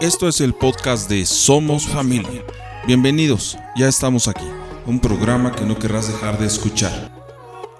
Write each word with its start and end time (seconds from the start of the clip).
Esto 0.00 0.28
es 0.28 0.40
el 0.40 0.54
podcast 0.54 1.10
de 1.10 1.26
Somos 1.26 1.86
Familia. 1.86 2.42
Bienvenidos, 2.86 3.58
ya 3.76 3.86
estamos 3.86 4.28
aquí. 4.28 4.46
Un 4.86 4.98
programa 4.98 5.54
que 5.54 5.66
no 5.66 5.78
querrás 5.78 6.08
dejar 6.08 6.38
de 6.38 6.46
escuchar. 6.46 7.12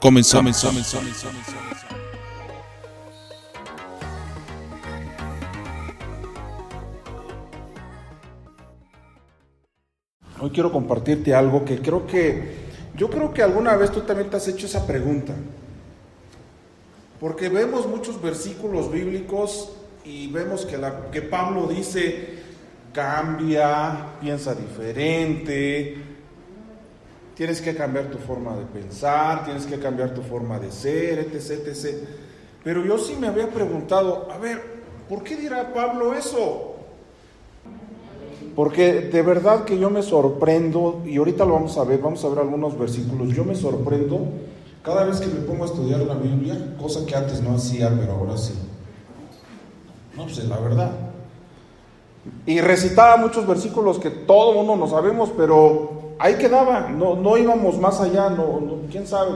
Comenzamos. 0.02 0.62
Hoy 10.38 10.50
quiero 10.50 10.70
compartirte 10.70 11.34
algo 11.34 11.64
que 11.64 11.80
creo 11.80 12.06
que, 12.06 12.66
yo 12.98 13.08
creo 13.08 13.32
que 13.32 13.42
alguna 13.42 13.74
vez 13.76 13.92
tú 13.92 14.02
también 14.02 14.28
te 14.28 14.36
has 14.36 14.46
hecho 14.46 14.66
esa 14.66 14.86
pregunta. 14.86 15.34
Porque 17.18 17.48
vemos 17.48 17.86
muchos 17.88 18.20
versículos 18.20 18.92
bíblicos 18.92 19.70
y 20.04 20.26
vemos 20.28 20.64
que, 20.64 20.78
la, 20.78 21.10
que 21.10 21.22
Pablo 21.22 21.66
dice, 21.66 22.40
cambia, 22.92 24.14
piensa 24.20 24.54
diferente, 24.54 25.96
tienes 27.34 27.60
que 27.60 27.74
cambiar 27.74 28.06
tu 28.06 28.18
forma 28.18 28.56
de 28.56 28.64
pensar, 28.64 29.44
tienes 29.44 29.66
que 29.66 29.78
cambiar 29.78 30.14
tu 30.14 30.22
forma 30.22 30.58
de 30.58 30.70
ser, 30.70 31.18
etc., 31.20 31.66
etc. 31.66 31.98
Pero 32.62 32.84
yo 32.84 32.98
sí 32.98 33.16
me 33.18 33.28
había 33.28 33.48
preguntado, 33.48 34.28
a 34.30 34.38
ver, 34.38 34.60
¿por 35.08 35.22
qué 35.22 35.36
dirá 35.36 35.72
Pablo 35.72 36.14
eso? 36.14 36.76
Porque 38.54 39.00
de 39.00 39.22
verdad 39.22 39.64
que 39.64 39.78
yo 39.78 39.90
me 39.90 40.02
sorprendo, 40.02 41.02
y 41.06 41.16
ahorita 41.16 41.44
lo 41.44 41.54
vamos 41.54 41.78
a 41.78 41.84
ver, 41.84 42.00
vamos 42.00 42.24
a 42.24 42.28
ver 42.28 42.40
algunos 42.40 42.78
versículos, 42.78 43.34
yo 43.34 43.44
me 43.44 43.54
sorprendo 43.54 44.26
cada 44.82 45.04
vez 45.04 45.20
que 45.20 45.26
me 45.26 45.40
pongo 45.40 45.64
a 45.64 45.66
estudiar 45.66 46.00
la 46.00 46.14
Biblia, 46.14 46.74
cosa 46.78 47.04
que 47.04 47.14
antes 47.14 47.42
no 47.42 47.54
hacía, 47.54 47.94
pero 47.98 48.12
ahora 48.12 48.36
sí. 48.36 48.54
No, 50.16 50.24
pues 50.24 50.38
es 50.38 50.44
la 50.46 50.58
verdad. 50.58 50.90
Y 52.46 52.60
recitaba 52.60 53.16
muchos 53.16 53.46
versículos 53.46 53.98
que 53.98 54.10
todo 54.10 54.54
mundo 54.54 54.76
no 54.76 54.88
sabemos, 54.88 55.30
pero 55.36 56.14
ahí 56.18 56.34
quedaba, 56.34 56.88
no, 56.88 57.16
no 57.16 57.38
íbamos 57.38 57.78
más 57.78 58.00
allá, 58.00 58.28
no, 58.30 58.60
quién 58.90 59.06
sabe. 59.06 59.32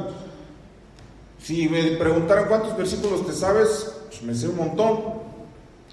Si 1.38 1.68
me 1.68 1.82
preguntaran 1.92 2.48
cuántos 2.48 2.76
versículos 2.76 3.26
te 3.26 3.32
sabes, 3.32 4.00
pues 4.08 4.22
me 4.22 4.34
sé 4.34 4.48
un 4.48 4.56
montón. 4.56 5.24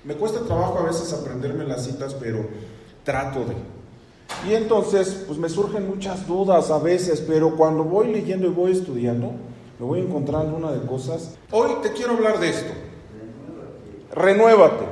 Me 0.04 0.16
cuesta 0.16 0.40
trabajo 0.42 0.80
a 0.80 0.84
veces 0.84 1.14
aprenderme 1.14 1.66
las 1.66 1.86
citas, 1.86 2.16
pero 2.16 2.46
trato 3.04 3.46
de. 3.46 3.56
Y 4.50 4.56
entonces, 4.56 5.24
pues 5.28 5.38
me 5.38 5.50
surgen 5.50 5.88
muchas 5.88 6.26
dudas 6.26 6.72
a 6.72 6.80
veces, 6.80 7.22
pero 7.22 7.56
cuando 7.56 7.84
voy 7.84 8.08
leyendo 8.08 8.48
y 8.48 8.52
voy 8.52 8.72
estudiando, 8.72 9.34
me 9.80 9.86
voy 9.86 10.00
encontrando 10.00 10.56
una 10.56 10.72
de 10.72 10.86
cosas. 10.88 11.36
Hoy 11.52 11.72
te 11.82 11.92
quiero 11.92 12.14
hablar 12.14 12.40
de 12.40 12.50
esto. 12.50 12.74
Renuévate. 14.14 14.86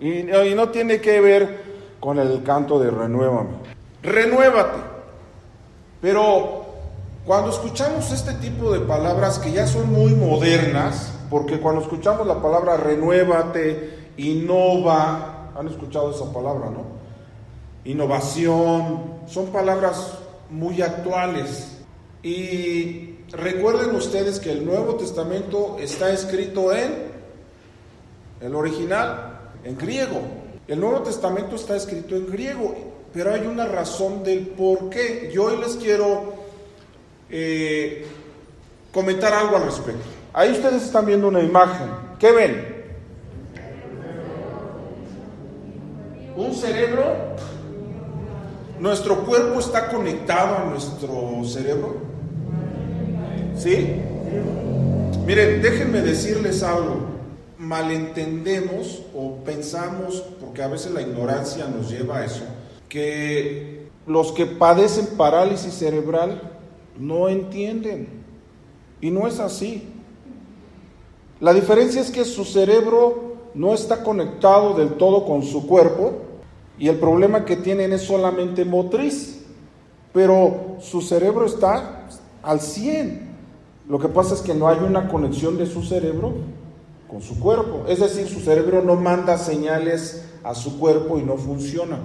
Y, 0.00 0.22
no 0.54 0.68
tiene 0.70 1.00
que 1.00 1.20
ver 1.20 1.64
con 2.00 2.18
el 2.18 2.42
canto 2.42 2.78
de 2.78 2.90
renuévame. 2.90 3.50
Renuévate. 4.02 4.78
Pero 6.00 6.66
cuando 7.24 7.50
escuchamos 7.50 8.12
este 8.12 8.34
tipo 8.34 8.72
de 8.72 8.80
palabras 8.80 9.38
que 9.38 9.52
ya 9.52 9.66
son 9.66 9.90
muy 9.90 10.14
modernas, 10.14 11.18
porque 11.30 11.58
cuando 11.58 11.82
escuchamos 11.82 12.26
la 12.26 12.40
palabra 12.40 12.76
renuévate, 12.76 14.10
innova, 14.18 15.50
han 15.58 15.68
escuchado 15.68 16.10
esa 16.10 16.32
palabra, 16.32 16.70
¿no? 16.70 16.96
innovación, 17.86 19.00
son 19.26 19.46
palabras 19.46 20.18
muy 20.50 20.82
actuales. 20.82 21.78
Y 22.22 23.20
recuerden 23.30 23.94
ustedes 23.94 24.40
que 24.40 24.50
el 24.50 24.66
Nuevo 24.66 24.96
Testamento 24.96 25.76
está 25.80 26.10
escrito 26.10 26.72
en 26.74 27.15
el 28.40 28.54
original, 28.54 29.50
en 29.64 29.76
griego. 29.76 30.20
El 30.68 30.80
Nuevo 30.80 31.00
Testamento 31.00 31.56
está 31.56 31.76
escrito 31.76 32.16
en 32.16 32.26
griego, 32.26 32.74
pero 33.12 33.32
hay 33.32 33.46
una 33.46 33.66
razón 33.66 34.22
del 34.24 34.48
por 34.48 34.90
qué. 34.90 35.30
Yo 35.32 35.44
hoy 35.44 35.58
les 35.58 35.76
quiero 35.76 36.34
eh, 37.30 38.06
comentar 38.92 39.32
algo 39.32 39.56
al 39.56 39.64
respecto. 39.64 40.02
Ahí 40.32 40.52
ustedes 40.52 40.82
están 40.82 41.06
viendo 41.06 41.28
una 41.28 41.40
imagen. 41.40 41.88
¿Qué 42.18 42.32
ven? 42.32 42.76
Un 46.36 46.54
cerebro 46.54 47.36
¿Nuestro 48.78 49.24
cuerpo 49.24 49.58
está 49.58 49.88
conectado 49.88 50.58
a 50.58 50.64
nuestro 50.64 51.42
cerebro? 51.44 51.96
¿Sí? 53.56 54.02
Miren, 55.24 55.62
déjenme 55.62 56.02
decirles 56.02 56.62
algo. 56.62 57.15
Malentendemos 57.66 59.02
o 59.14 59.36
pensamos, 59.44 60.22
porque 60.40 60.62
a 60.62 60.68
veces 60.68 60.92
la 60.92 61.02
ignorancia 61.02 61.66
nos 61.66 61.90
lleva 61.90 62.18
a 62.18 62.24
eso, 62.24 62.44
que 62.88 63.88
los 64.06 64.30
que 64.32 64.46
padecen 64.46 65.16
parálisis 65.16 65.74
cerebral 65.74 66.40
no 66.98 67.28
entienden. 67.28 68.08
Y 69.00 69.10
no 69.10 69.26
es 69.26 69.40
así. 69.40 69.88
La 71.40 71.52
diferencia 71.52 72.00
es 72.00 72.10
que 72.10 72.24
su 72.24 72.44
cerebro 72.44 73.36
no 73.54 73.74
está 73.74 74.02
conectado 74.02 74.74
del 74.74 74.94
todo 74.94 75.26
con 75.26 75.42
su 75.42 75.66
cuerpo 75.66 76.12
y 76.78 76.88
el 76.88 76.96
problema 76.96 77.44
que 77.44 77.56
tienen 77.56 77.92
es 77.92 78.02
solamente 78.02 78.64
motriz, 78.64 79.42
pero 80.12 80.76
su 80.80 81.02
cerebro 81.02 81.46
está 81.46 82.06
al 82.42 82.60
100. 82.60 83.34
Lo 83.88 83.98
que 83.98 84.08
pasa 84.08 84.34
es 84.34 84.40
que 84.40 84.54
no 84.54 84.68
hay 84.68 84.78
una 84.78 85.08
conexión 85.08 85.56
de 85.58 85.66
su 85.66 85.82
cerebro 85.82 86.34
su 87.22 87.38
cuerpo. 87.38 87.84
Es 87.88 88.00
decir, 88.00 88.26
su 88.28 88.40
cerebro 88.40 88.82
no 88.82 88.94
manda 88.96 89.38
señales 89.38 90.24
a 90.44 90.54
su 90.54 90.78
cuerpo 90.78 91.18
y 91.18 91.22
no 91.22 91.36
funciona. 91.36 91.98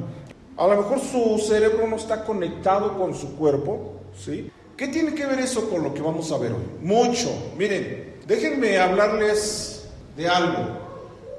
A 0.58 0.68
lo 0.68 0.78
mejor 0.78 1.00
su 1.00 1.40
cerebro 1.40 1.88
no 1.88 1.96
está 1.96 2.24
conectado 2.24 2.98
con 2.98 3.16
su 3.16 3.36
cuerpo, 3.36 3.94
¿sí? 4.18 4.52
¿Qué 4.76 4.88
tiene 4.88 5.14
que 5.14 5.26
ver 5.26 5.40
eso 5.40 5.70
con 5.70 5.84
lo 5.84 5.94
que 5.94 6.02
vamos 6.02 6.32
a 6.32 6.38
ver 6.38 6.54
hoy? 6.54 6.64
Mucho. 6.82 7.30
Miren, 7.58 8.16
déjenme 8.28 8.80
hablarles 8.80 9.86
de 10.18 10.28
algo. 10.28 10.82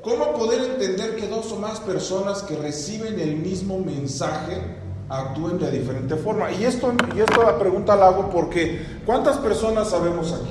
¿Cómo 0.02 0.32
poder 0.32 0.72
entender 0.72 1.16
que 1.16 1.28
dos 1.28 1.52
o 1.52 1.56
más 1.56 1.80
personas 1.80 2.42
que 2.42 2.56
reciben 2.56 3.20
el 3.20 3.36
mismo 3.36 3.78
mensaje 3.78 4.60
actúen 5.08 5.58
de 5.58 5.70
diferente 5.70 6.16
forma? 6.16 6.50
Y 6.50 6.64
esto, 6.64 6.92
y 7.16 7.20
esto 7.20 7.42
la 7.42 7.58
pregunta 7.58 7.94
la 7.94 8.08
hago 8.08 8.30
porque 8.30 8.84
¿cuántas 9.06 9.38
personas 9.38 9.90
sabemos 9.90 10.32
aquí? 10.32 10.50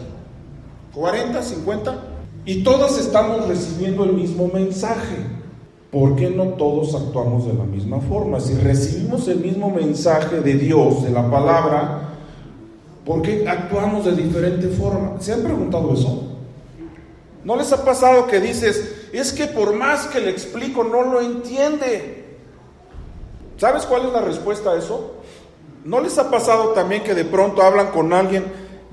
¿40, 0.93 1.41
50? 1.41 2.10
Y 2.45 2.63
todos 2.63 2.97
estamos 2.97 3.47
recibiendo 3.47 4.03
el 4.03 4.13
mismo 4.13 4.49
mensaje. 4.51 5.17
¿Por 5.91 6.15
qué 6.15 6.29
no 6.29 6.45
todos 6.53 6.95
actuamos 6.95 7.45
de 7.45 7.53
la 7.53 7.65
misma 7.65 7.99
forma? 7.99 8.39
Si 8.39 8.55
recibimos 8.55 9.27
el 9.27 9.39
mismo 9.39 9.69
mensaje 9.69 10.39
de 10.39 10.53
Dios, 10.55 11.03
de 11.03 11.11
la 11.11 11.29
palabra, 11.29 12.15
¿por 13.05 13.21
qué 13.21 13.47
actuamos 13.47 14.05
de 14.05 14.15
diferente 14.15 14.69
forma? 14.69 15.19
¿Se 15.19 15.33
han 15.33 15.41
preguntado 15.41 15.93
eso? 15.93 16.29
¿No 17.43 17.55
les 17.55 17.71
ha 17.73 17.83
pasado 17.83 18.27
que 18.27 18.39
dices, 18.39 19.09
es 19.11 19.33
que 19.33 19.47
por 19.47 19.75
más 19.75 20.07
que 20.07 20.21
le 20.21 20.29
explico 20.29 20.83
no 20.83 21.03
lo 21.03 21.21
entiende. 21.21 22.37
¿Sabes 23.57 23.85
cuál 23.85 24.05
es 24.05 24.13
la 24.13 24.21
respuesta 24.21 24.71
a 24.71 24.77
eso? 24.77 25.15
¿No 25.83 25.99
les 25.99 26.17
ha 26.17 26.31
pasado 26.31 26.69
también 26.69 27.03
que 27.03 27.13
de 27.13 27.25
pronto 27.25 27.61
hablan 27.61 27.87
con 27.87 28.13
alguien, 28.13 28.45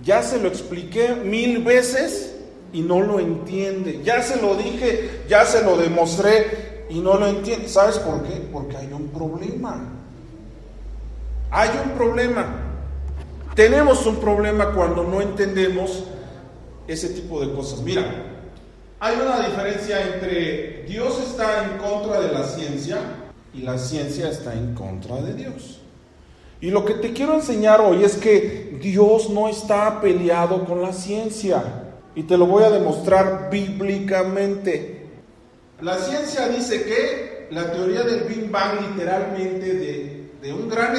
ya 0.03 0.23
se 0.23 0.41
lo 0.41 0.49
expliqué 0.49 1.15
mil 1.15 1.63
veces 1.63 2.38
y 2.73 2.83
no 2.83 3.01
lo 3.01 3.21
entiende? 3.21 4.01
Ya 4.03 4.23
se 4.23 4.41
lo 4.41 4.55
dije, 4.55 5.23
ya 5.29 5.45
se 5.45 5.63
lo 5.63 5.77
demostré 5.77 6.87
y 6.91 7.01
no 7.01 7.19
lo 7.19 7.27
entiende. 7.27 7.69
¿Sabes 7.69 7.99
por 7.99 8.23
qué? 8.23 8.35
Porque 8.53 8.77
hay 8.77 8.93
un 8.93 9.09
problema. 9.09 9.85
Hay 11.51 11.71
un 11.85 11.93
problema. 11.93 12.47
Tenemos 13.55 14.07
un 14.07 14.17
problema 14.17 14.73
cuando 14.73 15.03
no 15.03 15.21
entendemos 15.21 16.05
ese 16.87 17.09
tipo 17.09 17.41
de 17.41 17.53
cosas. 17.53 17.81
Mira, 17.81 18.05
hay 19.01 19.17
una 19.21 19.47
diferencia 19.47 20.15
entre 20.15 20.85
Dios 20.85 21.21
está 21.21 21.65
en 21.65 21.79
contra 21.79 22.21
de 22.21 22.33
la 22.33 22.45
ciencia 22.45 22.99
y 23.55 23.63
la 23.63 23.79
ciencia 23.79 24.29
está 24.29 24.55
en 24.55 24.75
contra 24.75 25.17
de 25.23 25.35
Dios. 25.35 25.81
Y 26.61 26.71
lo 26.71 26.85
que 26.85 26.95
te 26.95 27.13
quiero 27.13 27.35
enseñar 27.35 27.81
hoy 27.81 28.03
es 28.03 28.17
que 28.17 28.79
Dios 28.81 29.31
no 29.31 29.49
está 29.49 30.01
peleado 30.01 30.65
con 30.65 30.83
la 30.83 30.93
ciencia. 30.93 31.63
Y 32.19 32.25
te 32.25 32.37
lo 32.37 32.47
voy 32.47 32.65
a 32.65 32.71
demostrar 32.71 33.49
bíblicamente. 33.49 35.07
La 35.81 35.97
ciencia 35.99 36.49
dice 36.49 36.83
que 36.83 37.47
la 37.53 37.71
teoría 37.71 38.03
del 38.03 38.25
Big 38.25 38.51
Bang 38.51 38.91
literalmente 38.91 39.73
de, 39.75 40.31
de 40.43 40.53
un 40.53 40.69
gran 40.69 40.97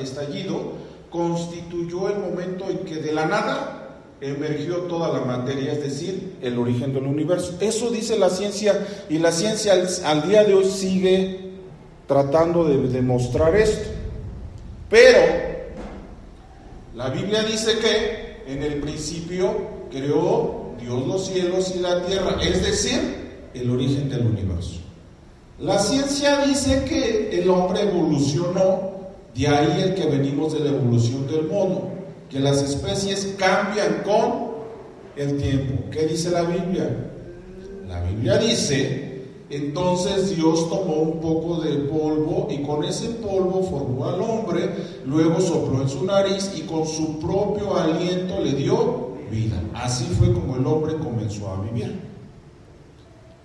estallido 0.00 0.72
constituyó 1.10 2.08
el 2.08 2.20
momento 2.20 2.70
en 2.70 2.78
que 2.86 2.94
de 3.02 3.12
la 3.12 3.26
nada 3.26 3.98
emergió 4.22 4.84
toda 4.84 5.12
la 5.12 5.26
materia, 5.26 5.72
es 5.72 5.82
decir, 5.82 6.38
el 6.40 6.58
origen 6.58 6.94
del 6.94 7.04
universo. 7.04 7.58
Eso 7.60 7.90
dice 7.90 8.18
la 8.18 8.30
ciencia 8.30 8.86
y 9.10 9.18
la 9.18 9.30
ciencia 9.30 9.74
al, 10.06 10.26
día 10.26 10.42
de 10.42 10.54
hoy 10.54 10.64
sigue 10.64 11.50
tratando 12.08 12.64
de 12.64 12.78
demostrar 12.88 13.54
esto. 13.56 13.90
Pero 14.88 15.20
la 16.94 17.10
Biblia 17.10 17.42
dice 17.42 17.78
que 17.78 18.50
en 18.50 18.62
el 18.62 18.80
principio 18.80 19.82
creó 19.92 20.61
Dios 20.82 21.06
los 21.06 21.26
cielos 21.26 21.72
y 21.76 21.80
la 21.80 22.02
tierra, 22.02 22.36
es 22.42 22.62
decir, 22.62 23.00
el 23.54 23.70
origen 23.70 24.08
del 24.08 24.26
universo. 24.26 24.80
La 25.58 25.78
ciencia 25.78 26.44
dice 26.44 26.84
que 26.84 27.40
el 27.40 27.48
hombre 27.48 27.82
evolucionó, 27.82 28.92
de 29.34 29.48
ahí 29.48 29.82
el 29.82 29.94
que 29.94 30.06
venimos 30.06 30.52
de 30.52 30.60
la 30.60 30.70
evolución 30.70 31.26
del 31.26 31.46
mono, 31.46 31.82
que 32.28 32.40
las 32.40 32.62
especies 32.62 33.34
cambian 33.38 34.02
con 34.04 34.52
el 35.16 35.40
tiempo. 35.40 35.84
¿Qué 35.90 36.06
dice 36.06 36.30
la 36.30 36.42
Biblia? 36.42 36.90
La 37.86 38.02
Biblia 38.02 38.38
dice, 38.38 39.22
entonces 39.50 40.34
Dios 40.34 40.68
tomó 40.68 40.94
un 40.96 41.20
poco 41.20 41.60
de 41.60 41.76
polvo 41.76 42.48
y 42.50 42.62
con 42.62 42.82
ese 42.84 43.10
polvo 43.10 43.62
formó 43.62 44.08
al 44.08 44.20
hombre, 44.20 44.70
luego 45.06 45.40
sopló 45.40 45.82
en 45.82 45.88
su 45.88 46.04
nariz 46.04 46.52
y 46.56 46.62
con 46.62 46.86
su 46.86 47.18
propio 47.18 47.76
aliento 47.76 48.40
le 48.40 48.52
dio 48.52 49.11
vida. 49.32 49.60
Así 49.74 50.04
fue 50.18 50.32
como 50.32 50.56
el 50.56 50.66
hombre 50.66 50.96
comenzó 50.98 51.50
a 51.50 51.60
vivir. 51.62 51.98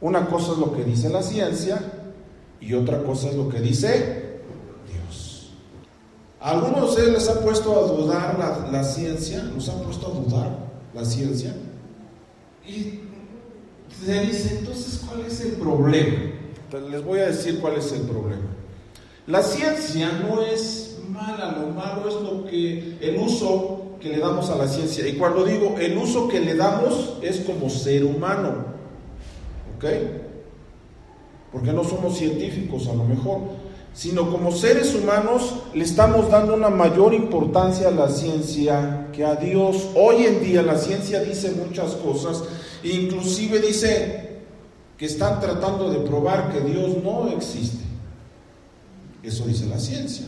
Una 0.02 0.28
cosa 0.28 0.52
es 0.52 0.58
lo 0.60 0.74
que 0.74 0.84
dice 0.84 1.10
la 1.10 1.24
ciencia 1.24 1.82
y 2.60 2.74
otra 2.74 3.02
cosa 3.04 3.30
es 3.30 3.36
lo 3.36 3.50
que 3.50 3.60
dice 3.60 4.42
Dios. 4.92 5.52
¿A 6.40 6.52
algunos 6.52 6.82
de 6.82 6.88
ustedes 6.88 7.14
les 7.14 7.30
ha 7.30 7.40
puesto 7.40 7.74
a 7.74 7.88
dudar 7.88 8.38
la, 8.38 8.70
la 8.72 8.84
ciencia? 8.84 9.42
¿Nos 9.44 9.70
ha 9.70 9.82
puesto 9.82 10.08
a 10.08 10.12
dudar 10.12 10.60
la 10.94 11.06
ciencia? 11.06 11.56
Y 12.68 13.00
se 14.06 14.22
dice, 14.22 14.60
entonces, 14.60 15.02
¿cuál 15.08 15.22
es 15.26 15.42
el 15.42 15.54
problema? 15.54 16.34
les 16.92 17.02
voy 17.04 17.20
a 17.20 17.28
decir 17.28 17.60
cuál 17.62 17.78
es 17.78 17.92
el 17.94 18.02
problema. 18.02 18.44
La 19.26 19.42
ciencia 19.42 20.12
no 20.12 20.42
es 20.42 20.97
mala, 21.08 21.58
lo 21.60 21.68
malo 21.70 22.08
es 22.08 22.16
lo 22.16 22.46
que 22.46 22.98
el 23.02 23.18
uso 23.18 23.98
que 24.00 24.10
le 24.10 24.20
damos 24.20 24.50
a 24.50 24.56
la 24.56 24.68
ciencia. 24.68 25.08
Y 25.08 25.14
cuando 25.14 25.44
digo 25.44 25.76
el 25.80 25.98
uso 25.98 26.28
que 26.28 26.40
le 26.40 26.56
damos 26.56 27.18
es 27.22 27.38
como 27.42 27.70
ser 27.70 28.04
humano. 28.04 28.66
¿Ok? 29.76 29.86
Porque 31.52 31.74
no 31.74 31.84
somos 31.84 32.18
científicos 32.18 32.88
a 32.88 32.94
lo 32.94 33.04
mejor, 33.04 33.40
sino 33.94 34.30
como 34.30 34.52
seres 34.52 34.94
humanos 34.96 35.56
le 35.74 35.84
estamos 35.84 36.30
dando 36.30 36.54
una 36.54 36.70
mayor 36.70 37.14
importancia 37.14 37.88
a 37.88 37.92
la 37.92 38.10
ciencia 38.10 39.08
que 39.14 39.26
a 39.26 39.36
Dios. 39.36 39.88
Hoy 39.96 40.26
en 40.26 40.44
día 40.44 40.62
la 40.62 40.78
ciencia 40.78 41.22
dice 41.22 41.52
muchas 41.52 41.94
cosas, 41.94 42.44
inclusive 42.84 43.60
dice 43.60 44.28
que 44.98 45.06
están 45.06 45.40
tratando 45.40 45.90
de 45.90 46.00
probar 46.00 46.52
que 46.52 46.60
Dios 46.62 47.04
no 47.04 47.30
existe. 47.30 47.84
Eso 49.24 49.46
dice 49.46 49.66
la 49.68 49.80
ciencia. 49.80 50.26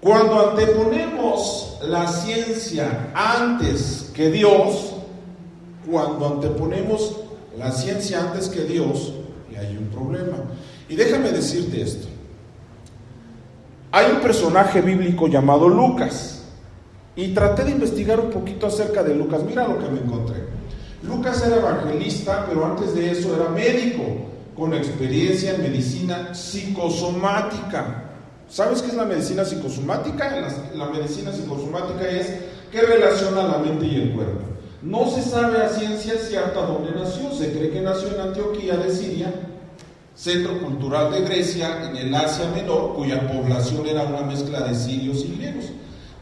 Cuando 0.00 0.50
anteponemos 0.50 1.78
la 1.82 2.06
ciencia 2.06 3.10
antes 3.14 4.10
que 4.14 4.30
Dios, 4.30 4.94
cuando 5.90 6.34
anteponemos 6.34 7.16
la 7.56 7.72
ciencia 7.72 8.20
antes 8.20 8.48
que 8.48 8.64
Dios, 8.64 9.12
hay 9.58 9.76
un 9.76 9.88
problema. 9.88 10.36
Y 10.88 10.96
déjame 10.96 11.30
decirte 11.30 11.82
esto. 11.82 12.08
Hay 13.90 14.12
un 14.12 14.20
personaje 14.20 14.80
bíblico 14.80 15.28
llamado 15.28 15.68
Lucas. 15.68 16.42
Y 17.16 17.34
traté 17.34 17.64
de 17.64 17.72
investigar 17.72 18.20
un 18.20 18.30
poquito 18.30 18.68
acerca 18.68 19.02
de 19.02 19.14
Lucas. 19.14 19.42
Mira 19.42 19.66
lo 19.66 19.78
que 19.78 19.88
me 19.88 20.00
encontré. 20.00 20.44
Lucas 21.02 21.44
era 21.44 21.56
evangelista, 21.56 22.46
pero 22.48 22.64
antes 22.64 22.94
de 22.94 23.10
eso 23.10 23.34
era 23.34 23.48
médico, 23.48 24.04
con 24.56 24.74
experiencia 24.74 25.54
en 25.54 25.62
medicina 25.62 26.34
psicosomática. 26.34 28.04
¿Sabes 28.48 28.80
qué 28.82 28.88
es 28.88 28.94
la 28.94 29.04
medicina 29.04 29.44
psicosomática? 29.44 30.40
La, 30.40 30.86
la 30.86 30.90
medicina 30.90 31.32
psicosomática 31.32 32.08
es 32.08 32.34
que 32.72 32.80
relaciona 32.80 33.42
la 33.42 33.58
mente 33.58 33.86
y 33.86 33.96
el 33.96 34.12
cuerpo. 34.12 34.40
No 34.82 35.10
se 35.10 35.22
sabe 35.22 35.62
a 35.62 35.68
ciencia 35.68 36.14
cierta 36.16 36.60
dónde 36.60 36.92
nació. 36.92 37.32
Se 37.32 37.52
cree 37.52 37.70
que 37.70 37.80
nació 37.80 38.08
en 38.14 38.20
Antioquía 38.20 38.76
de 38.76 38.94
Siria, 38.94 39.32
centro 40.14 40.60
cultural 40.60 41.12
de 41.12 41.22
Grecia, 41.22 41.90
en 41.90 41.96
el 41.96 42.14
Asia 42.14 42.48
Menor, 42.54 42.94
cuya 42.94 43.26
población 43.28 43.86
era 43.86 44.04
una 44.04 44.22
mezcla 44.22 44.60
de 44.60 44.74
sirios 44.74 45.24
y 45.24 45.36
griegos, 45.36 45.66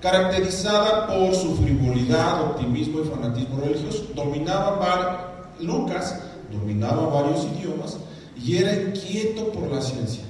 caracterizada 0.00 1.06
por 1.06 1.34
su 1.34 1.56
frivolidad, 1.56 2.42
optimismo 2.42 3.00
y 3.00 3.04
fanatismo 3.04 3.60
religioso. 3.60 4.06
Dominaba 4.14 5.52
Lucas, 5.60 6.18
dominaba 6.50 7.06
varios 7.08 7.44
idiomas 7.44 7.98
y 8.36 8.56
era 8.56 8.74
inquieto 8.74 9.52
por 9.52 9.70
la 9.70 9.80
ciencia. 9.80 10.24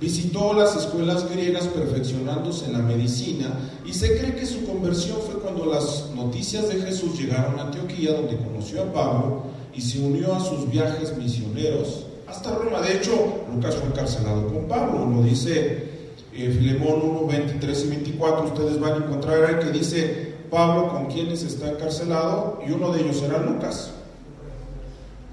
Visitó 0.00 0.52
las 0.52 0.76
escuelas 0.76 1.28
griegas 1.28 1.64
perfeccionándose 1.66 2.66
en 2.66 2.74
la 2.74 2.78
medicina 2.78 3.58
y 3.84 3.92
se 3.92 4.16
cree 4.16 4.36
que 4.36 4.46
su 4.46 4.64
conversión 4.64 5.18
fue 5.26 5.40
cuando 5.40 5.66
las 5.66 6.10
noticias 6.14 6.68
de 6.68 6.80
Jesús 6.80 7.18
llegaron 7.18 7.58
a 7.58 7.62
Antioquía, 7.62 8.12
donde 8.12 8.36
conoció 8.36 8.82
a 8.82 8.92
Pablo 8.92 9.42
y 9.74 9.80
se 9.80 9.98
unió 9.98 10.36
a 10.36 10.40
sus 10.40 10.70
viajes 10.70 11.16
misioneros 11.16 12.06
hasta 12.28 12.54
Roma. 12.54 12.80
De 12.80 12.96
hecho, 12.96 13.44
Lucas 13.52 13.74
fue 13.74 13.88
encarcelado 13.88 14.46
con 14.46 14.68
Pablo, 14.68 15.04
lo 15.04 15.22
dice 15.22 15.88
eh, 16.32 16.56
Filemón 16.56 17.00
1, 17.02 17.26
23 17.26 17.84
y 17.84 17.88
24. 17.88 18.44
Ustedes 18.44 18.78
van 18.78 18.92
a 18.92 19.04
encontrar 19.04 19.44
ahí 19.44 19.64
que 19.64 19.76
dice 19.76 20.34
Pablo 20.48 20.90
con 20.90 21.06
quienes 21.06 21.42
está 21.42 21.70
encarcelado 21.70 22.60
y 22.64 22.70
uno 22.70 22.92
de 22.92 23.00
ellos 23.00 23.20
era 23.22 23.38
Lucas. 23.38 23.90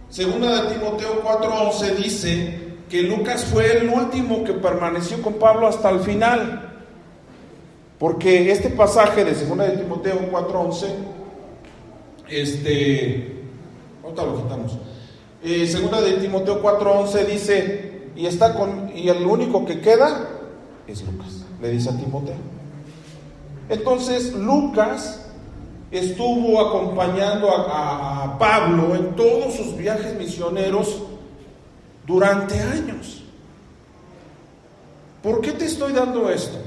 Segunda 0.09 0.63
de 0.63 0.73
Timoteo 0.73 1.21
4:11 1.23 1.95
dice 1.97 2.64
que 2.89 3.01
Lucas 3.01 3.45
fue 3.45 3.77
el 3.77 3.89
último 3.89 4.43
que 4.43 4.53
permaneció 4.53 5.21
con 5.21 5.33
Pablo 5.35 5.67
hasta 5.67 5.89
el 5.89 5.99
final. 6.01 6.73
Porque 7.97 8.51
este 8.51 8.69
pasaje 8.69 9.23
de 9.23 9.33
2 9.33 9.57
de 9.57 9.77
Timoteo 9.77 10.29
4:11, 10.31 10.87
este, 12.29 13.43
ahorita 14.03 14.23
lo 14.23 14.43
quitamos. 14.43 14.77
Eh, 15.43 15.65
segunda 15.65 16.01
de 16.01 16.13
Timoteo 16.13 16.61
4:11 16.61 17.25
dice, 17.25 18.09
y 18.15 18.25
está 18.25 18.53
con, 18.55 18.91
y 18.95 19.07
el 19.09 19.25
único 19.25 19.65
que 19.65 19.79
queda 19.79 20.29
es 20.87 21.03
Lucas, 21.03 21.45
le 21.61 21.69
dice 21.71 21.89
a 21.89 21.97
Timoteo. 21.97 22.35
Entonces 23.69 24.33
Lucas 24.33 25.21
estuvo 25.89 26.59
acompañando 26.59 27.49
a 27.49 28.37
Pablo 28.37 28.95
en 28.95 29.15
todos 29.15 29.55
sus 29.55 29.77
viajes 29.77 30.15
misioneros 30.17 31.01
durante 32.05 32.59
años. 32.59 33.23
¿Por 35.21 35.41
qué 35.41 35.53
te 35.53 35.65
estoy 35.65 35.93
dando 35.93 36.29
esto? 36.29 36.57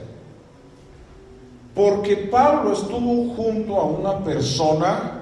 Porque 1.74 2.16
Pablo 2.16 2.72
estuvo 2.72 3.34
junto 3.34 3.80
a 3.80 3.84
una 3.84 4.24
persona 4.24 5.12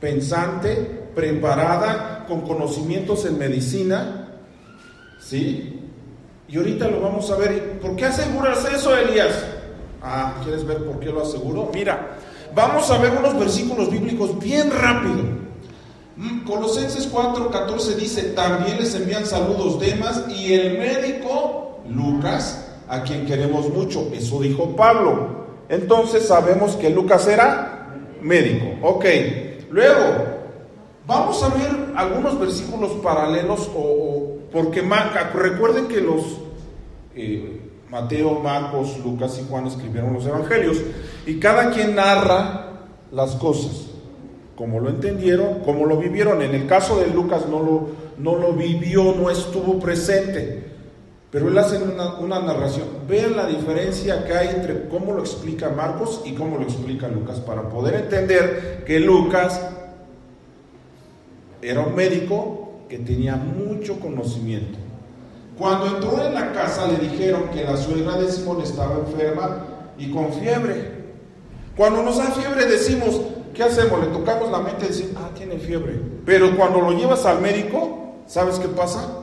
pensante, 0.00 1.08
preparada, 1.14 2.26
con 2.28 2.42
conocimientos 2.42 3.24
en 3.24 3.38
medicina, 3.38 4.28
¿sí? 5.18 5.80
Y 6.48 6.56
ahorita 6.56 6.88
lo 6.88 7.00
vamos 7.00 7.30
a 7.30 7.36
ver. 7.36 7.80
¿Por 7.80 7.96
qué 7.96 8.04
aseguras 8.04 8.64
eso, 8.72 8.96
Elías? 8.96 9.44
Ah, 10.02 10.34
¿quieres 10.44 10.64
ver 10.64 10.84
por 10.84 11.00
qué 11.00 11.06
lo 11.06 11.22
aseguro? 11.22 11.70
Mira, 11.72 12.18
vamos 12.54 12.90
a 12.90 12.98
ver 12.98 13.12
unos 13.18 13.38
versículos 13.38 13.90
bíblicos 13.90 14.38
bien 14.38 14.70
rápido. 14.70 15.43
Mm, 16.16 16.44
Colosenses 16.44 17.10
4:14 17.10 17.96
dice, 17.96 18.22
también 18.34 18.78
les 18.78 18.94
envían 18.94 19.26
saludos 19.26 19.80
Demas 19.80 20.24
y 20.28 20.52
el 20.52 20.78
médico 20.78 21.80
Lucas, 21.88 22.68
a 22.88 23.02
quien 23.02 23.26
queremos 23.26 23.68
mucho. 23.70 24.10
Eso 24.12 24.40
dijo 24.40 24.76
Pablo. 24.76 25.44
Entonces 25.68 26.26
sabemos 26.28 26.76
que 26.76 26.90
Lucas 26.90 27.26
era 27.26 27.96
médico. 28.22 28.66
Ok, 28.82 29.04
luego 29.70 30.24
vamos 31.06 31.42
a 31.42 31.48
ver 31.48 31.92
algunos 31.96 32.38
versículos 32.38 32.92
paralelos 33.02 33.70
o, 33.74 34.38
porque 34.52 34.82
recuerden 35.34 35.88
que 35.88 36.00
los 36.00 36.22
eh, 37.16 37.60
Mateo, 37.90 38.40
Marcos, 38.40 38.98
Lucas 39.04 39.38
y 39.42 39.48
Juan 39.48 39.66
escribieron 39.66 40.14
los 40.14 40.26
evangelios 40.26 40.78
y 41.26 41.38
cada 41.38 41.70
quien 41.70 41.96
narra 41.96 42.70
las 43.10 43.32
cosas 43.32 43.93
como 44.56 44.80
lo 44.80 44.88
entendieron, 44.88 45.60
como 45.60 45.86
lo 45.86 45.96
vivieron. 45.96 46.42
En 46.42 46.54
el 46.54 46.66
caso 46.66 46.98
de 47.00 47.08
Lucas 47.08 47.46
no 47.48 47.60
lo, 47.60 47.88
no 48.18 48.36
lo 48.36 48.52
vivió, 48.52 49.14
no 49.14 49.30
estuvo 49.30 49.78
presente, 49.78 50.64
pero 51.30 51.48
él 51.48 51.58
hace 51.58 51.78
una, 51.78 52.18
una, 52.18 52.40
narración. 52.40 52.86
Vean 53.08 53.36
la 53.36 53.46
diferencia 53.46 54.24
que 54.24 54.34
hay 54.34 54.48
entre 54.48 54.88
cómo 54.88 55.12
lo 55.12 55.20
explica 55.20 55.70
Marcos 55.70 56.22
y 56.24 56.34
cómo 56.34 56.58
lo 56.58 56.62
explica 56.62 57.08
Lucas, 57.08 57.40
para 57.40 57.68
poder 57.68 57.94
entender 57.94 58.84
que 58.86 59.00
Lucas 59.00 59.60
era 61.60 61.80
un 61.80 61.94
médico 61.94 62.84
que 62.88 62.98
tenía 62.98 63.36
mucho 63.36 63.98
conocimiento. 63.98 64.78
Cuando 65.58 65.86
entró 65.86 66.24
en 66.24 66.34
la 66.34 66.52
casa 66.52 66.86
le 66.88 66.98
dijeron 66.98 67.48
que 67.52 67.64
la 67.64 67.76
suegra 67.76 68.16
de 68.18 68.30
Simón 68.30 68.60
estaba 68.60 68.98
enferma 69.06 69.66
y 69.98 70.10
con 70.10 70.32
fiebre. 70.32 70.92
Cuando 71.76 72.02
nos 72.02 72.18
da 72.18 72.26
fiebre 72.26 72.66
decimos, 72.66 73.20
¿qué 73.54 73.62
hacemos? 73.62 74.00
Le 74.00 74.06
tocamos 74.08 74.50
la 74.50 74.58
mente 74.58 74.84
y 74.84 74.88
decimos, 74.88 75.22
ah, 75.24 75.30
tiene 75.34 75.58
fiebre. 75.58 76.00
Pero 76.26 76.56
cuando 76.56 76.80
lo 76.80 76.92
llevas 76.92 77.24
al 77.24 77.40
médico, 77.40 78.14
¿sabes 78.26 78.58
qué 78.58 78.68
pasa? 78.68 79.20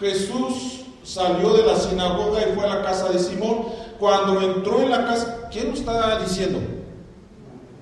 Jesús 0.00 0.84
salió 1.04 1.54
de 1.54 1.64
la 1.64 1.76
sinagoga 1.76 2.40
y 2.42 2.54
fue 2.54 2.64
a 2.64 2.74
la 2.74 2.82
casa 2.82 3.08
de 3.10 3.18
Simón. 3.18 3.66
Cuando 3.98 4.40
entró 4.42 4.80
en 4.80 4.90
la 4.90 5.06
casa, 5.06 5.48
¿quién 5.50 5.68
lo 5.68 5.74
está 5.74 6.18
diciendo? 6.18 6.58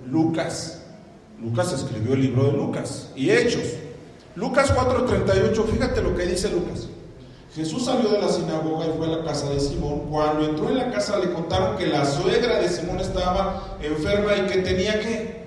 Lucas. 0.06 0.82
Lucas 1.40 1.72
escribió 1.72 2.12
el 2.12 2.20
libro 2.20 2.44
de 2.44 2.52
Lucas 2.52 3.10
y 3.16 3.30
Hechos. 3.30 3.64
Lucas 4.36 4.74
4:38, 4.74 5.64
fíjate 5.64 6.02
lo 6.02 6.14
que 6.14 6.26
dice 6.26 6.50
Lucas. 6.50 6.88
Jesús 7.54 7.84
salió 7.84 8.10
de 8.10 8.20
la 8.20 8.28
sinagoga 8.28 8.86
y 8.86 8.96
fue 8.96 9.06
a 9.06 9.10
la 9.10 9.24
casa 9.24 9.50
de 9.50 9.58
Simón. 9.58 10.06
Cuando 10.10 10.44
entró 10.44 10.68
en 10.68 10.78
la 10.78 10.90
casa 10.90 11.18
le 11.18 11.32
contaron 11.32 11.76
que 11.76 11.86
la 11.86 12.04
suegra 12.04 12.60
de 12.60 12.68
Simón 12.68 13.00
estaba 13.00 13.76
enferma 13.82 14.36
y 14.36 14.46
que 14.46 14.58
tenía 14.58 15.00
que... 15.00 15.40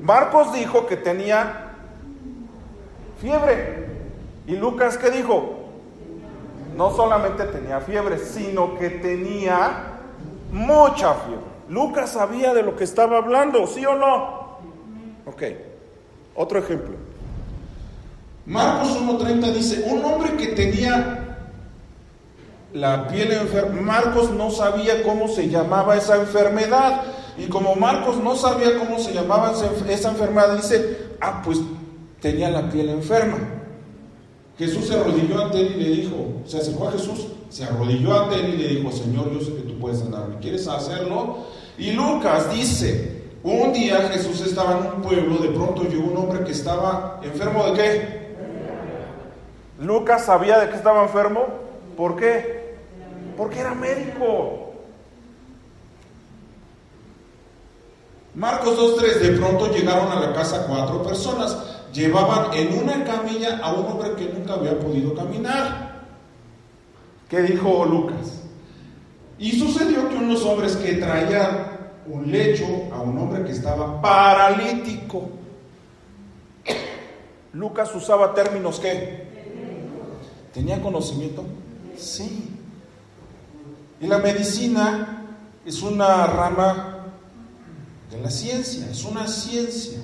Marcos 0.00 0.52
dijo 0.52 0.86
que 0.86 0.96
tenía 0.96 1.72
fiebre. 3.20 3.88
¿Y 4.46 4.56
Lucas 4.56 4.96
qué 4.96 5.10
dijo? 5.10 5.56
No 6.76 6.94
solamente 6.94 7.44
tenía 7.44 7.80
fiebre, 7.80 8.18
sino 8.18 8.78
que 8.78 8.88
tenía 8.88 9.98
mucha 10.52 11.14
fiebre. 11.14 11.44
Lucas 11.68 12.12
sabía 12.12 12.54
de 12.54 12.62
lo 12.62 12.76
que 12.76 12.84
estaba 12.84 13.18
hablando, 13.18 13.66
¿sí 13.66 13.84
o 13.84 13.96
no? 13.96 14.58
Ok, 15.26 15.42
otro 16.36 16.60
ejemplo. 16.60 17.07
Marcos 18.48 18.98
1.30 18.98 19.52
dice, 19.52 19.84
un 19.86 20.02
hombre 20.02 20.34
que 20.38 20.48
tenía 20.48 21.36
la 22.72 23.06
piel 23.06 23.32
enferma, 23.32 23.80
Marcos 23.82 24.30
no 24.30 24.50
sabía 24.50 25.02
cómo 25.02 25.28
se 25.28 25.50
llamaba 25.50 25.96
esa 25.96 26.16
enfermedad. 26.16 27.02
Y 27.36 27.46
como 27.48 27.76
Marcos 27.76 28.16
no 28.16 28.34
sabía 28.36 28.78
cómo 28.78 28.98
se 28.98 29.12
llamaba 29.12 29.52
esa 29.88 30.08
enfermedad, 30.10 30.56
dice, 30.56 30.98
ah, 31.20 31.42
pues 31.44 31.60
tenía 32.20 32.48
la 32.48 32.70
piel 32.70 32.88
enferma. 32.88 33.36
Jesús 34.56 34.86
se 34.86 34.94
arrodilló 34.96 35.44
ante 35.44 35.60
él 35.60 35.74
y 35.76 35.84
le 35.84 35.90
dijo, 35.90 36.42
se 36.46 36.56
acercó 36.56 36.88
a 36.88 36.92
Jesús, 36.92 37.28
se 37.50 37.64
arrodilló 37.64 38.18
ante 38.18 38.36
él 38.36 38.54
y 38.54 38.56
le 38.56 38.68
dijo, 38.68 38.90
Señor, 38.90 39.30
yo 39.30 39.40
sé 39.40 39.54
que 39.54 39.62
tú 39.62 39.78
puedes 39.78 39.98
sanarme, 39.98 40.38
¿quieres 40.40 40.66
hacerlo? 40.66 41.44
Y 41.76 41.92
Lucas 41.92 42.52
dice, 42.52 43.24
un 43.44 43.72
día 43.74 44.08
Jesús 44.12 44.40
estaba 44.40 44.78
en 44.78 44.96
un 44.96 45.02
pueblo, 45.02 45.36
de 45.36 45.50
pronto 45.50 45.84
llegó 45.84 46.10
un 46.10 46.16
hombre 46.16 46.44
que 46.44 46.52
estaba 46.52 47.20
enfermo 47.22 47.66
de 47.66 47.72
qué? 47.74 48.27
Lucas 49.78 50.24
sabía 50.24 50.58
de 50.58 50.68
que 50.68 50.76
estaba 50.76 51.02
enfermo. 51.02 51.46
¿Por 51.96 52.16
qué? 52.16 52.76
Porque 53.36 53.60
era 53.60 53.74
médico. 53.74 54.72
Marcos 58.34 58.78
2.3, 59.00 59.18
de 59.18 59.38
pronto 59.38 59.72
llegaron 59.72 60.10
a 60.10 60.20
la 60.20 60.32
casa 60.32 60.66
cuatro 60.66 61.02
personas. 61.02 61.56
Llevaban 61.92 62.52
en 62.54 62.78
una 62.78 63.04
camilla 63.04 63.58
a 63.62 63.72
un 63.72 63.86
hombre 63.86 64.14
que 64.14 64.32
nunca 64.32 64.54
había 64.54 64.78
podido 64.78 65.14
caminar. 65.14 66.02
¿Qué 67.28 67.42
dijo 67.42 67.84
Lucas? 67.84 68.42
Y 69.38 69.52
sucedió 69.58 70.08
que 70.08 70.16
unos 70.16 70.44
hombres 70.44 70.76
que 70.76 70.94
traían 70.94 71.78
un 72.06 72.30
lecho 72.30 72.64
a 72.92 73.00
un 73.00 73.18
hombre 73.18 73.44
que 73.44 73.52
estaba 73.52 74.00
paralítico. 74.00 75.30
Lucas 77.52 77.94
usaba 77.94 78.34
términos 78.34 78.80
que 78.80 79.27
¿Tenía 80.52 80.80
conocimiento? 80.80 81.44
Sí. 81.96 82.48
Y 84.00 84.06
la 84.06 84.18
medicina 84.18 85.24
es 85.66 85.82
una 85.82 86.26
rama 86.26 87.06
de 88.10 88.20
la 88.20 88.30
ciencia, 88.30 88.88
es 88.90 89.04
una 89.04 89.26
ciencia. 89.26 89.98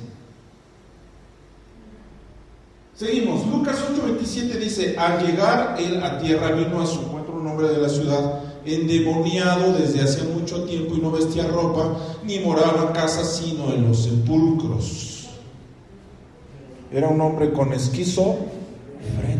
Seguimos, 2.94 3.46
Lucas 3.46 3.78
8:27 3.90 4.58
dice, 4.58 4.96
al 4.96 5.26
llegar 5.26 5.76
él 5.78 6.02
a 6.02 6.18
tierra 6.18 6.52
vino 6.52 6.80
a 6.80 6.86
su 6.86 7.00
encuentro 7.00 7.34
un 7.34 7.46
hombre 7.46 7.68
de 7.68 7.78
la 7.78 7.88
ciudad, 7.88 8.40
endemoniado 8.64 9.72
desde 9.72 10.00
hacía 10.00 10.24
mucho 10.24 10.64
tiempo 10.64 10.94
y 10.94 11.00
no 11.00 11.10
vestía 11.10 11.46
ropa, 11.46 11.96
ni 12.24 12.38
moraba 12.38 12.86
en 12.88 12.92
casa, 12.94 13.24
sino 13.24 13.72
en 13.72 13.88
los 13.88 14.04
sepulcros. 14.04 15.28
Era 16.92 17.08
un 17.08 17.20
hombre 17.20 17.52
con 17.52 17.72
esquizofrenia. 17.72 19.33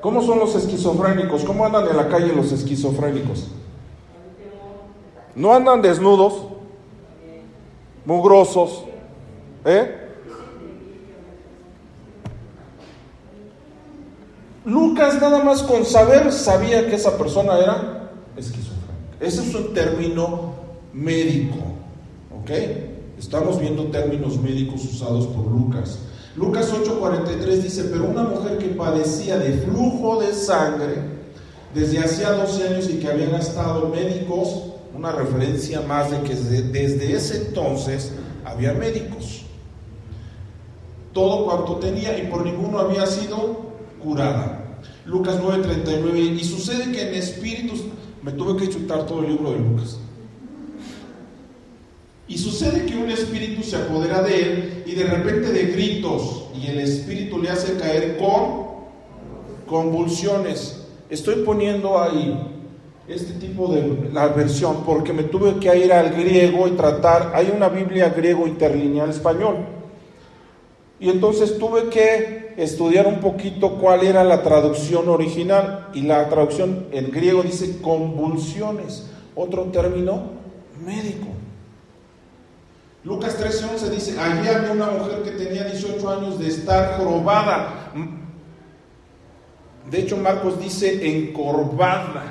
¿Cómo 0.00 0.22
son 0.22 0.38
los 0.38 0.54
esquizofrénicos? 0.54 1.44
¿Cómo 1.44 1.64
andan 1.64 1.88
en 1.88 1.96
la 1.96 2.08
calle 2.08 2.32
los 2.32 2.52
esquizofrénicos? 2.52 3.48
No 5.34 5.52
andan 5.54 5.82
desnudos, 5.82 6.34
mugrosos, 8.04 8.84
¿eh? 9.64 10.02
Lucas 14.64 15.20
nada 15.20 15.44
más 15.44 15.62
con 15.62 15.84
saber 15.84 16.32
sabía 16.32 16.88
que 16.88 16.96
esa 16.96 17.16
persona 17.16 17.58
era 17.58 18.10
esquizofrénica. 18.36 18.76
Ese 19.20 19.42
es 19.42 19.54
un 19.54 19.72
término 19.72 20.54
médico, 20.92 21.58
¿ok? 22.40 22.50
Estamos 23.18 23.60
viendo 23.60 23.84
términos 23.86 24.40
médicos 24.40 24.84
usados 24.84 25.26
por 25.28 25.46
Lucas. 25.46 26.00
Lucas 26.36 26.70
8:43 26.70 27.62
dice, 27.62 27.84
pero 27.84 28.04
una 28.04 28.22
mujer 28.22 28.58
que 28.58 28.68
padecía 28.68 29.38
de 29.38 29.54
flujo 29.54 30.20
de 30.20 30.34
sangre 30.34 31.16
desde 31.74 31.98
hacía 31.98 32.32
12 32.32 32.68
años 32.68 32.90
y 32.90 32.98
que 32.98 33.08
habían 33.08 33.34
estado 33.34 33.88
médicos, 33.88 34.64
una 34.94 35.12
referencia 35.12 35.80
más 35.82 36.10
de 36.10 36.20
que 36.22 36.34
desde, 36.34 37.14
ese 37.14 37.48
entonces 37.48 38.12
había 38.44 38.74
médicos. 38.74 39.44
Todo 41.14 41.46
cuanto 41.46 41.76
tenía 41.76 42.18
y 42.18 42.26
por 42.26 42.44
ninguno 42.44 42.80
había 42.80 43.06
sido 43.06 43.72
curada. 44.02 44.78
Lucas 45.06 45.40
9:39, 45.42 46.18
y 46.38 46.44
sucede 46.44 46.92
que 46.92 47.08
en 47.08 47.14
espíritus, 47.14 47.84
me 48.22 48.32
tuve 48.32 48.58
que 48.58 48.68
chutar 48.68 49.06
todo 49.06 49.20
el 49.20 49.28
libro 49.28 49.52
de 49.52 49.58
Lucas. 49.58 49.98
Y 52.28 52.38
sucede 52.38 52.86
que 52.86 52.96
un 52.96 53.10
espíritu 53.10 53.62
se 53.62 53.76
apodera 53.76 54.22
de 54.22 54.42
él 54.42 54.82
y 54.84 54.94
de 54.94 55.04
repente 55.04 55.52
de 55.52 55.66
gritos 55.66 56.46
y 56.60 56.66
el 56.66 56.80
espíritu 56.80 57.38
le 57.38 57.50
hace 57.50 57.76
caer 57.76 58.16
con 58.18 58.66
convulsiones. 59.66 60.86
Estoy 61.08 61.44
poniendo 61.44 62.00
ahí 62.00 62.36
este 63.08 63.34
tipo 63.34 63.68
de 63.68 64.10
la 64.12 64.28
versión 64.28 64.82
porque 64.84 65.12
me 65.12 65.22
tuve 65.22 65.60
que 65.60 65.76
ir 65.78 65.92
al 65.92 66.10
griego 66.10 66.66
y 66.66 66.72
tratar, 66.72 67.30
hay 67.34 67.52
una 67.54 67.68
Biblia 67.68 68.08
griego 68.08 68.48
interlineal 68.48 69.10
español. 69.10 69.58
Y 70.98 71.10
entonces 71.10 71.58
tuve 71.58 71.88
que 71.90 72.54
estudiar 72.56 73.06
un 73.06 73.20
poquito 73.20 73.74
cuál 73.74 74.04
era 74.04 74.24
la 74.24 74.42
traducción 74.42 75.08
original 75.08 75.90
y 75.94 76.02
la 76.02 76.28
traducción 76.28 76.86
en 76.90 77.10
griego 77.10 77.42
dice 77.42 77.80
convulsiones, 77.80 79.08
otro 79.36 79.64
término 79.64 80.22
médico. 80.84 81.35
Lucas 83.06 83.38
13:11 83.38 83.88
dice, 83.90 84.18
allí 84.18 84.48
había 84.48 84.72
una 84.72 84.90
mujer 84.90 85.22
que 85.22 85.30
tenía 85.30 85.62
18 85.62 86.10
años 86.10 86.40
de 86.40 86.48
estar 86.48 86.96
jorobada. 86.98 87.92
De 89.88 90.00
hecho, 90.00 90.16
Marcos 90.16 90.58
dice 90.58 91.06
encorvada. 91.06 92.24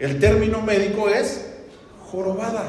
El 0.00 0.18
término 0.18 0.60
médico 0.60 1.08
es 1.08 1.54
jorobada. 2.10 2.64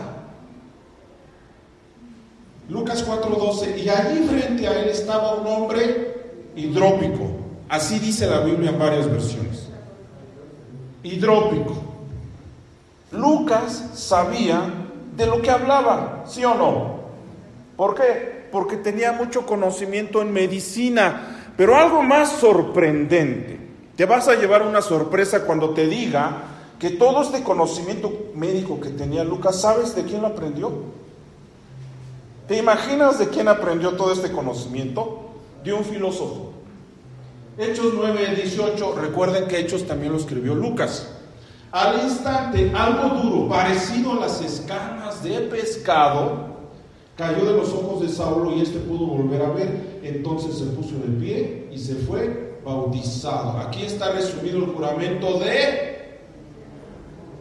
Lucas 2.70 3.04
4:12, 3.04 3.76
y 3.76 3.90
allí 3.90 4.28
frente 4.28 4.68
a 4.68 4.80
él 4.80 4.90
estaba 4.90 5.34
un 5.34 5.48
hombre 5.48 6.52
hidrópico. 6.56 7.32
Así 7.68 7.98
dice 7.98 8.28
la 8.28 8.42
Biblia 8.42 8.70
en 8.70 8.78
varias 8.78 9.10
versiones. 9.10 9.70
Hidrópico. 11.02 11.82
Lucas 13.12 13.90
sabía 13.96 14.87
de 15.18 15.26
lo 15.26 15.42
que 15.42 15.50
hablaba, 15.50 16.24
¿sí 16.28 16.46
o 16.46 16.54
no? 16.54 17.00
¿Por 17.76 17.96
qué? 17.96 18.48
Porque 18.52 18.78
tenía 18.78 19.12
mucho 19.12 19.46
conocimiento 19.46 20.22
en 20.22 20.32
medicina, 20.32 21.52
pero 21.58 21.76
algo 21.76 22.04
más 22.04 22.34
sorprendente. 22.34 23.60
Te 23.96 24.06
vas 24.06 24.28
a 24.28 24.36
llevar 24.36 24.62
una 24.62 24.82
sorpresa 24.82 25.44
cuando 25.44 25.72
te 25.72 25.88
diga 25.88 26.44
que 26.80 26.92
todo 26.92 27.24
este 27.24 27.44
conocimiento 27.44 28.14
médico 28.36 28.80
que 28.80 28.90
tenía 28.90 29.24
Lucas, 29.24 29.60
¿sabes 29.60 29.96
de 29.96 30.04
quién 30.04 30.22
lo 30.22 30.28
aprendió? 30.28 30.72
¿Te 32.48 32.58
imaginas 32.58 33.18
de 33.18 33.28
quién 33.28 33.48
aprendió 33.48 33.94
todo 33.94 34.14
este 34.14 34.32
conocimiento? 34.32 35.32
De 35.64 35.74
un 35.74 35.84
filósofo. 35.84 36.52
Hechos 37.58 37.94
9, 37.96 38.36
18, 38.36 38.96
recuerden 39.02 39.48
que 39.48 39.60
Hechos 39.60 39.88
también 39.88 40.12
lo 40.12 40.20
escribió 40.20 40.54
Lucas. 40.54 41.17
Al 41.72 42.02
instante, 42.04 42.72
algo 42.74 43.22
duro, 43.22 43.50
parecido 43.50 44.14
a 44.14 44.16
las 44.22 44.42
escamas 44.42 45.22
de 45.22 45.40
pescado, 45.42 46.48
cayó 47.18 47.46
de 47.46 47.58
los 47.58 47.70
ojos 47.74 48.02
de 48.02 48.10
Saulo 48.10 48.56
y 48.56 48.62
éste 48.62 48.80
pudo 48.80 49.08
volver 49.08 49.42
a 49.42 49.50
ver. 49.50 50.00
Entonces 50.04 50.58
se 50.58 50.66
puso 50.66 50.96
de 50.96 51.20
pie 51.20 51.70
y 51.72 51.78
se 51.78 51.96
fue 51.96 52.60
bautizado. 52.64 53.58
Aquí 53.60 53.84
está 53.84 54.12
resumido 54.12 54.60
el 54.60 54.68
juramento 54.68 55.40
de... 55.40 56.20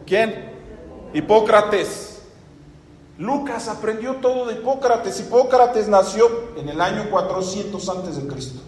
¿Quién? 0.05 0.51
Hipócrates. 1.13 2.21
Lucas 3.17 3.67
aprendió 3.67 4.15
todo 4.15 4.45
de 4.45 4.55
Hipócrates. 4.55 5.19
Hipócrates 5.21 5.87
nació 5.87 6.27
en 6.57 6.69
el 6.69 6.79
año 6.81 7.09
400 7.09 7.89
antes 7.89 8.21
de 8.21 8.27
Cristo. 8.27 8.61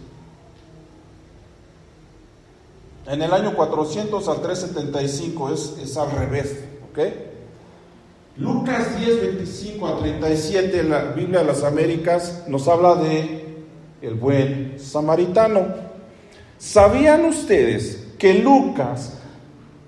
En 3.09 3.23
el 3.23 3.33
año 3.33 3.55
400 3.55 4.27
al 4.27 4.39
375 4.39 5.51
es, 5.51 5.97
al 5.97 6.11
revés, 6.11 6.59
¿ok? 6.91 6.99
Lucas 8.37 8.99
10, 8.99 9.21
25 9.21 9.87
a 9.87 9.97
37, 9.97 10.83
la 10.83 11.05
Biblia 11.05 11.39
de 11.39 11.45
las 11.45 11.63
Américas, 11.63 12.43
nos 12.47 12.67
habla 12.67 12.93
de 12.93 13.63
el 14.03 14.13
buen 14.13 14.75
samaritano. 14.77 15.65
¿Sabían 16.59 17.25
ustedes 17.25 18.09
que 18.19 18.35
Lucas 18.35 19.13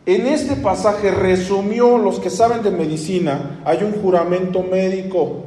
en 0.07 0.25
este 0.25 0.55
pasaje 0.55 1.11
resumió, 1.11 1.99
los 1.99 2.19
que 2.19 2.31
saben 2.31 2.63
de 2.63 2.71
medicina, 2.71 3.61
hay 3.65 3.83
un 3.83 4.01
juramento 4.01 4.63
médico. 4.63 5.43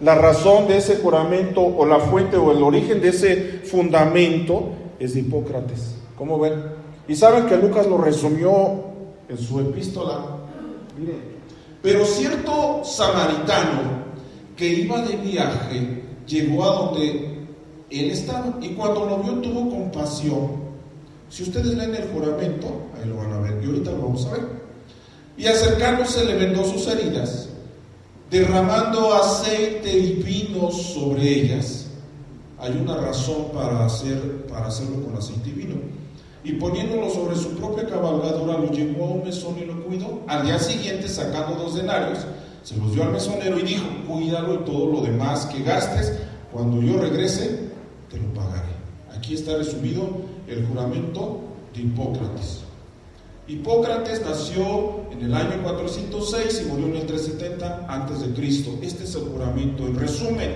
La 0.00 0.14
razón 0.14 0.66
de 0.66 0.78
ese 0.78 0.96
juramento 0.96 1.60
o 1.60 1.84
la 1.84 1.98
fuente 1.98 2.38
o 2.38 2.52
el 2.52 2.62
origen 2.62 3.02
de 3.02 3.10
ese 3.10 3.60
fundamento 3.64 4.70
es 4.98 5.12
de 5.12 5.20
Hipócrates. 5.20 5.94
¿Cómo 6.16 6.38
ven? 6.38 6.81
Y 7.12 7.14
saben 7.14 7.44
que 7.44 7.58
Lucas 7.58 7.86
lo 7.86 7.98
resumió 7.98 8.84
en 9.28 9.36
su 9.36 9.60
epístola. 9.60 10.24
Miren, 10.98 11.20
pero 11.82 12.06
cierto 12.06 12.80
samaritano 12.84 14.02
que 14.56 14.66
iba 14.66 15.02
de 15.02 15.16
viaje 15.16 16.04
llegó 16.26 16.64
a 16.64 16.74
donde 16.74 17.44
él 17.90 18.10
estaba 18.10 18.56
y 18.62 18.70
cuando 18.70 19.04
lo 19.04 19.18
vio 19.18 19.34
tuvo 19.42 19.68
compasión. 19.68 20.52
Si 21.28 21.42
ustedes 21.42 21.76
leen 21.76 21.94
el 21.94 22.08
juramento, 22.14 22.80
ahí 22.96 23.06
lo 23.06 23.16
van 23.18 23.32
a 23.34 23.40
ver 23.40 23.62
y 23.62 23.66
ahorita 23.66 23.90
lo 23.90 24.04
vamos 24.04 24.24
a 24.24 24.32
ver. 24.32 24.48
Y 25.36 25.44
acercándose 25.44 26.24
le 26.24 26.36
vendó 26.36 26.64
sus 26.64 26.86
heridas, 26.86 27.50
derramando 28.30 29.12
aceite 29.12 29.98
y 29.98 30.12
vino 30.14 30.70
sobre 30.70 31.28
ellas. 31.28 31.88
Hay 32.58 32.70
una 32.70 32.96
razón 32.96 33.48
para, 33.52 33.84
hacer, 33.84 34.46
para 34.46 34.68
hacerlo 34.68 35.04
con 35.04 35.14
aceite 35.14 35.50
y 35.50 35.52
vino 35.52 36.01
y 36.44 36.52
poniéndolo 36.54 37.08
sobre 37.10 37.36
su 37.36 37.50
propia 37.56 37.86
cabalgadura 37.86 38.58
lo 38.58 38.70
llevó 38.70 39.04
a 39.04 39.10
un 39.10 39.24
mesón 39.24 39.56
y 39.58 39.64
lo 39.64 39.84
cuidó. 39.84 40.22
Al 40.26 40.44
día 40.44 40.58
siguiente, 40.58 41.08
sacando 41.08 41.54
dos 41.54 41.76
denarios, 41.76 42.18
se 42.64 42.76
los 42.76 42.92
dio 42.92 43.04
al 43.04 43.12
mesonero 43.12 43.58
y 43.58 43.62
dijo, 43.62 43.86
cuídalo 44.08 44.54
y 44.54 44.58
todo 44.58 44.86
lo 44.86 45.00
demás 45.02 45.46
que 45.46 45.62
gastes, 45.62 46.18
cuando 46.52 46.82
yo 46.82 46.98
regrese, 47.00 47.70
te 48.10 48.18
lo 48.18 48.32
pagaré. 48.34 48.72
Aquí 49.16 49.34
está 49.34 49.56
resumido 49.56 50.08
el 50.48 50.66
juramento 50.66 51.40
de 51.74 51.82
Hipócrates. 51.82 52.60
Hipócrates 53.46 54.22
nació 54.24 55.00
en 55.10 55.22
el 55.22 55.34
año 55.34 55.62
406 55.62 56.62
y 56.64 56.68
murió 56.70 56.86
en 56.86 56.96
el 56.96 57.06
370 57.06 57.86
antes 57.88 58.20
de 58.20 58.34
Cristo. 58.34 58.70
Este 58.82 59.04
es 59.04 59.14
el 59.14 59.22
juramento. 59.24 59.86
En 59.86 59.98
resumen, 59.98 60.50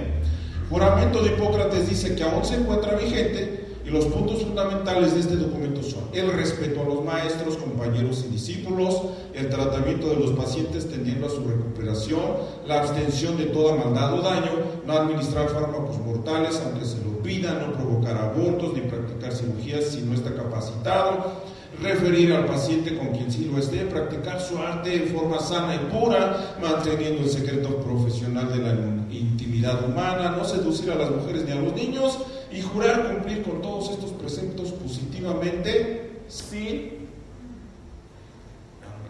juramento 0.69 1.23
de 1.23 1.31
Hipócrates 1.31 1.89
dice 1.89 2.15
que 2.15 2.25
aún 2.25 2.45
se 2.45 2.57
encuentra 2.57 2.97
vigente 2.97 3.66
y 3.87 3.91
los 3.91 4.07
puntos 4.07 4.43
fundamentales 4.43 5.15
de 5.15 5.21
este 5.21 5.37
documento 5.37 5.81
son 5.81 6.03
el 6.13 6.33
respeto 6.33 6.83
a 6.83 6.85
los 6.85 7.05
maestros, 7.05 7.57
compañeros 7.57 8.25
y 8.27 8.33
discípulos, 8.33 9.01
el 9.33 9.49
tratamiento 9.49 10.09
de 10.09 10.17
los 10.17 10.31
pacientes 10.33 10.91
tendiendo 10.91 11.27
a 11.27 11.31
su 11.31 11.45
recuperación, 11.47 12.21
la 12.67 12.81
abstención 12.81 13.37
de 13.37 13.47
toda 13.47 13.77
maldad 13.77 14.15
o 14.15 14.23
daño, 14.23 14.51
no 14.85 14.93
administrar 14.93 15.49
fármacos 15.51 15.99
mortales 16.01 16.61
aunque 16.65 16.85
se 16.85 16.97
lo 17.05 17.23
pidan, 17.23 17.61
no 17.61 17.73
provocar 17.75 18.17
abortos 18.17 18.75
ni 18.75 18.81
practicar 18.81 19.33
cirugías 19.33 19.85
si 19.85 20.03
no 20.03 20.15
está 20.15 20.35
capacitado, 20.35 21.33
referir 21.81 22.33
al 22.33 22.47
paciente 22.47 22.97
con 22.97 23.09
quien 23.11 23.31
sí 23.31 23.45
lo 23.45 23.59
esté, 23.59 23.85
practicar 23.85 24.41
su 24.41 24.59
arte 24.59 24.97
en 24.97 25.09
forma 25.15 25.39
sana 25.39 25.77
y 25.77 25.97
pura, 25.97 26.57
manteniendo 26.61 27.23
el 27.23 27.29
secreto 27.29 27.77
profesional 27.77 28.49
de 28.49 28.59
la 28.59 28.73
intimidad 29.13 29.85
humana, 29.85 30.35
no 30.37 30.45
seducir 30.45 30.91
a 30.91 30.97
las 30.97 31.11
mujeres 31.11 31.45
ni 31.45 31.53
a 31.53 31.57
los 31.57 31.73
niños, 31.73 32.19
y 32.57 32.63
jurar 32.63 33.13
cumplir 33.13 33.43
con 33.43 33.61
todos 33.61 33.91
estos 33.91 34.13
preceptos 34.13 34.73
positivamente 34.73 36.23
sin... 36.27 37.07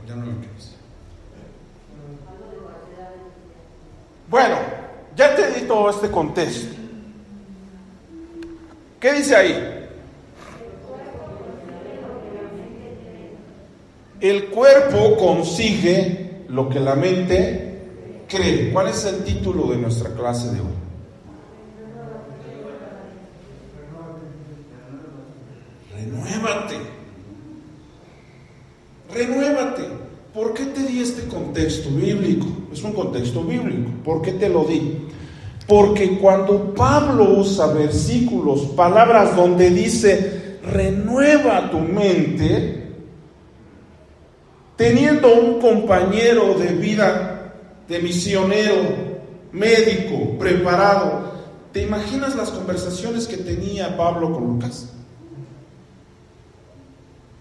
Ya 0.07 0.17
no 0.17 0.27
lo 0.27 0.33
Bueno, 4.29 4.57
ya 5.17 5.37
te 5.37 5.53
di 5.53 5.67
todo 5.67 5.91
este 5.91 6.11
contexto. 6.11 6.75
¿Qué 8.99 9.13
dice 9.13 9.37
ahí? 9.37 9.89
El 14.21 14.47
cuerpo 14.47 15.17
consigue 15.19 16.45
lo 16.49 16.69
que 16.69 16.81
la 16.81 16.97
mente 16.97 18.25
cree. 18.29 18.73
¿Cuál 18.73 18.89
es 18.89 19.05
el 19.05 19.23
título 19.23 19.69
de 19.69 19.77
nuestra 19.77 20.11
clase 20.11 20.53
de 20.53 20.61
hoy? 20.61 20.86
Renuévate. 26.25 26.77
Renuévate. 29.13 29.83
¿Por 30.35 30.53
qué 30.53 30.67
te 30.67 30.83
di 30.83 31.01
este 31.01 31.27
contexto 31.29 31.91
bíblico? 31.91 32.47
Es 32.73 32.83
un 32.83 32.93
contexto 32.93 33.43
bíblico. 33.43 33.91
¿Por 34.05 34.21
qué 34.21 34.33
te 34.33 34.49
lo 34.49 34.65
di? 34.65 34.99
Porque 35.67 36.19
cuando 36.19 36.75
Pablo 36.75 37.39
usa 37.39 37.69
versículos, 37.69 38.63
palabras 38.77 39.35
donde 39.35 39.71
dice, 39.71 40.59
renueva 40.63 41.71
tu 41.71 41.79
mente, 41.79 42.93
teniendo 44.77 45.35
un 45.35 45.59
compañero 45.59 46.55
de 46.55 46.69
vida, 46.75 47.53
de 47.89 47.99
misionero, 48.01 48.75
médico, 49.53 50.39
preparado, 50.39 51.33
¿te 51.73 51.83
imaginas 51.83 52.37
las 52.37 52.51
conversaciones 52.51 53.27
que 53.27 53.39
tenía 53.39 53.97
Pablo 53.97 54.33
con 54.33 54.45
Lucas? 54.45 54.93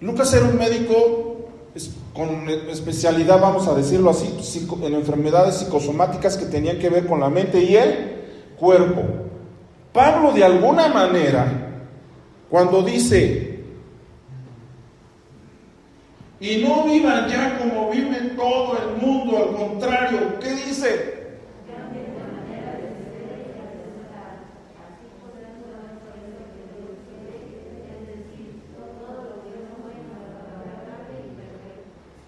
Lucas 0.02 0.34
era 0.34 0.46
un 0.46 0.58
médico 0.58 1.36
con 2.14 2.50
especialidad, 2.70 3.40
vamos 3.40 3.68
a 3.68 3.76
decirlo 3.76 4.10
así, 4.10 4.34
en 4.84 4.94
enfermedades 4.94 5.56
psicosomáticas 5.56 6.38
que 6.38 6.46
tenían 6.46 6.80
que 6.80 6.90
ver 6.90 7.06
con 7.06 7.20
la 7.20 7.30
mente 7.30 7.62
y 7.62 7.76
el 7.76 8.16
cuerpo. 8.58 9.04
Pablo 9.92 10.32
de 10.32 10.44
alguna 10.44 10.88
manera, 10.88 11.86
cuando 12.50 12.82
dice, 12.82 13.64
y 16.40 16.58
no 16.58 16.84
vivan 16.84 17.28
ya 17.30 17.58
como 17.58 17.90
vive 17.90 18.34
todo 18.36 18.78
el 18.78 19.02
mundo, 19.02 19.38
al 19.38 19.56
contrario, 19.56 20.40
¿qué 20.40 20.52
dice? 20.52 21.15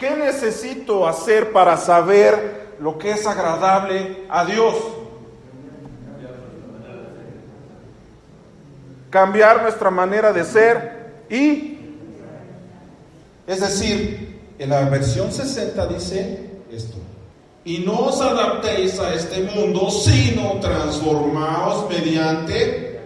¿Qué 0.07 0.15
necesito 0.15 1.05
hacer 1.05 1.51
para 1.51 1.75
saber 1.75 2.75
lo 2.79 2.97
que 2.97 3.11
es 3.11 3.27
agradable 3.27 4.25
a 4.29 4.45
Dios? 4.45 4.73
Cambiar 9.09 9.63
nuestra 9.63 9.89
manera 9.91 10.31
de 10.31 10.45
ser 10.45 11.25
y, 11.29 11.77
es 13.45 13.59
decir, 13.59 14.39
en 14.57 14.69
la 14.69 14.81
versión 14.89 15.29
60 15.29 15.87
dice 15.87 16.51
esto. 16.71 16.97
Y 17.65 17.79
no 17.79 18.05
os 18.05 18.21
adaptéis 18.21 18.97
a 18.99 19.13
este 19.13 19.41
mundo, 19.41 19.89
sino 19.89 20.57
transformaos 20.61 21.89
mediante 21.89 23.01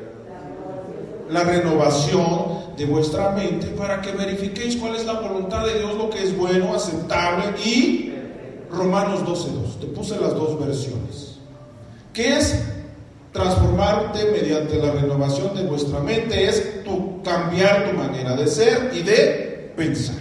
la 1.29 1.43
renovación 1.43 2.60
de 2.77 2.85
vuestra 2.85 3.31
mente 3.31 3.67
para 3.67 4.01
que 4.01 4.11
verifiquéis 4.11 4.77
cuál 4.77 4.95
es 4.95 5.05
la 5.05 5.19
voluntad 5.19 5.65
de 5.65 5.79
Dios, 5.79 5.95
lo 5.95 6.09
que 6.09 6.23
es 6.23 6.35
bueno, 6.35 6.73
aceptable 6.73 7.45
y 7.63 8.13
Romanos 8.71 9.21
12.2. 9.21 9.79
Te 9.79 9.87
puse 9.87 10.19
las 10.19 10.33
dos 10.33 10.59
versiones. 10.59 11.37
¿Qué 12.13 12.37
es 12.37 12.63
transformarte 13.31 14.31
mediante 14.31 14.77
la 14.77 14.91
renovación 14.91 15.55
de 15.55 15.63
vuestra 15.63 15.99
mente? 15.99 16.45
Es 16.45 16.83
tu, 16.83 17.21
cambiar 17.23 17.89
tu 17.89 17.97
manera 17.97 18.35
de 18.35 18.47
ser 18.47 18.91
y 18.93 19.01
de 19.01 19.73
pensar. 19.75 20.15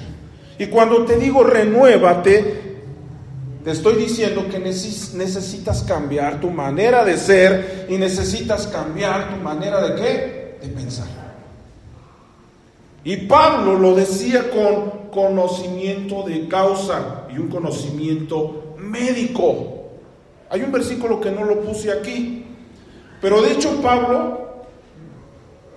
Y 0.59 0.67
cuando 0.67 1.05
te 1.05 1.17
digo 1.17 1.43
renuévate, 1.43 2.71
te 3.65 3.71
estoy 3.71 3.97
diciendo 3.97 4.49
que 4.49 4.59
necesitas 4.59 5.83
cambiar 5.83 6.41
tu 6.41 6.51
manera 6.51 7.05
de 7.05 7.17
ser 7.17 7.87
y 7.89 7.97
necesitas 7.99 8.67
cambiar 8.67 9.31
tu 9.31 9.37
manera 9.37 9.81
de 9.83 9.95
qué? 10.01 10.59
De 10.63 10.69
pensar. 10.69 11.20
Y 13.05 13.17
Pablo 13.17 13.79
lo 13.79 13.95
decía 13.95 14.51
con 14.51 15.11
conocimiento 15.11 16.23
de 16.23 16.49
causa 16.49 17.27
y 17.31 17.39
un 17.39 17.49
conocimiento 17.49 18.75
médico. 18.77 19.89
Hay 20.51 20.63
un 20.63 20.73
versículo 20.73 21.21
que 21.21 21.31
no 21.31 21.45
lo 21.45 21.61
puse 21.61 21.91
aquí, 21.93 22.45
pero 23.21 23.41
de 23.41 23.53
hecho 23.53 23.81
Pablo, 23.81 24.65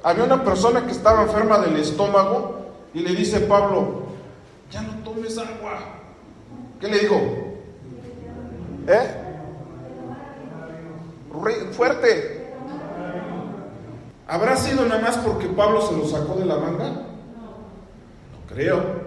había 0.04 0.24
una 0.26 0.44
persona 0.44 0.86
que 0.86 0.92
estaba 0.92 1.24
enferma 1.24 1.60
del 1.60 1.78
estómago 1.78 2.66
y 2.94 3.00
le 3.00 3.16
dice 3.16 3.42
Pablo, 3.42 4.04
ya 4.72 4.82
no 4.82 4.96
tomes 5.04 5.38
agua. 5.38 5.80
¿Qué 6.80 6.88
le 6.88 7.00
dijo? 7.00 7.16
¿Eh? 8.88 9.20
Fuerte. 11.72 12.54
¿Habrá 14.28 14.56
sido 14.58 14.86
nada 14.86 15.02
más 15.02 15.18
porque 15.18 15.48
Pablo 15.48 15.82
se 15.82 15.96
lo 15.96 16.06
sacó 16.06 16.36
de 16.36 16.46
la 16.46 16.58
manga? 16.58 17.13
Creo. 18.54 19.04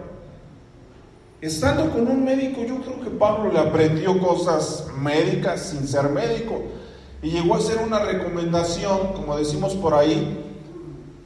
Estando 1.41 1.91
con 1.91 2.09
un 2.09 2.25
médico, 2.25 2.65
yo 2.65 2.81
creo 2.81 3.01
que 3.01 3.11
Pablo 3.11 3.53
le 3.53 3.59
aprendió 3.59 4.19
cosas 4.19 4.87
médicas 4.99 5.61
sin 5.61 5.87
ser 5.87 6.09
médico 6.09 6.63
y 7.23 7.31
llegó 7.31 7.55
a 7.55 7.59
hacer 7.59 7.79
una 7.79 7.99
recomendación, 7.99 9.13
como 9.15 9.37
decimos 9.37 9.75
por 9.75 9.95
ahí, 9.95 10.45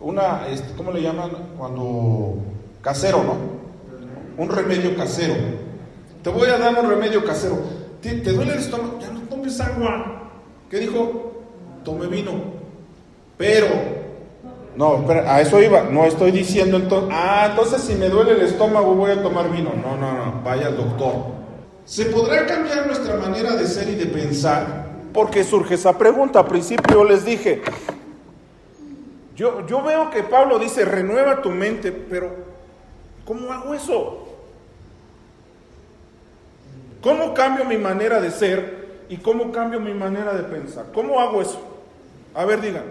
una, 0.00 0.48
este, 0.48 0.74
¿cómo 0.76 0.92
le 0.92 1.02
llaman? 1.02 1.30
Cuando 1.59 2.37
casero, 2.83 3.22
¿no? 3.22 4.42
Un 4.42 4.48
remedio 4.48 4.96
casero. 4.96 5.35
Te 6.22 6.30
voy 6.30 6.48
a 6.48 6.59
dar 6.59 6.83
un 6.83 6.88
remedio 6.88 7.24
casero. 7.24 7.59
¿Te, 8.00 8.14
duele 8.16 8.52
el 8.52 8.59
estómago? 8.59 8.98
Ya 9.00 9.11
no 9.11 9.20
tomes 9.20 9.61
agua. 9.61 10.30
¿Qué 10.70 10.78
dijo? 10.78 11.33
Tome 11.85 12.06
vino. 12.06 12.33
Pero, 13.37 13.66
no, 14.76 14.98
espera, 14.98 15.35
a 15.35 15.40
eso 15.40 15.61
iba. 15.61 15.83
No 15.83 16.04
estoy 16.04 16.30
diciendo 16.30 16.76
entonces, 16.76 17.11
ah, 17.12 17.48
entonces 17.50 17.83
si 17.83 17.94
me 17.94 18.09
duele 18.09 18.33
el 18.33 18.42
estómago 18.42 18.94
voy 18.94 19.11
a 19.11 19.22
tomar 19.22 19.50
vino. 19.50 19.72
No, 19.74 19.96
no, 19.96 20.12
no, 20.12 20.42
vaya 20.42 20.68
al 20.68 20.76
doctor. 20.76 21.14
¿Se 21.85 22.06
podrá 22.06 22.46
cambiar 22.46 22.87
nuestra 22.87 23.16
manera 23.16 23.56
de 23.56 23.66
ser 23.66 23.88
y 23.88 23.96
de 23.96 24.06
pensar? 24.06 24.87
Porque 25.12 25.42
surge 25.42 25.74
esa 25.74 25.96
pregunta. 25.98 26.40
Al 26.40 26.46
principio 26.46 27.04
les 27.04 27.24
dije, 27.24 27.62
yo, 29.35 29.66
yo 29.66 29.83
veo 29.83 30.11
que 30.11 30.22
Pablo 30.22 30.59
dice, 30.59 30.85
renueva 30.85 31.42
tu 31.42 31.50
mente, 31.50 31.90
pero 31.90 32.30
¿cómo 33.24 33.52
hago 33.52 33.74
eso? 33.74 34.28
¿Cómo 37.02 37.33
cambio 37.33 37.64
mi 37.64 37.78
manera 37.78 38.20
de 38.20 38.30
ser 38.30 39.06
y 39.09 39.16
cómo 39.16 39.50
cambio 39.50 39.80
mi 39.80 39.94
manera 39.94 40.35
de 40.35 40.42
pensar? 40.42 40.87
¿Cómo 40.92 41.18
hago 41.18 41.40
eso? 41.40 41.59
A 42.35 42.44
ver, 42.44 42.61
digan. 42.61 42.85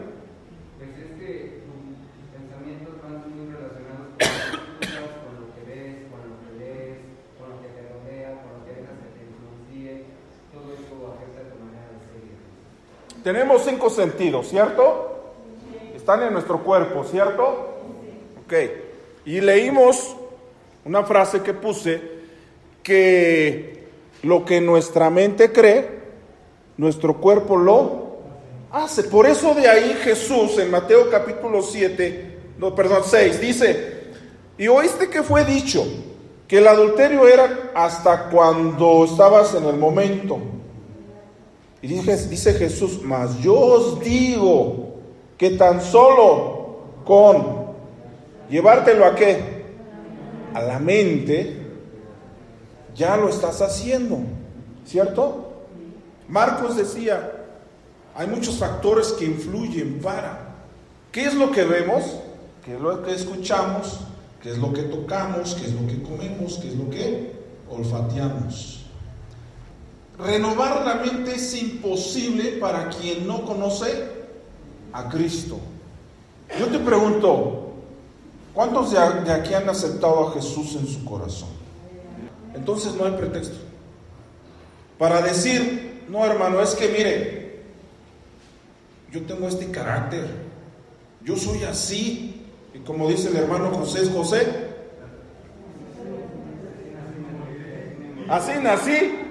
Pues 0.80 0.90
es 0.98 1.14
que 1.22 1.62
tus 1.70 2.26
pensamientos 2.34 2.98
van 3.04 3.22
muy 3.30 3.54
relacionados 3.54 4.18
con 4.18 5.34
lo 5.38 5.54
que 5.54 5.62
ves, 5.70 6.10
con 6.10 6.20
lo 6.26 6.36
que 6.42 6.52
lees, 6.58 6.98
con 7.38 7.54
lo 7.54 7.62
que 7.62 7.70
te 7.70 7.82
rodea, 7.86 8.42
con 8.42 8.50
lo 8.58 8.66
que 8.66 8.82
dejas 8.82 8.98
que 8.98 9.10
te 9.14 9.22
influencie. 9.30 10.10
Todo 10.50 10.74
eso 10.74 11.14
afecta 11.14 11.46
tu 11.54 11.62
manera 11.62 11.94
de 11.94 12.02
ser. 12.10 12.26
Tenemos 13.24 13.64
cinco 13.66 13.90
sentidos, 13.90 14.48
¿cierto? 14.48 15.34
Están 15.96 16.24
en 16.24 16.34
nuestro 16.34 16.64
cuerpo, 16.64 17.04
¿cierto? 17.04 17.80
Ok. 18.46 18.54
Y 19.26 19.42
leímos 19.42 20.16
una 20.86 21.04
frase 21.04 21.42
que 21.42 21.54
puse 21.54 22.02
que 22.82 23.88
lo 24.24 24.46
que 24.46 24.62
nuestra 24.62 25.10
mente 25.10 25.52
cree, 25.52 26.00
nuestro 26.78 27.18
cuerpo 27.18 27.58
lo 27.58 28.18
hace. 28.72 29.04
Por 29.04 29.28
eso 29.28 29.54
de 29.54 29.68
ahí 29.68 29.98
Jesús 30.02 30.58
en 30.58 30.72
Mateo 30.72 31.10
capítulo 31.10 31.62
7, 31.62 32.38
no, 32.58 32.74
perdón, 32.74 33.02
6, 33.06 33.42
dice, 33.42 34.00
y 34.58 34.68
oíste 34.68 35.10
que 35.10 35.24
fue 35.24 35.46
dicho 35.46 35.86
que 36.48 36.58
el 36.58 36.68
adulterio 36.68 37.28
era 37.28 37.72
hasta 37.76 38.30
cuando 38.30 39.06
estabas 39.06 39.54
en 39.56 39.66
el 39.66 39.78
momento. 39.78 40.40
Y 41.82 41.88
dice, 41.88 42.28
dice 42.28 42.54
Jesús, 42.54 43.02
mas 43.04 43.40
yo 43.40 43.56
os 43.56 44.00
digo 44.02 44.96
que 45.38 45.52
tan 45.52 45.82
solo 45.82 46.80
con 47.06 47.70
llevártelo 48.50 49.06
a 49.06 49.16
qué? 49.16 49.60
A 50.54 50.62
la 50.62 50.80
mente, 50.80 51.68
ya 52.96 53.16
lo 53.16 53.30
estás 53.30 53.62
haciendo, 53.62 54.20
¿cierto? 54.86 55.54
Marcos 56.28 56.76
decía, 56.76 57.32
hay 58.16 58.28
muchos 58.28 58.58
factores 58.58 59.14
que 59.14 59.26
influyen 59.26 60.00
para. 60.00 60.56
¿Qué 61.12 61.24
es 61.26 61.34
lo 61.34 61.52
que 61.52 61.64
vemos? 61.64 62.18
¿Qué 62.66 62.76
es 62.76 62.82
lo 62.82 63.02
que 63.02 63.14
escuchamos? 63.14 64.02
¿Qué 64.42 64.52
es 64.52 64.58
lo 64.58 64.74
que 64.74 64.84
tocamos? 64.84 65.56
¿Qué 65.56 65.66
es 65.66 65.74
lo 65.74 65.88
que 65.88 66.02
comemos? 66.04 66.60
¿Qué 66.62 66.68
es 66.68 66.76
lo 66.76 66.90
que 66.90 67.34
olfateamos? 67.70 68.79
Renovar 70.20 70.86
la 70.86 70.96
mente 70.96 71.36
es 71.36 71.54
imposible 71.56 72.58
para 72.60 72.90
quien 72.90 73.26
no 73.26 73.46
conoce 73.46 74.06
a 74.92 75.08
Cristo. 75.08 75.58
Yo 76.60 76.68
te 76.68 76.80
pregunto, 76.80 77.72
¿cuántos 78.54 78.92
de 78.92 79.32
aquí 79.32 79.54
han 79.54 79.70
aceptado 79.70 80.28
a 80.28 80.34
Jesús 80.34 80.76
en 80.76 80.88
su 80.88 81.06
corazón? 81.06 81.50
Entonces 82.54 82.96
no 82.96 83.06
hay 83.06 83.14
pretexto. 83.14 83.56
Para 84.98 85.22
decir, 85.22 86.04
no 86.10 86.26
hermano, 86.26 86.60
es 86.62 86.76
que 86.76 86.90
mire, 86.90 87.64
yo 89.14 89.22
tengo 89.22 89.48
este 89.48 89.72
carácter, 89.72 90.28
yo 91.24 91.38
soy 91.38 91.64
así, 91.64 92.46
y 92.74 92.80
como 92.80 93.08
dice 93.08 93.30
el 93.30 93.38
hermano 93.38 93.72
José 93.72 94.06
José, 94.12 94.68
así 98.28 98.52
nací 98.62 99.29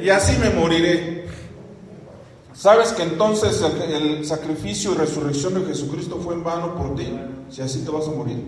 y 0.00 0.10
así 0.10 0.36
me 0.38 0.50
moriré. 0.50 1.26
¿Sabes 2.52 2.92
que 2.92 3.04
entonces 3.04 3.62
el, 3.62 4.24
sacrificio 4.24 4.92
y 4.92 4.96
resurrección 4.96 5.54
de 5.54 5.66
Jesucristo 5.66 6.18
fue 6.22 6.34
en 6.34 6.42
vano 6.42 6.74
por 6.74 6.96
ti? 6.96 7.18
Si 7.50 7.62
así 7.62 7.84
te 7.84 7.90
vas 7.90 8.08
a 8.08 8.10
morir. 8.10 8.42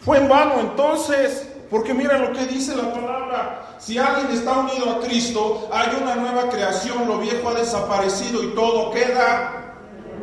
Fue 0.00 0.18
en 0.18 0.28
vano 0.28 0.60
entonces. 0.60 1.48
Porque 1.70 1.92
mira 1.92 2.18
lo 2.18 2.32
que 2.32 2.46
dice 2.46 2.76
la 2.76 2.92
palabra. 2.92 3.76
Si 3.78 3.98
alguien 3.98 4.30
está 4.30 4.58
unido 4.58 4.90
a 4.90 5.00
Cristo, 5.00 5.68
hay 5.72 5.96
una 6.00 6.16
nueva 6.16 6.48
creación, 6.48 7.06
lo 7.06 7.18
viejo 7.18 7.48
ha 7.50 7.54
desaparecido 7.54 8.42
y 8.42 8.54
todo 8.54 8.90
queda 8.90 9.74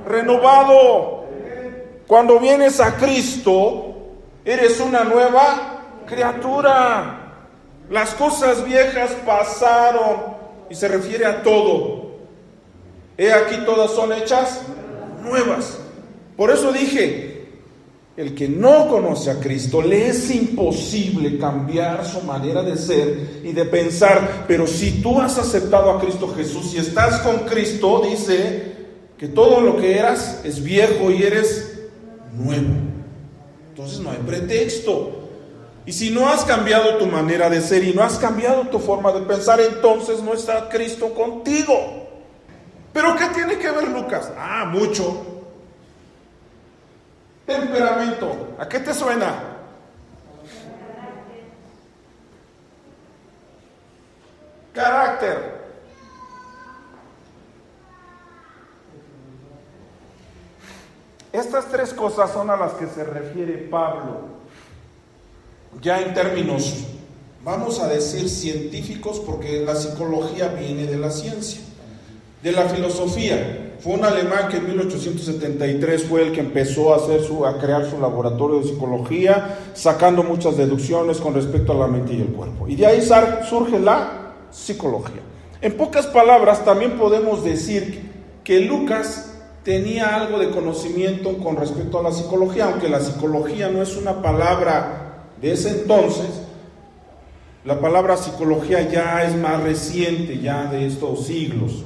renovado. 0.08 1.26
Cuando 2.08 2.40
vienes 2.40 2.80
a 2.80 2.98
Cristo, 2.98 3.96
eres 4.44 4.80
una 4.80 5.04
nueva 5.04 6.04
criatura. 6.06 7.25
Las 7.90 8.16
cosas 8.16 8.66
viejas 8.66 9.12
pasaron 9.26 10.36
y 10.70 10.76
se 10.76 10.88
refiere 10.88 11.26
a 11.26 11.44
todo. 11.44 12.16
He 13.18 13.32
aquí 13.32 13.58
todas 13.66 13.92
son 13.92 14.12
hechas 14.14 14.62
nuevas. 15.24 15.78
Por 16.36 16.52
eso 16.52 16.72
dije, 16.72 17.48
el 18.18 18.34
que 18.34 18.48
no 18.48 18.88
conoce 18.88 19.30
a 19.30 19.40
Cristo, 19.40 19.82
le 19.82 20.08
es 20.08 20.32
imposible 20.32 21.38
cambiar 21.38 22.06
su 22.06 22.22
manera 22.22 22.64
de 22.64 22.78
ser 22.78 23.42
y 23.44 23.52
de 23.52 23.66
pensar. 23.66 24.46
Pero 24.48 24.66
si 24.66 25.02
tú 25.02 25.20
has 25.20 25.38
aceptado 25.38 25.92
a 25.92 26.00
Cristo 26.00 26.34
Jesús 26.36 26.74
y 26.74 26.78
estás 26.78 27.20
con 27.20 27.40
Cristo, 27.40 28.02
dice 28.10 28.74
que 29.18 29.28
todo 29.28 29.62
lo 29.62 29.78
que 29.78 29.98
eras 29.98 30.42
es 30.44 30.64
viejo 30.64 31.12
y 31.12 31.24
eres 31.24 31.88
nuevo. 32.34 32.74
Entonces 33.70 34.00
no 34.00 34.12
hay 34.12 34.18
pretexto. 34.26 35.25
Y 35.86 35.94
si 35.94 36.10
no 36.10 36.28
has 36.28 36.44
cambiado 36.44 36.98
tu 36.98 37.06
manera 37.06 37.50
de 37.50 37.62
ser 37.62 37.84
y 37.84 37.94
no 37.94 38.02
has 38.02 38.18
cambiado 38.18 38.68
tu 38.70 38.80
forma 38.80 39.12
de 39.12 39.22
pensar, 39.22 39.62
entonces 39.62 40.22
no 40.22 40.34
está 40.34 40.68
Cristo 40.70 41.14
contigo. 41.14 42.08
Pero 42.92 43.16
¿qué 43.16 43.28
tiene 43.28 43.60
que 43.60 43.70
ver 43.70 43.90
Lucas? 43.90 44.32
Ah, 44.38 44.66
mucho. 44.66 45.26
Temperamento. 47.46 48.56
¿A 48.58 48.68
qué 48.68 48.80
te 48.80 48.94
suena? 48.94 49.34
Carácter. 54.74 55.56
Estas 61.32 61.66
tres 61.66 61.94
cosas 61.94 62.32
son 62.32 62.50
a 62.50 62.58
las 62.58 62.74
que 62.74 62.88
se 62.88 63.04
refiere 63.04 63.58
Pablo. 63.70 64.35
Ya 65.82 66.02
en 66.02 66.14
términos, 66.14 66.86
vamos 67.44 67.80
a 67.80 67.88
decir 67.88 68.30
científicos, 68.30 69.22
porque 69.26 69.64
la 69.66 69.76
psicología 69.76 70.48
viene 70.48 70.86
de 70.88 70.98
la 70.98 71.12
ciencia, 71.12 71.62
de 72.42 72.52
la 72.52 72.64
filosofía. 72.64 73.74
Fue 73.80 73.94
un 73.94 74.06
alemán 74.06 74.48
que 74.50 74.58
en 74.58 74.68
1873 74.68 76.04
fue 76.06 76.24
el 76.24 76.32
que 76.32 76.40
empezó 76.40 76.94
a, 76.94 76.98
hacer 76.98 77.22
su, 77.22 77.46
a 77.46 77.60
crear 77.60 77.90
su 77.90 78.00
laboratorio 78.00 78.60
de 78.60 78.70
psicología, 78.70 79.60
sacando 79.74 80.24
muchas 80.24 80.58
deducciones 80.58 81.18
con 81.18 81.34
respecto 81.34 81.74
a 81.74 81.76
la 81.76 81.88
mente 81.88 82.14
y 82.14 82.22
el 82.22 82.30
cuerpo. 82.30 82.68
Y 82.68 82.76
de 82.76 82.86
ahí 82.86 83.08
surge 83.48 83.80
la 83.80 84.34
psicología. 84.50 85.22
En 85.62 85.76
pocas 85.78 86.08
palabras, 86.08 86.64
también 86.64 86.98
podemos 86.98 87.44
decir 87.44 88.12
que 88.44 88.62
Lucas 88.62 89.34
tenía 89.64 90.16
algo 90.16 90.40
de 90.40 90.52
conocimiento 90.52 91.38
con 91.38 91.58
respecto 91.58 92.00
a 92.00 92.04
la 92.04 92.12
psicología, 92.12 92.66
aunque 92.66 92.88
la 92.88 93.00
psicología 93.00 93.70
no 93.70 93.82
es 93.82 93.98
una 93.98 94.22
palabra 94.22 95.05
de 95.46 95.52
ese 95.52 95.70
entonces, 95.70 96.26
la 97.66 97.80
palabra 97.80 98.18
psicología 98.18 98.90
ya 98.90 99.24
es 99.24 99.38
más 99.38 99.62
reciente, 99.62 100.40
ya 100.40 100.66
de 100.72 100.88
estos 100.88 101.28
siglos. 101.28 101.84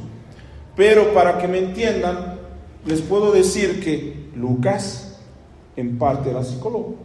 Pero 0.77 1.13
para 1.13 1.37
que 1.39 1.49
me 1.49 1.57
entiendan, 1.57 2.39
les 2.85 3.01
puedo 3.01 3.33
decir 3.33 3.83
que 3.83 4.29
Lucas 4.33 5.19
en 5.75 5.97
parte 5.97 6.29
era 6.29 6.41
psicólogo. 6.41 6.95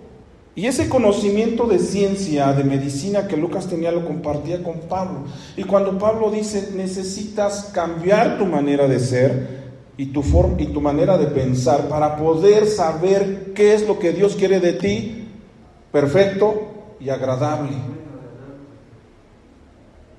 Y 0.54 0.66
ese 0.66 0.88
conocimiento 0.88 1.66
de 1.66 1.80
ciencia, 1.80 2.52
de 2.52 2.62
medicina 2.62 3.26
que 3.26 3.36
Lucas 3.36 3.66
tenía, 3.66 3.90
lo 3.90 4.06
compartía 4.06 4.62
con 4.62 4.78
Pablo. 4.88 5.24
Y 5.56 5.64
cuando 5.64 5.98
Pablo 5.98 6.30
dice, 6.30 6.70
necesitas 6.76 7.72
cambiar 7.74 8.38
tu 8.38 8.46
manera 8.46 8.86
de 8.86 9.00
ser 9.00 9.64
y 9.96 10.06
tu, 10.06 10.22
forma, 10.22 10.62
y 10.62 10.66
tu 10.66 10.80
manera 10.80 11.18
de 11.18 11.26
pensar 11.26 11.88
para 11.88 12.16
poder 12.16 12.68
saber 12.68 13.54
qué 13.56 13.74
es 13.74 13.88
lo 13.88 13.98
que 13.98 14.12
Dios 14.12 14.36
quiere 14.36 14.60
de 14.60 14.74
ti, 14.74 15.23
perfecto 15.94 16.96
y 16.98 17.08
agradable. 17.08 17.70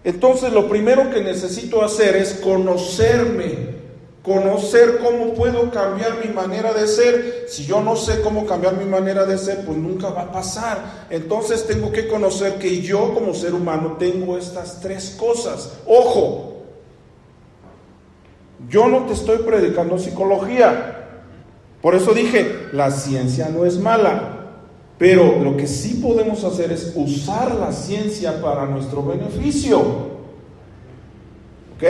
Entonces 0.06 0.54
lo 0.54 0.70
primero 0.70 1.10
que 1.12 1.22
necesito 1.22 1.84
hacer 1.84 2.16
es 2.16 2.36
conocerme, 2.36 3.76
conocer 4.24 5.00
cómo 5.00 5.34
puedo 5.34 5.70
cambiar 5.72 6.26
mi 6.26 6.34
manera 6.34 6.72
de 6.72 6.88
ser. 6.88 7.46
Si 7.50 7.66
yo 7.66 7.82
no 7.82 7.98
sé 7.98 8.22
cómo 8.22 8.46
cambiar 8.46 8.78
mi 8.78 8.86
manera 8.86 9.26
de 9.26 9.38
ser, 9.38 9.66
pues 9.66 9.78
nunca 9.78 10.12
va 10.12 10.22
a 10.22 10.32
pasar. 10.32 11.08
Entonces 11.10 11.68
tengo 11.68 11.92
que 11.92 12.08
conocer 12.08 12.54
que 12.54 12.82
yo 12.82 13.14
como 13.14 13.34
ser 13.34 13.54
humano 13.54 13.98
tengo 14.00 14.38
estas 14.38 14.80
tres 14.80 15.18
cosas. 15.20 15.80
Ojo, 15.86 16.64
yo 18.70 18.88
no 18.88 19.08
te 19.08 19.12
estoy 19.12 19.40
predicando 19.40 20.00
psicología. 20.00 21.10
Por 21.82 21.96
eso 21.96 22.14
dije, 22.14 22.70
la 22.72 22.92
ciencia 22.92 23.50
no 23.50 23.66
es 23.66 23.78
mala. 23.78 24.35
Pero 24.98 25.44
lo 25.44 25.58
que 25.58 25.68
sí 25.68 26.00
podemos 26.02 26.44
hacer 26.44 26.72
es 26.72 26.94
usar 26.96 27.56
la 27.56 27.72
ciencia 27.72 28.42
para 28.42 28.66
nuestro 28.66 29.04
beneficio. 29.04 29.80
¿Ok? 31.76 31.84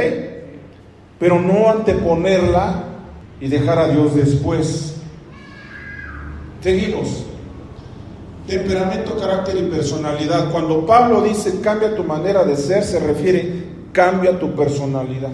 Pero 1.20 1.39
no 1.39 1.70
anteponerla 1.70 2.84
y 3.39 3.48
dejar 3.48 3.78
a 3.78 3.88
Dios 3.89 4.15
después. 4.15 4.96
Seguimos. 6.62 7.26
Temperamento, 8.48 9.18
carácter 9.18 9.58
y 9.58 9.70
personalidad. 9.70 10.52
Cuando 10.52 10.86
Pablo 10.86 11.22
dice 11.22 11.62
cambia 11.62 11.96
tu 11.96 12.04
manera 12.04 12.44
de 12.44 12.56
ser, 12.56 12.84
se 12.84 13.00
refiere 13.00 13.65
cambia 13.91 14.39
tu 14.39 14.56
personalidad. 14.56 15.32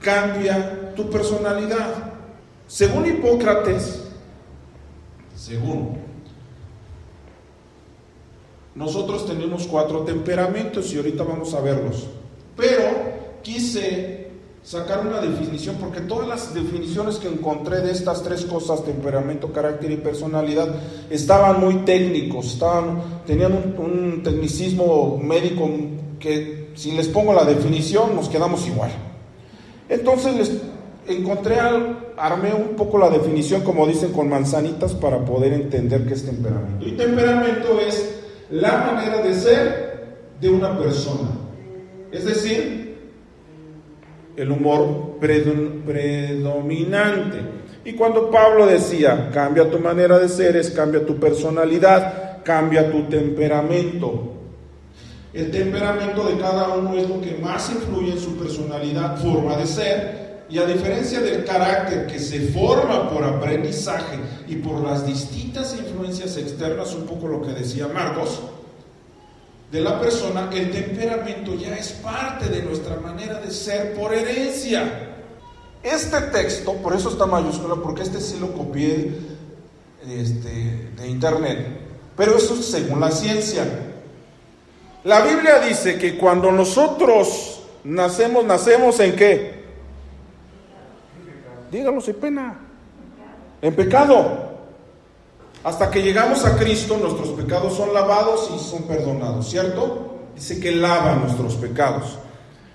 Cambia 0.00 0.92
tu 0.96 1.08
personalidad. 1.08 1.94
Según 2.66 3.06
Hipócrates, 3.06 4.02
según 5.36 6.01
nosotros 8.74 9.26
tenemos 9.26 9.66
cuatro 9.66 10.00
temperamentos 10.00 10.92
y 10.92 10.96
ahorita 10.96 11.24
vamos 11.24 11.52
a 11.54 11.60
verlos. 11.60 12.06
Pero 12.56 12.84
quise 13.42 14.28
sacar 14.62 15.06
una 15.06 15.20
definición 15.20 15.76
porque 15.80 16.00
todas 16.00 16.28
las 16.28 16.54
definiciones 16.54 17.16
que 17.16 17.28
encontré 17.28 17.80
de 17.80 17.90
estas 17.90 18.22
tres 18.22 18.44
cosas, 18.44 18.84
temperamento, 18.84 19.52
carácter 19.52 19.90
y 19.90 19.96
personalidad, 19.96 20.74
estaban 21.10 21.60
muy 21.60 21.76
técnicos, 21.84 22.54
estaban, 22.54 23.22
tenían 23.26 23.52
un, 23.52 23.84
un 23.84 24.22
tecnicismo 24.22 25.18
médico 25.18 25.68
que 26.18 26.70
si 26.74 26.92
les 26.92 27.08
pongo 27.08 27.34
la 27.34 27.44
definición 27.44 28.14
nos 28.14 28.28
quedamos 28.28 28.66
igual. 28.66 28.90
Entonces 29.88 30.36
les 30.36 30.52
encontré, 31.06 31.56
armé 32.16 32.54
un 32.54 32.76
poco 32.76 32.98
la 32.98 33.10
definición, 33.10 33.62
como 33.62 33.86
dicen, 33.86 34.12
con 34.12 34.28
manzanitas 34.28 34.94
para 34.94 35.24
poder 35.24 35.52
entender 35.52 36.06
qué 36.06 36.14
es 36.14 36.24
temperamento. 36.24 36.86
Y 36.86 36.92
temperamento 36.92 37.80
es 37.80 38.21
la 38.52 38.78
manera 38.78 39.20
de 39.22 39.34
ser 39.34 39.92
de 40.40 40.50
una 40.50 40.78
persona. 40.78 41.30
Es 42.12 42.24
decir, 42.26 42.98
el 44.36 44.50
humor 44.50 45.16
predominante. 45.18 47.38
Y 47.84 47.94
cuando 47.94 48.30
Pablo 48.30 48.66
decía, 48.66 49.30
cambia 49.32 49.68
tu 49.70 49.78
manera 49.78 50.18
de 50.18 50.28
ser, 50.28 50.56
es 50.56 50.70
cambia 50.70 51.04
tu 51.04 51.18
personalidad, 51.18 52.42
cambia 52.44 52.92
tu 52.92 53.04
temperamento. 53.04 54.28
El 55.32 55.50
temperamento 55.50 56.28
de 56.28 56.36
cada 56.36 56.74
uno 56.74 56.94
es 56.94 57.08
lo 57.08 57.22
que 57.22 57.38
más 57.42 57.70
influye 57.70 58.12
en 58.12 58.18
su 58.18 58.36
personalidad, 58.36 59.16
forma 59.16 59.56
de 59.56 59.66
ser, 59.66 60.21
y 60.52 60.58
a 60.58 60.66
diferencia 60.66 61.18
del 61.20 61.46
carácter 61.46 62.06
que 62.06 62.18
se 62.18 62.38
forma 62.48 63.08
por 63.08 63.24
aprendizaje 63.24 64.18
y 64.46 64.56
por 64.56 64.82
las 64.82 65.06
distintas 65.06 65.74
influencias 65.74 66.36
externas, 66.36 66.92
un 66.92 67.06
poco 67.06 67.26
lo 67.26 67.40
que 67.40 67.52
decía 67.52 67.88
Marcos, 67.88 68.38
de 69.70 69.80
la 69.80 69.98
persona, 69.98 70.50
el 70.52 70.70
temperamento 70.70 71.54
ya 71.54 71.74
es 71.74 71.92
parte 71.92 72.50
de 72.50 72.62
nuestra 72.64 72.96
manera 72.96 73.40
de 73.40 73.50
ser 73.50 73.94
por 73.94 74.12
herencia. 74.12 75.14
Este 75.82 76.20
texto, 76.20 76.74
por 76.74 76.94
eso 76.94 77.08
está 77.08 77.24
mayúscula, 77.24 77.76
porque 77.76 78.02
este 78.02 78.20
sí 78.20 78.36
lo 78.38 78.52
copié 78.52 79.10
este, 80.06 80.90
de 80.94 81.08
internet, 81.08 81.66
pero 82.14 82.36
eso 82.36 82.52
es 82.52 82.66
según 82.66 83.00
la 83.00 83.10
ciencia. 83.10 83.64
La 85.04 85.22
Biblia 85.22 85.60
dice 85.60 85.96
que 85.96 86.18
cuando 86.18 86.52
nosotros 86.52 87.62
nacemos, 87.84 88.44
nacemos 88.44 89.00
en 89.00 89.16
qué? 89.16 89.61
Dígalo 91.72 92.02
sin 92.02 92.14
pena. 92.16 92.60
En 93.62 93.74
pecado. 93.74 94.52
Hasta 95.64 95.90
que 95.90 96.02
llegamos 96.02 96.44
a 96.44 96.56
Cristo, 96.58 96.98
nuestros 96.98 97.30
pecados 97.30 97.74
son 97.74 97.94
lavados 97.94 98.50
y 98.54 98.58
son 98.58 98.82
perdonados, 98.82 99.48
¿cierto? 99.48 100.18
Dice 100.34 100.60
que 100.60 100.72
lava 100.72 101.14
nuestros 101.16 101.54
pecados. 101.54 102.18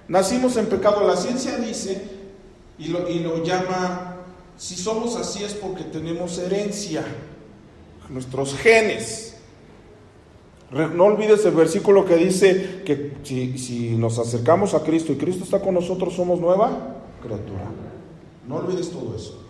Nacimos 0.08 0.58
en 0.58 0.66
pecado. 0.66 1.06
La 1.06 1.16
ciencia 1.16 1.58
dice, 1.58 2.02
y 2.80 2.88
lo, 2.88 3.08
y 3.08 3.20
lo 3.20 3.44
llama, 3.44 4.16
si 4.58 4.76
somos 4.76 5.16
así 5.16 5.44
es 5.44 5.54
porque 5.54 5.84
tenemos 5.84 6.40
herencia, 6.40 7.04
nuestros 8.10 8.56
genes. 8.56 9.36
No 10.72 11.06
olvides 11.06 11.46
el 11.46 11.54
versículo 11.54 12.04
que 12.04 12.16
dice 12.16 12.82
que 12.84 13.18
si, 13.24 13.58
si, 13.58 13.90
nos 13.92 14.18
acercamos 14.18 14.74
a 14.74 14.82
Cristo 14.82 15.14
y 15.14 15.18
Cristo 15.18 15.44
está 15.44 15.60
con 15.60 15.76
nosotros, 15.76 16.14
somos 16.14 16.40
nueva 16.40 16.96
criatura. 17.22 17.87
No 18.48 18.56
olvides 18.56 18.90
todo 18.92 19.16
eso. 19.16 19.44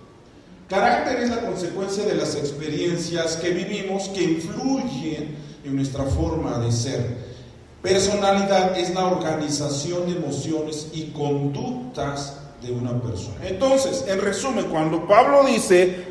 Carácter 0.69 1.21
es 1.21 1.29
la 1.29 1.41
consecuencia 1.41 2.03
de 2.03 2.15
las 2.15 2.35
experiencias 2.35 3.37
que 3.37 3.51
vivimos 3.51 4.09
que 4.09 4.23
influyen 4.23 5.37
en 5.63 5.75
nuestra 5.75 6.03
forma 6.03 6.59
de 6.59 6.71
ser. 6.71 7.27
Personalidad 7.81 8.77
es 8.77 8.93
la 8.93 9.05
organización 9.05 10.07
de 10.07 10.17
emociones 10.17 10.89
y 10.93 11.11
conductas 11.11 12.39
de 12.61 12.71
una 12.71 12.99
persona. 13.01 13.37
Entonces, 13.43 14.03
en 14.07 14.19
resumen, 14.19 14.65
cuando 14.65 15.07
Pablo 15.07 15.45
dice, 15.45 16.05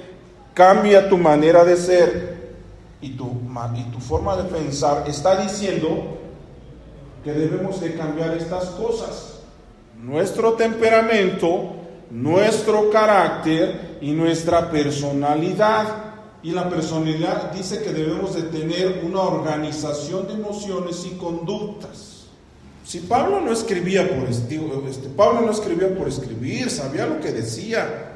cambia 0.55 1.09
tu 1.09 1.19
manera 1.19 1.65
de 1.65 1.77
ser 1.77 2.37
y 3.01 3.11
tu, 3.11 3.27
forma 4.01 4.37
de 4.37 4.45
pensar, 4.45 5.05
está 5.07 5.41
diciendo 5.41 6.19
que 7.25 7.33
debemos 7.33 7.81
de 7.81 7.95
cambiar 7.95 8.37
estas 8.37 8.67
cosas. 8.67 9.41
Nuestro 10.01 10.55
temperamento, 10.55 11.75
nuestro 12.17 12.91
carácter 12.91 13.99
y 14.01 14.13
nuestra 14.13 14.71
personalidad. 14.71 16.05
Y 16.43 16.53
la 16.53 16.69
personalidad 16.69 17.53
dice 17.53 17.83
que 17.83 17.93
debemos 17.93 18.35
de 18.35 18.43
tener 18.43 19.03
una 19.05 19.21
organización 19.21 20.27
de 20.27 20.35
emociones 20.35 21.05
y 21.05 21.17
conductas. 21.17 22.25
Si 22.85 23.01
Pablo 23.01 23.41
no 23.41 23.53
escribía 23.53 24.09
por 24.09 24.29
este, 24.29 25.09
Pablo 25.17 25.41
no 25.41 25.51
escribía 25.51 25.95
por 25.95 26.09
escribir, 26.09 26.71
sabía 26.71 27.07
lo 27.07 27.21
que 27.21 27.33
decía. 27.33 28.13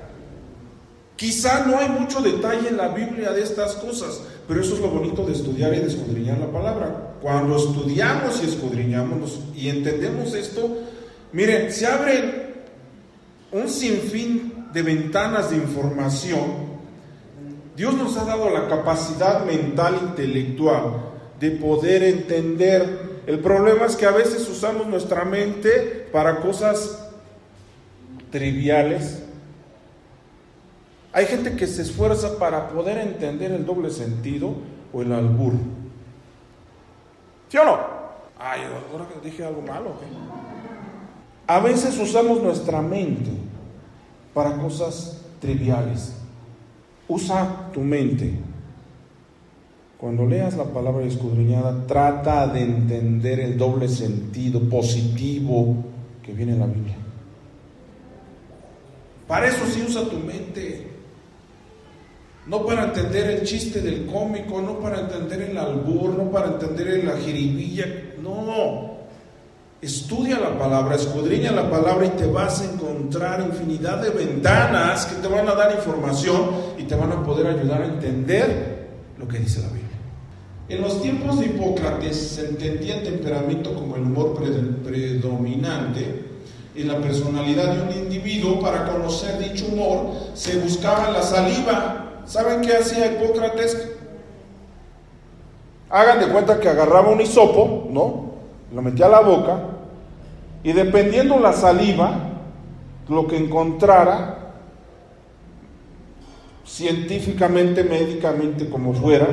Quizá 1.17 1.67
no 1.67 1.77
hay 1.77 1.89
mucho 1.89 2.23
detalle 2.23 2.69
en 2.69 2.77
la 2.77 2.89
Biblia 2.89 3.33
de 3.33 3.43
estas 3.43 3.75
cosas, 3.75 4.23
pero 4.49 4.61
eso 4.61 4.75
es 4.75 4.81
lo 4.81 4.89
bonito 4.89 5.27
de 5.27 5.33
estudiar 5.33 5.75
y 5.75 5.81
de 5.81 5.89
escudriñar 5.89 6.39
la 6.39 6.51
palabra. 6.51 7.17
Cuando 7.21 7.57
estudiamos 7.57 8.41
y 8.43 8.47
escudriñamos 8.47 9.41
y 9.55 9.69
entendemos 9.69 10.33
esto, 10.35 10.79
miren, 11.33 11.71
se 11.73 11.87
abren 11.87 12.50
un 13.53 13.69
sinfín 13.69 14.67
de 14.73 14.83
ventanas 14.83 15.51
de 15.51 15.57
información, 15.57 16.71
Dios 17.77 17.95
nos 17.95 18.17
ha 18.17 18.25
dado 18.25 18.51
la 18.51 18.69
capacidad 18.69 19.45
mental, 19.45 19.99
intelectual, 20.03 21.11
de 21.39 21.51
poder 21.53 22.03
entender. 22.03 23.23
El 23.27 23.39
problema 23.41 23.87
es 23.87 23.97
que 23.97 24.07
a 24.07 24.11
veces 24.11 24.49
usamos 24.49 24.87
nuestra 24.87 25.25
mente 25.25 26.09
para 26.13 26.41
cosas 26.41 27.09
triviales. 28.31 29.23
Hay 31.13 31.27
gente 31.27 31.57
que 31.57 31.67
se 31.67 31.83
esfuerza 31.83 32.39
para 32.39 32.69
poder 32.69 32.99
entender 32.99 33.51
el 33.53 33.67
doble 33.67 33.91
sentido 33.91 34.55
o 34.93 35.03
el 35.03 35.13
albur. 35.13 35.55
¿Sí 37.49 37.59
o 37.59 37.65
no? 37.65 37.79
Ay, 38.39 38.63
ahora 38.93 39.07
dije 39.23 39.45
algo 39.45 39.63
malo. 39.63 39.95
A 41.51 41.59
veces 41.59 41.99
usamos 41.99 42.41
nuestra 42.41 42.81
mente 42.81 43.33
para 44.33 44.57
cosas 44.57 45.21
triviales. 45.41 46.15
Usa 47.09 47.71
tu 47.75 47.81
mente. 47.81 48.35
Cuando 49.99 50.27
leas 50.27 50.57
la 50.57 50.67
palabra 50.67 51.05
escudriñada, 51.05 51.89
trata 51.89 52.47
de 52.47 52.61
entender 52.61 53.41
el 53.41 53.59
doble 53.59 53.89
sentido 53.89 54.61
positivo 54.69 55.75
que 56.23 56.33
viene 56.33 56.53
en 56.53 56.61
la 56.61 56.67
Biblia. 56.67 56.97
Para 59.27 59.49
eso 59.49 59.67
sí 59.67 59.83
usa 59.85 60.09
tu 60.09 60.19
mente. 60.19 60.87
No 62.47 62.65
para 62.65 62.85
entender 62.85 63.29
el 63.29 63.43
chiste 63.43 63.81
del 63.81 64.07
cómico, 64.07 64.63
no 64.63 64.79
para 64.79 65.01
entender 65.01 65.51
el 65.51 65.59
albur, 65.59 66.11
no 66.11 66.31
para 66.31 66.47
entender 66.47 67.03
la 67.05 67.17
jiribilla. 67.17 67.87
No, 68.23 68.90
Estudia 69.83 70.39
la 70.39 70.59
palabra, 70.59 70.95
escudriña 70.95 71.53
la 71.53 71.71
palabra 71.71 72.05
y 72.05 72.11
te 72.11 72.27
vas 72.27 72.61
a 72.61 72.71
encontrar 72.71 73.41
infinidad 73.41 74.03
de 74.03 74.11
ventanas 74.11 75.07
que 75.07 75.23
te 75.23 75.27
van 75.27 75.49
a 75.49 75.55
dar 75.55 75.75
información 75.75 76.51
y 76.77 76.83
te 76.83 76.95
van 76.95 77.13
a 77.13 77.25
poder 77.25 77.47
ayudar 77.47 77.81
a 77.81 77.87
entender 77.87 78.89
lo 79.17 79.27
que 79.27 79.39
dice 79.39 79.63
la 79.63 79.69
Biblia. 79.69 79.89
En 80.69 80.83
los 80.83 81.01
tiempos 81.01 81.41
de 81.41 81.47
Hipócrates 81.47 82.15
se 82.15 82.49
entendía 82.49 82.97
el 82.97 83.05
temperamento 83.05 83.75
como 83.75 83.97
el 83.97 84.03
humor 84.03 84.39
predominante 84.85 86.27
en 86.75 86.87
la 86.87 86.99
personalidad 86.99 87.75
de 87.75 87.81
un 87.81 88.05
individuo. 88.05 88.61
Para 88.61 88.85
conocer 88.87 89.39
dicho 89.39 89.65
humor 89.67 90.11
se 90.35 90.59
buscaba 90.59 91.11
la 91.11 91.23
saliva. 91.23 92.23
¿Saben 92.27 92.61
qué 92.61 92.77
hacía 92.77 93.13
Hipócrates? 93.13 93.89
Hagan 95.89 96.21
de 96.21 96.29
cuenta 96.29 96.61
que 96.61 96.69
agarraba 96.69 97.09
un 97.09 97.23
hisopo, 97.23 97.89
¿no? 97.91 98.30
Lo 98.75 98.83
metía 98.83 99.07
a 99.07 99.11
la 99.11 99.21
boca 99.21 99.61
y 100.63 100.73
dependiendo 100.73 101.39
la 101.39 101.53
saliva, 101.53 102.31
lo 103.09 103.27
que 103.27 103.37
encontrara, 103.37 104.53
científicamente, 106.65 107.83
médicamente, 107.83 108.69
como 108.69 108.93
fuera, 108.93 109.27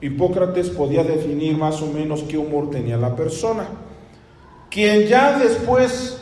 Hipócrates 0.00 0.70
podía 0.70 1.02
definir 1.02 1.56
más 1.56 1.82
o 1.82 1.86
menos 1.86 2.22
qué 2.22 2.38
humor 2.38 2.70
tenía 2.70 2.96
la 2.96 3.14
persona. 3.14 3.66
Quien 4.70 5.06
ya 5.06 5.38
después, 5.38 6.20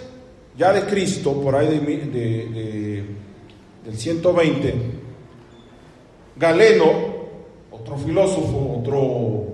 ya 0.56 0.72
de 0.72 0.82
Cristo, 0.82 1.32
por 1.40 1.54
ahí 1.54 1.78
de, 1.78 3.04
del 3.84 3.96
120, 3.96 4.74
Galeno, 6.36 6.90
otro 7.70 7.96
filósofo, 7.96 8.78
otro 8.80 9.45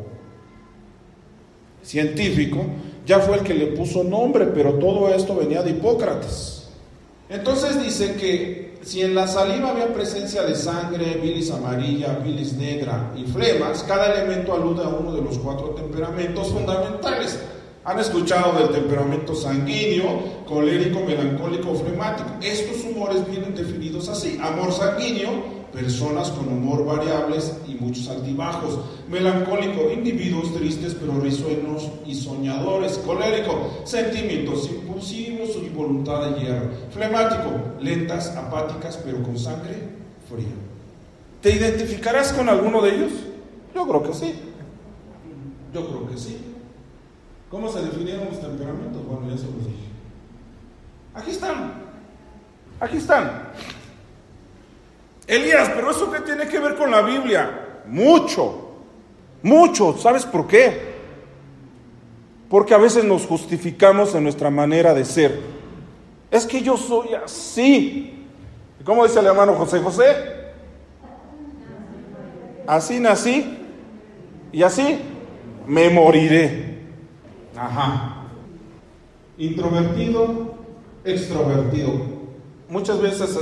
científico, 1.83 2.65
ya 3.07 3.21
fue 3.21 3.39
el 3.39 3.43
que 3.43 3.55
le 3.55 3.67
puso 3.69 4.05
nombre, 4.05 4.47
pero 4.47 4.75
todo 4.75 5.09
esto 5.09 5.37
venía 5.37 5.63
de 5.63 5.71
Hipócrates. 5.71 6.69
Entonces 7.29 7.83
dice 7.83 8.15
que 8.15 8.73
si 8.83 9.01
en 9.01 9.15
la 9.15 9.27
saliva 9.27 9.71
había 9.71 9.93
presencia 9.93 10.43
de 10.43 10.55
sangre, 10.55 11.19
bilis 11.23 11.51
amarilla, 11.51 12.19
bilis 12.23 12.55
negra 12.55 13.13
y 13.17 13.25
flemas, 13.25 13.85
cada 13.85 14.13
elemento 14.13 14.53
alude 14.53 14.83
a 14.83 14.89
uno 14.89 15.15
de 15.15 15.23
los 15.23 15.39
cuatro 15.39 15.71
temperamentos 15.71 16.49
fundamentales. 16.49 17.39
Han 17.85 17.99
escuchado 17.99 18.59
del 18.59 18.71
temperamento 18.71 19.35
sanguíneo, 19.35 20.45
colérico, 20.47 21.01
melancólico, 21.01 21.75
flemático. 21.75 22.31
Estos 22.41 22.85
humores 22.85 23.29
vienen 23.29 23.55
definidos 23.55 24.09
así. 24.09 24.39
Amor 24.41 24.73
sanguíneo, 24.73 25.31
personas 25.73 26.31
con 26.31 26.49
humor 26.49 26.85
variables 26.85 27.57
y 27.67 27.75
muchos 27.75 28.09
altibajos. 28.09 28.79
Melancólico, 29.09 29.91
individuos 29.91 30.55
tristes 30.55 30.95
pero 30.95 31.19
risueños 31.19 31.91
y 32.07 32.15
soñadores. 32.15 32.99
Colérico, 32.99 33.83
sentimientos 33.85 34.71
impulsivos 34.71 35.51
y 35.65 35.69
voluntad 35.71 36.31
de 36.31 36.41
hierro. 36.41 36.71
Flemático, 36.91 37.51
lentas, 37.81 38.37
apáticas 38.37 38.99
pero 39.05 39.23
con 39.23 39.39
sangre 39.39 39.77
fría. 40.29 40.55
¿Te 41.41 41.57
identificarás 41.57 42.33
con 42.33 42.49
alguno 42.49 42.83
de 42.83 42.95
ellos? 42.95 43.13
Yo 43.75 43.87
creo 43.87 44.03
que 44.03 44.15
sí. 44.15 44.35
Yo 45.75 45.89
creo 45.89 46.09
que 46.09 46.19
sí. 46.19 46.37
¿Cómo 47.51 47.71
se 47.71 47.83
definieron 47.83 48.27
los 48.27 48.41
temperamentos? 48.41 49.05
Bueno, 49.07 49.29
ya 49.29 49.37
se 49.37 49.47
los 49.47 49.59
dije. 49.59 49.89
Aquí 51.15 51.31
están. 51.33 51.73
Aquí 52.81 52.97
están. 52.97 53.51
Elías, 55.27 55.71
pero 55.75 55.91
eso 55.91 56.11
qué 56.11 56.21
tiene 56.21 56.49
que 56.49 56.59
ver 56.59 56.75
con 56.77 56.91
la 56.91 57.03
Biblia? 57.03 57.83
Mucho, 57.87 58.71
mucho. 59.43 59.97
¿Sabes 59.99 60.25
por 60.27 60.47
qué? 60.47 60.93
Porque 62.49 62.75
a 62.75 62.79
veces 62.79 63.05
nos 63.05 63.27
justificamos 63.27 64.15
en 64.15 64.25
nuestra 64.25 64.51
manera 64.51 64.93
de 64.95 65.05
ser. 65.05 65.41
Es 66.31 66.47
que 66.47 66.63
yo 66.63 66.77
soy 66.77 67.15
así. 67.15 68.27
¿Cómo 68.85 69.05
dice 69.05 69.21
el 69.21 69.27
hermano 69.27 69.55
José 69.55 69.81
José? 69.81 70.43
Así 72.67 73.01
nací 73.01 73.59
y 74.53 74.63
así 74.63 74.99
me 75.67 75.91
moriré. 75.91 76.81
Ajá. 77.57 78.27
Introvertido, 79.39 80.55
extrovertido. 81.05 81.93
Muchas 82.69 83.01
veces 83.01 83.39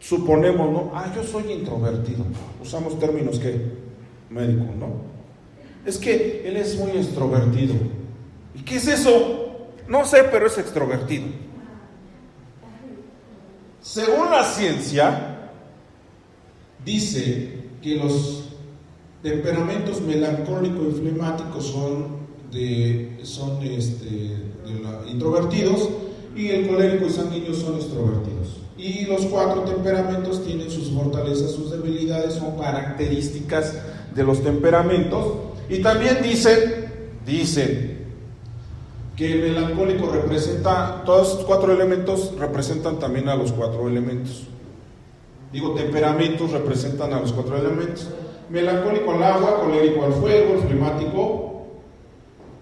suponemos, 0.00 0.70
¿no? 0.70 0.92
Ah, 0.94 1.12
yo 1.14 1.22
soy 1.24 1.52
introvertido. 1.52 2.24
Usamos 2.62 2.98
términos 2.98 3.38
que 3.38 3.60
médicos, 4.30 4.74
¿no? 4.76 5.08
Es 5.84 5.98
que 5.98 6.46
él 6.46 6.56
es 6.56 6.78
muy 6.78 6.92
extrovertido. 6.92 7.74
¿Y 8.54 8.62
qué 8.62 8.76
es 8.76 8.88
eso? 8.88 9.68
No 9.88 10.04
sé, 10.04 10.24
pero 10.30 10.46
es 10.46 10.58
extrovertido. 10.58 11.26
Según 13.80 14.30
la 14.30 14.44
ciencia, 14.44 15.50
dice 16.84 17.70
que 17.80 17.96
los 17.96 18.50
temperamentos 19.22 20.00
melancólico 20.02 20.86
y 20.88 20.92
flemáticos 20.92 21.66
son 21.66 22.18
de, 22.50 23.18
son 23.22 23.62
este, 23.62 24.36
introvertidos 25.10 25.88
y 26.36 26.48
el 26.48 26.68
colérico 26.68 27.06
y 27.06 27.10
sanguíneo 27.10 27.54
son 27.54 27.76
extrovertidos. 27.76 28.67
Y 28.78 29.06
los 29.06 29.26
cuatro 29.26 29.62
temperamentos 29.62 30.44
tienen 30.44 30.70
sus 30.70 30.90
fortalezas, 30.90 31.50
sus 31.50 31.72
debilidades, 31.72 32.34
son 32.34 32.56
características 32.56 33.74
de 34.14 34.22
los 34.22 34.42
temperamentos. 34.42 35.34
Y 35.68 35.82
también 35.82 36.22
dice, 36.22 36.88
dice 37.26 37.98
que 39.16 39.32
el 39.32 39.52
melancólico 39.52 40.08
representa, 40.10 41.02
todos 41.04 41.30
estos 41.30 41.44
cuatro 41.44 41.72
elementos 41.72 42.32
representan 42.38 43.00
también 43.00 43.28
a 43.28 43.34
los 43.34 43.50
cuatro 43.50 43.88
elementos. 43.88 44.44
Digo, 45.52 45.74
temperamentos 45.74 46.52
representan 46.52 47.12
a 47.12 47.20
los 47.20 47.32
cuatro 47.32 47.56
elementos. 47.56 48.08
Melancólico 48.48 49.10
al 49.12 49.22
agua, 49.24 49.60
colérico 49.60 50.04
al 50.04 50.12
fuego, 50.12 50.54
el 50.54 50.60
flemático. 50.60 51.66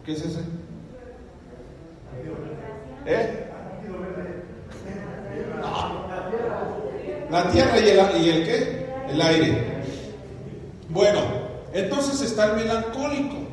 ¿Qué 0.05 0.13
es 0.13 0.25
ese? 0.25 0.41
¿Eh? 3.05 3.46
La 7.31 7.51
tierra 7.51 7.79
y 7.79 7.89
el, 7.89 8.25
y 8.25 8.29
el 8.31 8.45
qué? 8.45 8.87
El 9.11 9.21
aire. 9.21 9.59
Bueno, 10.89 11.21
entonces 11.73 12.21
está 12.23 12.53
el 12.53 12.57
melancólico. 12.57 13.47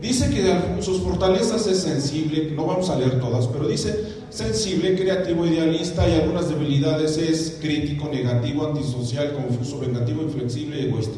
Dice 0.00 0.28
que 0.28 0.82
sus 0.82 1.00
fortalezas 1.00 1.66
es 1.66 1.78
sensible, 1.78 2.50
no 2.54 2.66
vamos 2.66 2.90
a 2.90 2.98
leer 2.98 3.20
todas, 3.20 3.46
pero 3.46 3.68
dice 3.68 3.94
sensible, 4.28 4.96
creativo, 4.96 5.46
idealista 5.46 6.06
y 6.08 6.12
algunas 6.14 6.48
debilidades 6.48 7.16
es 7.16 7.58
crítico, 7.60 8.08
negativo, 8.08 8.66
antisocial, 8.66 9.32
confuso, 9.32 9.78
vengativo, 9.78 10.22
inflexible 10.22 10.80
y 10.80 10.86
egoísta. 10.86 11.16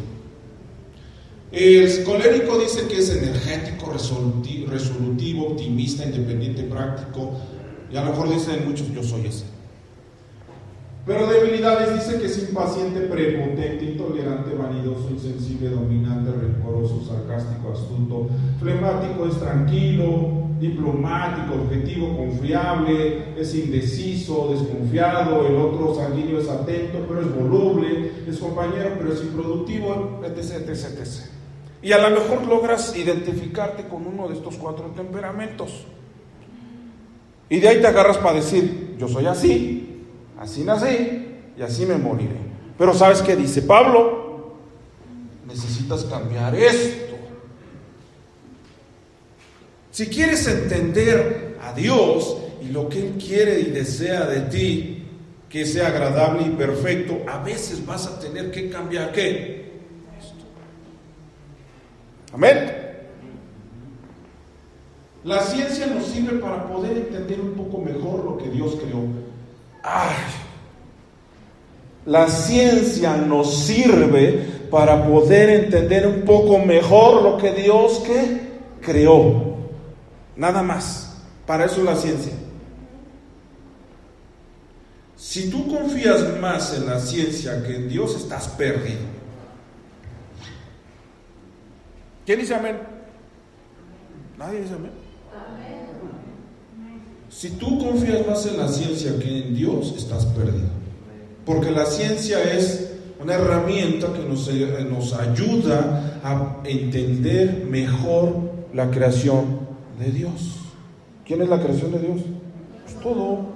El 1.51 2.05
colérico 2.05 2.59
dice 2.59 2.87
que 2.87 2.99
es 2.99 3.11
energético, 3.11 3.91
resolutivo, 3.91 5.47
optimista, 5.47 6.05
independiente, 6.05 6.63
práctico, 6.65 7.33
y 7.91 7.97
a 7.97 8.05
lo 8.05 8.11
mejor 8.11 8.29
dicen 8.33 8.69
muchos, 8.69 8.93
yo 8.93 9.03
soy 9.03 9.27
ese. 9.27 9.56
Pero 11.07 11.29
debilidades 11.29 11.95
dice 11.95 12.19
que 12.19 12.27
es 12.27 12.49
impaciente, 12.49 13.03
prepotente, 13.03 13.85
intolerante, 13.85 14.57
vanidoso, 14.57 15.09
insensible, 15.09 15.69
dominante, 15.71 16.33
rencoroso, 16.33 17.01
sarcástico, 17.07 17.71
astuto, 17.73 18.29
flemático, 18.59 19.25
es 19.29 19.39
tranquilo, 19.39 20.49
diplomático, 20.59 21.55
objetivo, 21.63 22.17
confiable, 22.17 23.35
es 23.39 23.55
indeciso, 23.55 24.49
desconfiado, 24.51 25.47
el 25.47 25.55
otro 25.55 25.95
sanguíneo 25.95 26.41
es 26.41 26.49
atento, 26.49 26.99
pero 27.07 27.21
es 27.21 27.33
voluble, 27.33 28.11
es 28.27 28.39
compañero, 28.39 28.95
pero 28.99 29.13
es 29.13 29.23
improductivo, 29.23 30.21
etc, 30.25 30.69
etc, 30.69 30.85
etc. 30.99 31.09
Y 31.83 31.93
a 31.93 31.99
lo 31.99 32.19
mejor 32.19 32.45
logras 32.49 32.97
identificarte 32.97 33.85
con 33.85 34.09
uno 34.09 34.27
de 34.27 34.35
estos 34.35 34.57
cuatro 34.57 34.87
temperamentos. 34.87 35.87
Y 37.49 37.61
de 37.61 37.69
ahí 37.69 37.81
te 37.81 37.87
agarras 37.87 38.19
para 38.19 38.35
decir, 38.35 38.97
yo 38.99 39.07
soy 39.07 39.27
así, 39.27 39.86
Así 40.39 40.63
nací 40.63 41.27
y 41.57 41.63
así 41.63 41.87
me 41.87 41.97
moriré. 41.97 42.37
Pero 42.79 42.93
¿sabes 42.93 43.23
qué 43.23 43.37
dice 43.37 43.63
Pablo? 43.63 44.57
Necesitas 45.47 46.05
cambiar 46.05 46.55
esto. 46.55 47.17
Si 49.91 50.09
quieres 50.09 50.47
entender 50.47 51.57
a 51.63 51.73
Dios 51.73 52.37
y 52.61 52.67
lo 52.67 52.89
que 52.89 52.99
Él 52.99 53.15
quiere 53.15 53.61
y 53.61 53.71
desea 53.71 54.27
de 54.27 54.43
ti, 54.43 55.05
que 55.49 55.65
sea 55.65 55.89
agradable 55.89 56.43
y 56.43 56.51
perfecto, 56.51 57.23
a 57.27 57.43
veces 57.43 57.85
vas 57.87 58.07
a 58.07 58.19
tener 58.19 58.51
que 58.51 58.69
cambiar 58.69 59.13
qué? 59.13 59.73
Esto. 60.19 60.45
Amén. 62.35 62.73
La 65.25 65.41
ciencia 65.41 65.87
nos 65.87 66.07
sirve 66.07 66.39
para 66.39 66.69
poder 66.69 66.99
entender 66.99 67.41
un 67.41 67.53
poco 67.53 67.79
mejor 67.79 68.25
lo 68.25 68.37
que 68.37 68.51
Dios 68.51 68.77
creó. 68.77 69.07
Ay, 69.89 70.17
la 72.07 72.29
ciencia 72.29 73.17
nos 73.17 73.67
sirve 73.67 74.67
para 74.69 75.07
poder 75.07 75.49
entender 75.49 76.09
un 76.09 76.23
poco 76.23 76.59
mejor 76.59 77.23
lo 77.23 77.39
que 77.39 77.53
Dios 77.53 78.03
creó. 78.81 79.57
Nada 80.35 80.63
más. 80.63 81.05
Para 81.47 81.67
eso 81.67 81.77
es 81.77 81.85
la 81.85 81.95
ciencia. 81.95 82.33
Si 85.17 85.49
tú 85.49 85.69
confías 85.69 86.37
más 86.41 86.75
en 86.75 86.87
la 86.87 86.99
ciencia 86.99 87.63
que 87.63 87.77
en 87.77 87.89
Dios, 87.89 88.17
estás 88.17 88.49
perdido. 88.49 89.01
¿Quién 92.25 92.41
dice 92.41 92.57
amén? 92.57 92.77
Nadie 94.37 94.63
dice 94.63 94.75
amén. 94.75 95.06
Si 97.29 97.51
tú 97.51 97.79
confías 97.79 98.27
más 98.27 98.47
en 98.47 98.57
la 98.57 98.69
ciencia 98.69 99.19
que 99.19 99.39
en 99.39 99.55
Dios, 99.55 99.95
estás 99.97 100.27
perdido. 100.27 100.69
Porque 101.45 101.71
la 101.71 101.85
ciencia 101.87 102.43
es 102.55 102.93
una 103.21 103.35
herramienta 103.35 104.13
que 104.13 104.21
nos, 104.21 104.49
eh, 104.49 104.87
nos 104.89 105.13
ayuda 105.13 106.21
a 106.23 106.61
entender 106.65 107.67
mejor 107.69 108.51
la 108.73 108.91
creación 108.91 109.61
de 109.99 110.11
Dios. 110.13 110.57
¿Quién 111.25 111.43
es 111.43 111.49
la 111.49 111.61
creación 111.61 111.93
de 111.93 111.99
Dios? 111.99 112.21
Pues 112.85 113.03
todo. 113.03 113.47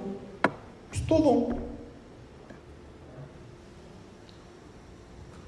Pues 0.89 1.07
todo. 1.07 1.47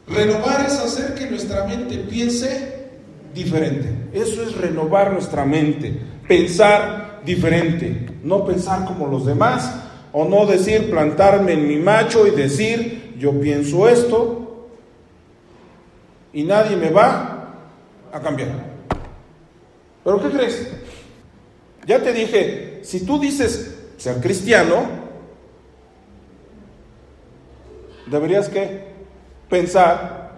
Renovar 0.07 0.65
es 0.65 0.73
hacer 0.73 1.15
que 1.15 1.29
nuestra 1.29 1.65
mente 1.65 1.97
piense 1.97 2.89
diferente. 3.33 4.09
Eso 4.13 4.43
es 4.43 4.55
renovar 4.55 5.11
nuestra 5.11 5.45
mente. 5.45 5.99
Pensar 6.27 7.02
diferente. 7.25 8.07
No 8.23 8.45
pensar 8.45 8.85
como 8.85 9.07
los 9.07 9.25
demás. 9.25 9.81
O 10.11 10.25
no 10.25 10.45
decir 10.45 10.89
plantarme 10.89 11.53
en 11.53 11.67
mi 11.67 11.77
macho 11.77 12.27
y 12.27 12.31
decir 12.31 13.15
yo 13.17 13.39
pienso 13.39 13.87
esto 13.87 14.43
y 16.33 16.43
nadie 16.43 16.75
me 16.75 16.89
va 16.89 17.53
a 18.11 18.19
cambiar. 18.19 18.49
¿Pero 20.03 20.21
qué 20.21 20.29
crees? 20.29 20.73
Ya 21.85 22.01
te 22.01 22.11
dije, 22.11 22.79
si 22.83 23.05
tú 23.05 23.19
dices 23.19 23.79
ser 23.97 24.19
cristiano, 24.19 24.83
deberías 28.09 28.49
que 28.49 28.81
pensar 29.49 30.31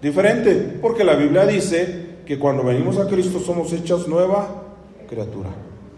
diferente, 0.00 0.78
porque 0.80 1.04
la 1.04 1.14
Biblia 1.14 1.46
dice 1.46 2.20
que 2.26 2.38
cuando 2.38 2.62
venimos 2.62 2.98
a 2.98 3.08
Cristo 3.08 3.40
somos 3.40 3.72
hechas 3.72 4.06
nueva 4.06 4.48
criatura. 5.08 5.50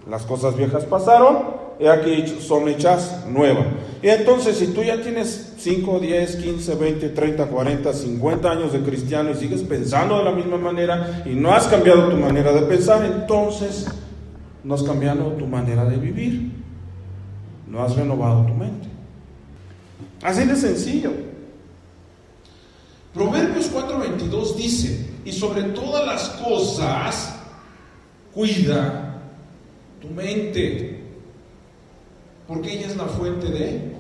Las 0.09 0.23
cosas 0.23 0.57
viejas 0.57 0.85
pasaron, 0.85 1.63
y 1.83 1.87
aquí 1.87 2.25
son 2.41 2.69
hechas 2.69 3.25
nuevas. 3.29 3.67
Y 4.03 4.09
entonces, 4.09 4.57
si 4.57 4.69
tú 4.69 4.83
ya 4.83 5.01
tienes 5.03 5.55
5, 5.59 5.99
10, 5.99 6.37
15, 6.37 6.75
20, 6.77 7.09
30, 7.09 7.47
40, 7.47 7.93
50 7.93 8.51
años 8.51 8.73
de 8.73 8.81
cristiano 8.81 9.31
y 9.31 9.35
sigues 9.35 9.63
pensando 9.63 10.19
de 10.19 10.25
la 10.25 10.33
misma 10.33 10.59
manera 10.59 11.23
y 11.25 11.31
no 11.31 11.53
has 11.53 11.67
cambiado 11.67 12.09
tu 12.09 12.17
manera 12.17 12.53
de 12.53 12.63
pensar, 12.63 13.05
entonces 13.05 13.89
no 14.63 14.75
has 14.75 14.83
cambiado 14.83 15.33
tu 15.33 15.47
manera 15.47 15.85
de 15.85 15.97
vivir, 15.97 16.53
no 17.67 17.83
has 17.83 17.97
renovado 17.97 18.47
tu 18.47 18.55
mente. 18.55 18.89
Así 20.23 20.45
de 20.45 20.55
sencillo. 20.55 21.11
Proverbios 23.13 23.71
4:22 23.73 24.55
dice, 24.57 25.11
y 25.25 25.33
sobre 25.33 25.65
todas 25.65 26.07
las 26.07 26.29
cosas, 26.45 27.37
cuida 28.33 29.02
tu 30.03 30.09
mente, 30.09 31.01
porque 32.47 32.73
ella 32.73 32.89
es 32.89 32.97
la 32.97 33.07
fuente 33.07 33.47
de... 33.47 33.93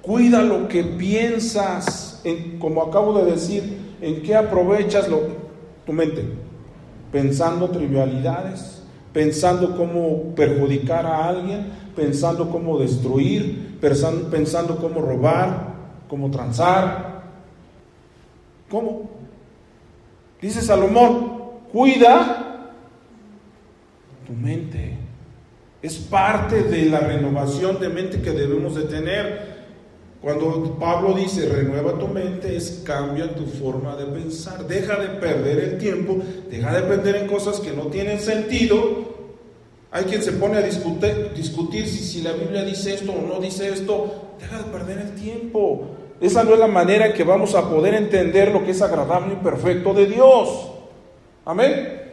Cuida 0.00 0.42
lo 0.42 0.68
que 0.68 0.84
piensas, 0.84 2.20
en, 2.24 2.58
como 2.58 2.82
acabo 2.82 3.18
de 3.18 3.32
decir, 3.32 3.96
en 4.00 4.22
qué 4.22 4.36
aprovechas 4.36 5.08
lo, 5.08 5.22
tu 5.84 5.92
mente, 5.92 6.24
pensando 7.10 7.70
trivialidades, 7.70 8.82
pensando 9.12 9.76
cómo 9.76 10.34
perjudicar 10.34 11.06
a 11.06 11.28
alguien, 11.28 11.66
pensando 11.96 12.50
cómo 12.50 12.78
destruir, 12.78 13.78
pensando, 13.80 14.28
pensando 14.28 14.76
cómo 14.76 15.00
robar, 15.00 15.74
cómo 16.08 16.30
transar. 16.30 17.22
¿Cómo? 18.70 19.10
Dice 20.40 20.60
Salomón, 20.60 21.32
cuida 21.72 22.44
tu 24.26 24.32
mente. 24.32 24.83
Es 25.84 25.96
parte 25.96 26.62
de 26.62 26.86
la 26.86 27.00
renovación 27.00 27.78
de 27.78 27.90
mente 27.90 28.22
que 28.22 28.30
debemos 28.30 28.74
de 28.74 28.84
tener. 28.84 29.54
Cuando 30.22 30.78
Pablo 30.80 31.12
dice 31.12 31.46
renueva 31.46 31.98
tu 31.98 32.08
mente, 32.08 32.56
es 32.56 32.80
cambia 32.86 33.34
tu 33.34 33.44
forma 33.44 33.94
de 33.94 34.06
pensar. 34.06 34.66
Deja 34.66 34.96
de 34.96 35.08
perder 35.08 35.58
el 35.58 35.76
tiempo, 35.76 36.16
deja 36.50 36.72
de 36.72 36.88
perder 36.88 37.16
en 37.16 37.26
cosas 37.26 37.60
que 37.60 37.72
no 37.72 37.88
tienen 37.88 38.18
sentido. 38.18 38.78
Hay 39.90 40.04
quien 40.04 40.22
se 40.22 40.32
pone 40.32 40.56
a 40.56 40.62
discutir, 40.62 41.86
si, 41.86 41.98
si 41.98 42.22
la 42.22 42.32
Biblia 42.32 42.64
dice 42.64 42.94
esto 42.94 43.12
o 43.12 43.20
no 43.20 43.38
dice 43.38 43.68
esto. 43.68 44.36
Deja 44.40 44.56
de 44.56 44.64
perder 44.64 45.00
el 45.00 45.14
tiempo. 45.16 45.88
Esa 46.18 46.44
no 46.44 46.54
es 46.54 46.60
la 46.60 46.66
manera 46.66 47.12
que 47.12 47.24
vamos 47.24 47.54
a 47.54 47.68
poder 47.68 47.92
entender 47.92 48.52
lo 48.52 48.64
que 48.64 48.70
es 48.70 48.80
agradable 48.80 49.34
y 49.34 49.44
perfecto 49.44 49.92
de 49.92 50.06
Dios. 50.06 50.66
Amén. 51.44 52.03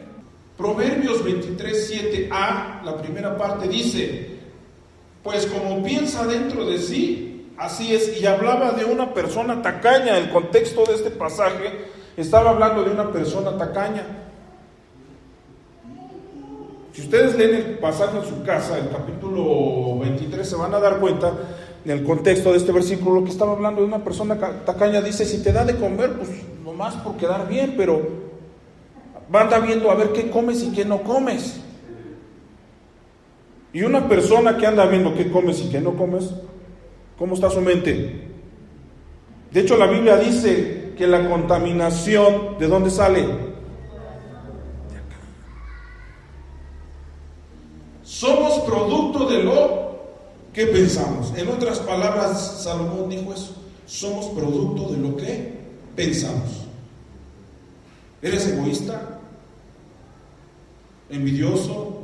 Proverbios 0.62 1.24
23, 1.24 2.30
7a, 2.30 2.84
la 2.84 2.96
primera 3.02 3.36
parte 3.36 3.66
dice, 3.66 4.38
pues 5.24 5.46
como 5.46 5.82
piensa 5.82 6.24
dentro 6.24 6.64
de 6.64 6.78
sí, 6.78 7.32
Así 7.58 7.94
es, 7.94 8.20
y 8.20 8.26
hablaba 8.26 8.72
de 8.72 8.84
una 8.84 9.12
persona 9.14 9.62
tacaña. 9.62 10.18
El 10.18 10.30
contexto 10.30 10.84
de 10.84 10.94
este 10.94 11.10
pasaje 11.10 11.84
estaba 12.16 12.50
hablando 12.50 12.82
de 12.82 12.90
una 12.90 13.12
persona 13.12 13.56
tacaña. 13.56 14.04
Si 16.92 17.02
ustedes 17.02 17.36
leen 17.36 17.54
el 17.54 17.78
pasaje 17.78 18.18
en 18.18 18.24
su 18.24 18.42
casa, 18.42 18.78
el 18.78 18.88
capítulo 18.88 19.98
23, 20.00 20.48
se 20.48 20.56
van 20.56 20.74
a 20.74 20.80
dar 20.80 20.98
cuenta 20.98 21.32
en 21.84 21.90
el 21.90 22.04
contexto 22.04 22.52
de 22.52 22.58
este 22.58 22.72
versículo 22.72 23.22
que 23.22 23.30
estaba 23.30 23.52
hablando 23.52 23.80
de 23.80 23.86
una 23.86 24.02
persona 24.02 24.36
tacaña. 24.64 25.00
Dice, 25.00 25.24
si 25.24 25.42
te 25.42 25.52
da 25.52 25.64
de 25.64 25.76
comer, 25.76 26.14
pues 26.14 26.30
nomás 26.64 26.94
por 26.96 27.16
quedar 27.16 27.48
bien, 27.48 27.74
pero 27.76 28.21
anda 29.40 29.58
viendo 29.58 29.90
a 29.90 29.94
ver 29.94 30.12
qué 30.12 30.30
comes 30.30 30.62
y 30.62 30.72
qué 30.72 30.84
no 30.84 31.02
comes. 31.02 31.60
Y 33.72 33.82
una 33.82 34.08
persona 34.08 34.56
que 34.56 34.66
anda 34.66 34.86
viendo 34.86 35.14
qué 35.14 35.30
comes 35.30 35.60
y 35.60 35.70
qué 35.70 35.80
no 35.80 35.96
comes, 35.96 36.30
¿Cómo 37.22 37.34
está 37.34 37.48
su 37.50 37.60
mente? 37.60 38.20
De 39.52 39.60
hecho, 39.60 39.76
la 39.76 39.86
Biblia 39.86 40.16
dice 40.16 40.92
que 40.98 41.06
la 41.06 41.28
contaminación, 41.28 42.58
¿de 42.58 42.66
dónde 42.66 42.90
sale? 42.90 43.24
Somos 48.02 48.58
producto 48.60 49.28
de 49.28 49.44
lo 49.44 50.00
que 50.52 50.66
pensamos. 50.66 51.32
En 51.36 51.46
otras 51.46 51.78
palabras, 51.78 52.64
Salomón 52.64 53.08
dijo 53.08 53.32
eso. 53.32 53.54
Somos 53.86 54.26
producto 54.26 54.92
de 54.92 54.98
lo 54.98 55.16
que 55.16 55.52
pensamos. 55.94 56.66
¿Eres 58.20 58.48
egoísta? 58.48 59.20
¿Envidioso? 61.12 62.00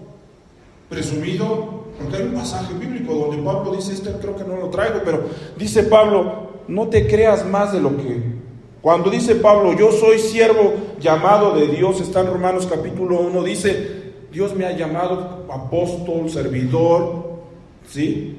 ¿Presumido? 0.90 1.84
Porque 1.98 2.16
hay 2.16 2.22
un 2.24 2.34
pasaje 2.34 2.74
bíblico 2.74 3.14
donde 3.14 3.42
Pablo 3.42 3.74
dice, 3.74 3.94
este 3.94 4.12
creo 4.12 4.36
que 4.36 4.44
no 4.44 4.56
lo 4.56 4.68
traigo, 4.68 5.00
pero 5.02 5.24
dice 5.56 5.84
Pablo, 5.84 6.50
no 6.68 6.88
te 6.88 7.06
creas 7.06 7.46
más 7.46 7.72
de 7.72 7.80
lo 7.80 7.96
que... 7.96 8.38
Cuando 8.82 9.11
dice 9.11 9.34
Pablo, 9.36 9.72
yo 9.72 9.90
soy 9.92 10.18
siervo 10.18 10.74
llamado 11.00 11.56
de 11.56 11.66
Dios, 11.68 12.00
está 12.02 12.20
en 12.20 12.26
Romanos 12.28 12.68
capítulo 12.70 13.20
1, 13.20 13.42
dice, 13.44 14.12
Dios 14.30 14.54
me 14.54 14.66
ha 14.66 14.76
llamado 14.76 15.46
apóstol, 15.50 16.28
servidor, 16.28 17.40
¿sí? 17.88 18.36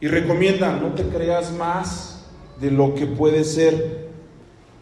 Y 0.00 0.08
recomienda, 0.08 0.72
no 0.72 0.88
te 0.88 1.04
creas 1.04 1.52
más 1.52 2.26
de 2.60 2.72
lo 2.72 2.94
que 2.96 3.06
puede 3.06 3.44
ser. 3.44 4.08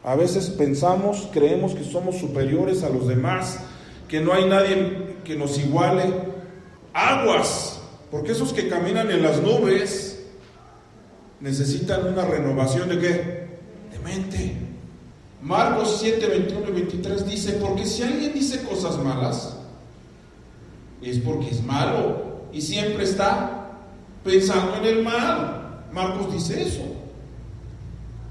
A 0.03 0.17
veces 0.17 0.49
pensamos, 0.49 1.29
creemos 1.33 1.75
que 1.75 1.85
somos 1.85 2.17
superiores 2.17 2.83
a 2.83 2.89
los 2.89 3.07
demás, 3.07 3.61
que 4.09 4.21
no 4.21 4.33
hay 4.33 4.47
nadie 4.47 5.08
que 5.29 5.37
nos 5.37 5.59
iguale. 5.59 6.05
Aguas, 6.95 7.79
porque 8.11 8.33
esos 8.33 8.53
que 8.53 8.69
caminan 8.69 9.11
en 9.11 9.23
las 9.23 9.41
nubes 9.43 10.25
necesitan 11.39 12.09
una 12.09 12.25
renovación 12.25 12.89
de 12.89 12.99
qué? 12.99 13.49
De 13.93 13.99
mente. 14.03 14.57
Marcos 15.43 15.99
7, 16.01 16.27
21 16.27 16.69
y 16.71 16.73
23 16.73 17.27
dice, 17.27 17.53
porque 17.61 17.85
si 17.85 18.03
alguien 18.03 18.33
dice 18.33 18.63
cosas 18.65 18.97
malas, 18.99 19.57
es 21.03 21.19
porque 21.19 21.51
es 21.51 21.63
malo 21.63 22.49
y 22.51 22.63
siempre 22.63 23.05
está 23.05 23.71
pensando 24.25 24.77
en 24.77 24.85
el 24.87 25.05
mal. 25.05 25.85
Marcos 25.93 26.33
dice 26.33 26.63
eso. 26.63 26.83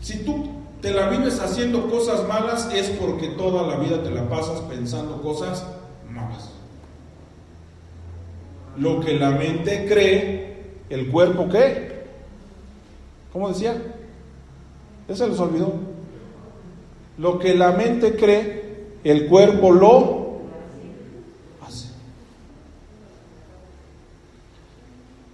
Si 0.02 0.26
tú 0.26 0.50
te 0.82 0.92
la 0.92 1.10
vives 1.10 1.40
haciendo 1.40 1.90
cosas 1.90 2.28
malas, 2.28 2.70
es 2.74 2.90
porque 2.90 3.28
toda 3.30 3.68
la 3.68 3.78
vida 3.78 4.04
te 4.04 4.10
la 4.10 4.28
pasas 4.28 4.60
pensando 4.62 5.22
cosas 5.22 5.64
malas 6.10 6.47
lo 8.80 9.00
que 9.00 9.14
la 9.16 9.32
mente 9.32 9.86
cree, 9.88 10.56
el 10.90 11.10
cuerpo 11.10 11.50
qué. 11.50 11.98
¿Cómo 13.34 13.50
decía? 13.50 13.82
Ya 15.08 15.16
se 15.16 15.28
les 15.28 15.40
olvidó. 15.40 15.74
Lo 17.18 17.40
que 17.40 17.56
la 17.56 17.72
mente 17.72 18.16
cree, 18.16 18.98
el 19.04 19.28
cuerpo 19.28 19.72
lo 19.72 20.42
hace. 21.66 21.88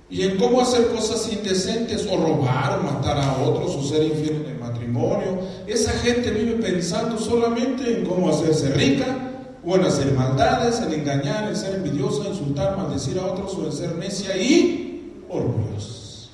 Y 0.10 0.24
en 0.24 0.38
cómo 0.38 0.62
hacer 0.62 0.88
cosas 0.88 1.32
indecentes, 1.32 2.08
o 2.10 2.18
robar, 2.18 2.80
o 2.80 2.84
matar 2.84 3.18
a 3.18 3.38
otros, 3.44 3.76
o 3.76 3.84
ser 3.84 4.04
infiel 4.04 4.44
en 4.46 4.52
el 4.52 4.60
matrimonio. 4.60 5.40
Esa 5.68 5.92
gente 5.92 6.32
vive 6.32 6.54
pensando 6.62 7.18
solamente 7.18 8.00
en 8.00 8.06
cómo 8.06 8.30
hacerse 8.30 8.70
rica, 8.74 9.23
o 9.66 9.76
en 9.76 9.86
hacer 9.86 10.12
maldades, 10.14 10.80
en 10.82 10.94
engañar, 10.94 11.48
en 11.48 11.56
ser 11.56 11.76
envidiosa, 11.76 12.28
insultar, 12.28 12.78
maldecir 12.78 13.18
a 13.20 13.26
otros 13.26 13.56
o 13.56 13.66
en 13.66 13.72
ser 13.72 13.96
necia 13.96 14.36
y 14.38 15.24
orgullosa. 15.30 16.30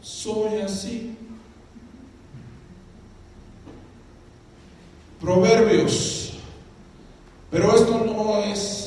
Soy 0.00 0.60
así. 0.60 1.16
Proverbios. 5.20 6.32
Pero 7.50 7.74
esto 7.74 8.02
no 8.04 8.38
es 8.38 8.84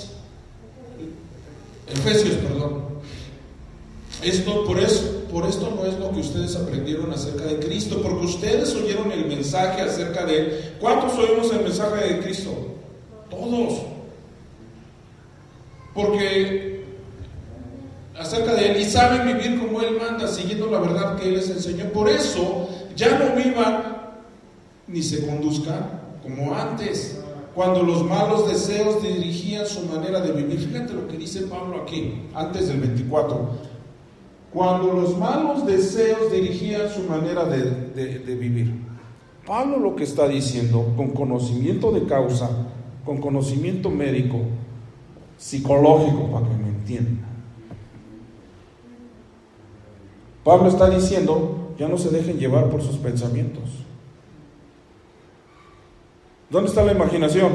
Efesios, 1.88 2.36
perdón. 2.36 2.84
Esto 4.22 4.66
por 4.66 4.78
por 5.32 5.46
esto 5.46 5.74
no 5.76 5.86
es 5.86 6.00
lo 6.00 6.12
que 6.12 6.20
ustedes 6.20 6.56
aprendieron 6.56 7.14
acerca 7.14 7.44
de 7.44 7.60
Cristo, 7.60 8.02
porque 8.02 8.26
ustedes 8.26 8.74
oyeron 8.76 9.12
el 9.12 9.26
mensaje 9.26 9.82
acerca 9.82 10.26
de 10.26 10.40
él. 10.40 10.76
¿Cuántos 10.80 11.14
oímos 11.18 11.52
el 11.52 11.62
mensaje 11.62 12.14
de 12.14 12.20
Cristo? 12.22 12.67
Todos. 13.30 13.82
Porque 15.94 16.86
acerca 18.20 18.54
de 18.54 18.72
Él 18.72 18.82
y 18.82 18.86
saben 18.86 19.28
vivir 19.28 19.60
como 19.60 19.82
Él 19.82 19.98
manda, 20.00 20.28
siguiendo 20.28 20.68
la 20.68 20.80
verdad 20.80 21.18
que 21.18 21.28
Él 21.28 21.36
les 21.36 21.50
enseñó. 21.50 21.86
Por 21.92 22.10
eso 22.10 22.70
ya 22.96 23.18
no 23.18 23.36
vivan 23.36 23.98
ni 24.88 25.02
se 25.02 25.26
conduzcan 25.26 25.98
como 26.24 26.54
antes, 26.54 27.20
cuando 27.54 27.84
los 27.84 28.04
malos 28.04 28.48
deseos 28.48 29.02
dirigían 29.02 29.66
su 29.66 29.86
manera 29.86 30.20
de 30.20 30.32
vivir. 30.32 30.60
Fíjate 30.60 30.94
lo 30.94 31.08
que 31.08 31.18
dice 31.18 31.42
Pablo 31.44 31.82
aquí, 31.82 32.22
antes 32.34 32.68
del 32.68 32.80
24. 32.80 33.50
Cuando 34.54 34.94
los 34.94 35.18
malos 35.18 35.66
deseos 35.66 36.32
dirigían 36.32 36.90
su 36.90 37.04
manera 37.04 37.46
de, 37.46 38.20
de 38.20 38.36
vivir. 38.36 38.74
Pablo 39.46 39.80
lo 39.80 39.96
que 39.96 40.04
está 40.04 40.28
diciendo, 40.28 40.94
con 40.96 41.12
conocimiento 41.12 41.92
de 41.92 42.06
causa, 42.06 42.50
con 43.08 43.22
conocimiento 43.22 43.90
médico, 43.90 44.42
psicológico, 45.38 46.30
para 46.30 46.46
que 46.46 46.56
me 46.56 46.68
entiendan. 46.68 47.26
Pablo 50.44 50.68
está 50.68 50.90
diciendo, 50.90 51.74
ya 51.80 51.88
no 51.88 51.98
se 51.98 52.10
dejen 52.10 52.38
llevar 52.38 52.70
por 52.70 52.82
sus 52.82 52.98
pensamientos. 52.98 53.64
¿Dónde 56.50 56.68
está 56.68 56.84
la 56.84 56.92
imaginación? 56.92 57.54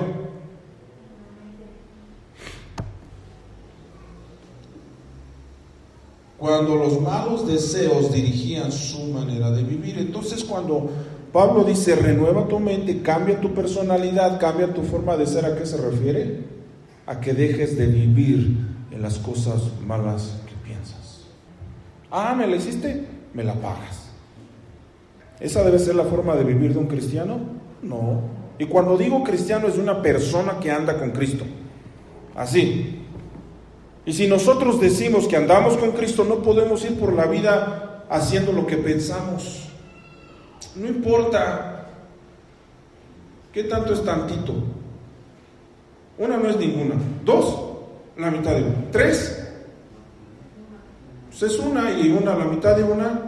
Cuando 6.39 6.77
los 6.77 6.99
malos 6.99 7.47
deseos 7.47 8.11
dirigían 8.11 8.73
su 8.73 9.05
manera 9.05 9.51
de 9.51 9.65
vivir. 9.65 9.99
Entonces 9.99 10.45
cuando 10.45 10.89
Pablo 11.33 11.65
dice, 11.65 11.97
renueva 11.97 12.47
tu 12.47 12.61
mente, 12.61 13.01
cambia 13.01 13.41
tu 13.41 13.55
personalidad, 13.55 14.39
cambia 14.39 14.73
tu 14.75 14.83
forma 14.83 15.17
de 15.17 15.27
ser. 15.27 15.47
¿A 15.47 15.57
qué 15.57 15.65
se 15.65 15.79
refiere? 15.79 16.41
A 17.07 17.21
que 17.21 17.33
dejes 17.33 17.77
de 17.79 17.87
vivir 17.87 18.57
en 18.91 19.01
las 19.01 19.19
cosas 19.19 19.63
malas 19.87 20.41
que 20.47 20.55
piensas. 20.67 21.25
Ah, 22.11 22.35
¿me 22.37 22.47
la 22.47 22.57
hiciste? 22.57 23.07
Me 23.33 23.45
la 23.45 23.55
pagas. 23.55 24.11
¿Esa 25.41 25.65
debe 25.65 25.79
ser 25.79 25.95
la 25.95 26.05
forma 26.05 26.37
de 26.37 26.45
vivir 26.45 26.75
de 26.75 26.79
un 26.79 26.87
cristiano? 26.87 27.39
No. 27.83 28.21
Y 28.59 28.67
cuando 28.67 28.99
digo 28.99 29.25
cristiano 29.25 29.67
es 29.69 29.79
una 29.79 30.03
persona 30.03 30.61
que 30.61 30.71
anda 30.71 30.99
con 30.99 31.13
Cristo. 31.13 31.45
Así. 32.35 32.99
Y 34.05 34.13
si 34.13 34.27
nosotros 34.27 34.81
decimos 34.81 35.27
que 35.27 35.37
andamos 35.37 35.79
con 35.79 35.93
Cristo, 35.93 36.25
no 36.25 36.43
podemos 36.43 36.85
ir 36.85 36.99
por 36.99 37.15
la 37.15 37.25
vida 37.27 38.05
haciendo 38.11 38.53
lo 38.53 38.67
que 38.67 38.77
pensamos. 38.77 39.62
No 40.75 40.87
importa 40.87 41.87
qué 43.53 43.65
tanto 43.65 43.93
es 43.93 44.05
tantito. 44.05 44.55
Una 46.19 46.37
no 46.37 46.49
es 46.49 46.57
ninguna. 46.57 46.95
Dos, 47.25 47.59
la 48.17 48.31
mitad 48.31 48.55
de 48.55 48.63
una. 48.63 48.91
Tres, 48.91 49.39
pues 51.29 51.43
es 51.43 51.59
una 51.59 51.91
y 51.91 52.11
una, 52.11 52.35
la 52.35 52.45
mitad 52.45 52.77
de 52.77 52.85
una. 52.85 53.21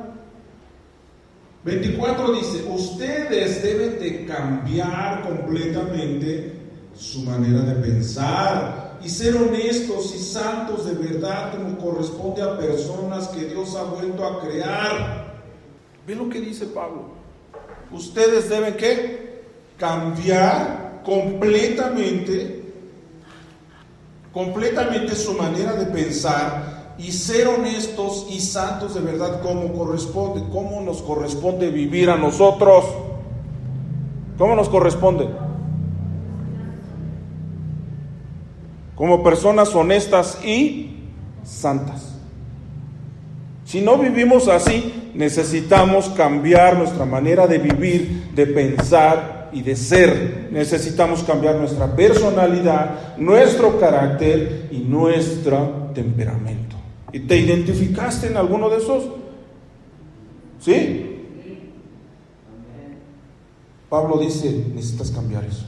24 1.65 2.33
dice, 2.33 2.65
ustedes 2.69 3.63
deben 3.63 3.99
de 3.99 4.27
cambiar 4.27 5.23
completamente 5.23 6.53
su 6.95 7.23
manera 7.23 7.61
de 7.63 7.75
pensar 7.77 8.99
y 9.03 9.09
ser 9.09 9.37
honestos 9.37 10.15
y 10.15 10.19
santos 10.19 10.87
de 10.87 10.95
verdad 10.95 11.53
como 11.53 11.77
corresponde 11.79 12.43
a 12.43 12.59
personas 12.59 13.29
que 13.29 13.47
Dios 13.47 13.75
ha 13.77 13.85
vuelto 13.85 14.27
a 14.27 14.41
crear. 14.43 15.43
Ve 16.07 16.15
lo 16.15 16.29
que 16.29 16.41
dice 16.41 16.67
Pablo 16.67 17.24
ustedes 17.93 18.49
deben 18.49 18.75
que 18.75 19.43
cambiar 19.79 21.03
completamente, 21.05 22.63
completamente 24.33 25.15
su 25.15 25.35
manera 25.35 25.75
de 25.75 25.87
pensar 25.87 26.95
y 26.99 27.13
ser 27.13 27.49
honestos 27.49 28.27
y 28.31 28.41
santos 28.41 28.95
de 28.95 29.01
verdad 29.01 29.43
como 29.43 29.73
corresponde, 29.73 30.45
como 30.53 30.81
nos 30.81 31.03
corresponde 31.03 31.71
vivir 31.71 32.11
a 32.11 32.17
nosotros. 32.17 32.85
¿Cómo 34.39 34.55
nos 34.57 34.69
corresponde? 34.69 35.29
Como 38.95 39.23
personas 39.23 39.75
honestas 39.75 40.39
y 40.45 41.11
santas. 41.43 42.14
Si 43.75 43.81
no 43.81 43.99
vivimos 43.99 44.47
así, 44.47 45.11
necesitamos 45.15 46.09
cambiar 46.11 46.79
nuestra 46.79 47.05
manera 47.05 47.49
de 47.49 47.59
vivir, 47.59 48.31
de 48.33 48.47
pensar 48.47 49.51
y 49.53 49.63
de 49.63 49.75
ser. 49.75 50.47
Necesitamos 50.53 51.25
cambiar 51.25 51.57
nuestra 51.57 51.97
personalidad, 51.97 53.17
nuestro 53.19 53.81
carácter 53.81 54.69
y 54.71 54.79
nuestro 54.79 55.91
temperamento. 55.93 56.77
¿Y 57.11 57.19
te 57.19 57.37
identificaste 57.37 58.29
en 58.29 58.37
alguno 58.37 58.71
de 58.71 58.77
esos? 58.77 59.07
¿Sí? 60.61 61.23
Pablo 63.89 64.19
dice, 64.19 64.67
necesitas 64.73 65.11
cambiar 65.11 65.47
eso. 65.47 65.67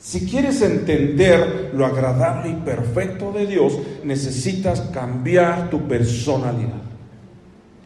Si 0.00 0.26
quieres 0.26 0.60
entender 0.60 1.70
lo 1.72 1.86
agradable 1.86 2.50
y 2.50 2.54
perfecto 2.54 3.30
de 3.30 3.46
Dios, 3.46 3.78
necesitas 4.02 4.80
cambiar 4.92 5.70
tu 5.70 5.86
personalidad 5.86 6.93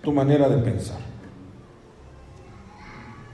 tu 0.09 0.14
manera 0.14 0.48
de 0.48 0.56
pensar. 0.56 0.96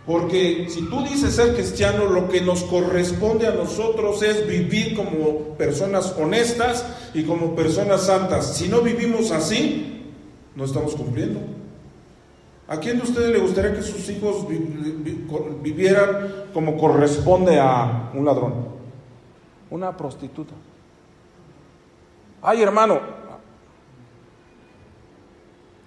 Porque 0.04 0.66
si 0.68 0.82
tú 0.88 1.04
dices 1.04 1.36
ser 1.36 1.54
cristiano, 1.54 2.06
lo 2.06 2.28
que 2.28 2.40
nos 2.40 2.64
corresponde 2.64 3.46
a 3.46 3.52
nosotros 3.52 4.20
es 4.24 4.44
vivir 4.48 4.96
como 4.96 5.54
personas 5.56 6.12
honestas 6.18 6.84
y 7.14 7.22
como 7.22 7.54
personas 7.54 8.06
santas. 8.06 8.56
Si 8.56 8.66
no 8.66 8.80
vivimos 8.80 9.30
así, 9.30 10.10
no 10.56 10.64
estamos 10.64 10.96
cumpliendo. 10.96 11.38
¿A 12.66 12.78
quién 12.78 12.96
de 12.96 13.04
ustedes 13.04 13.30
le 13.30 13.38
gustaría 13.38 13.72
que 13.72 13.82
sus 13.82 14.08
hijos 14.08 14.44
vivieran 15.62 16.46
como 16.52 16.76
corresponde 16.76 17.60
a 17.60 18.10
un 18.14 18.24
ladrón? 18.24 18.52
Una 19.70 19.96
prostituta. 19.96 20.54
Ay, 22.42 22.62
hermano, 22.62 23.00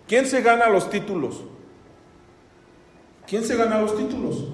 ¿Quién 0.08 0.26
se 0.26 0.42
gana 0.42 0.70
los 0.70 0.90
títulos? 0.90 1.42
¿Quién 3.28 3.44
se 3.44 3.58
gana 3.58 3.80
los 3.80 3.98
títulos? 3.98 4.46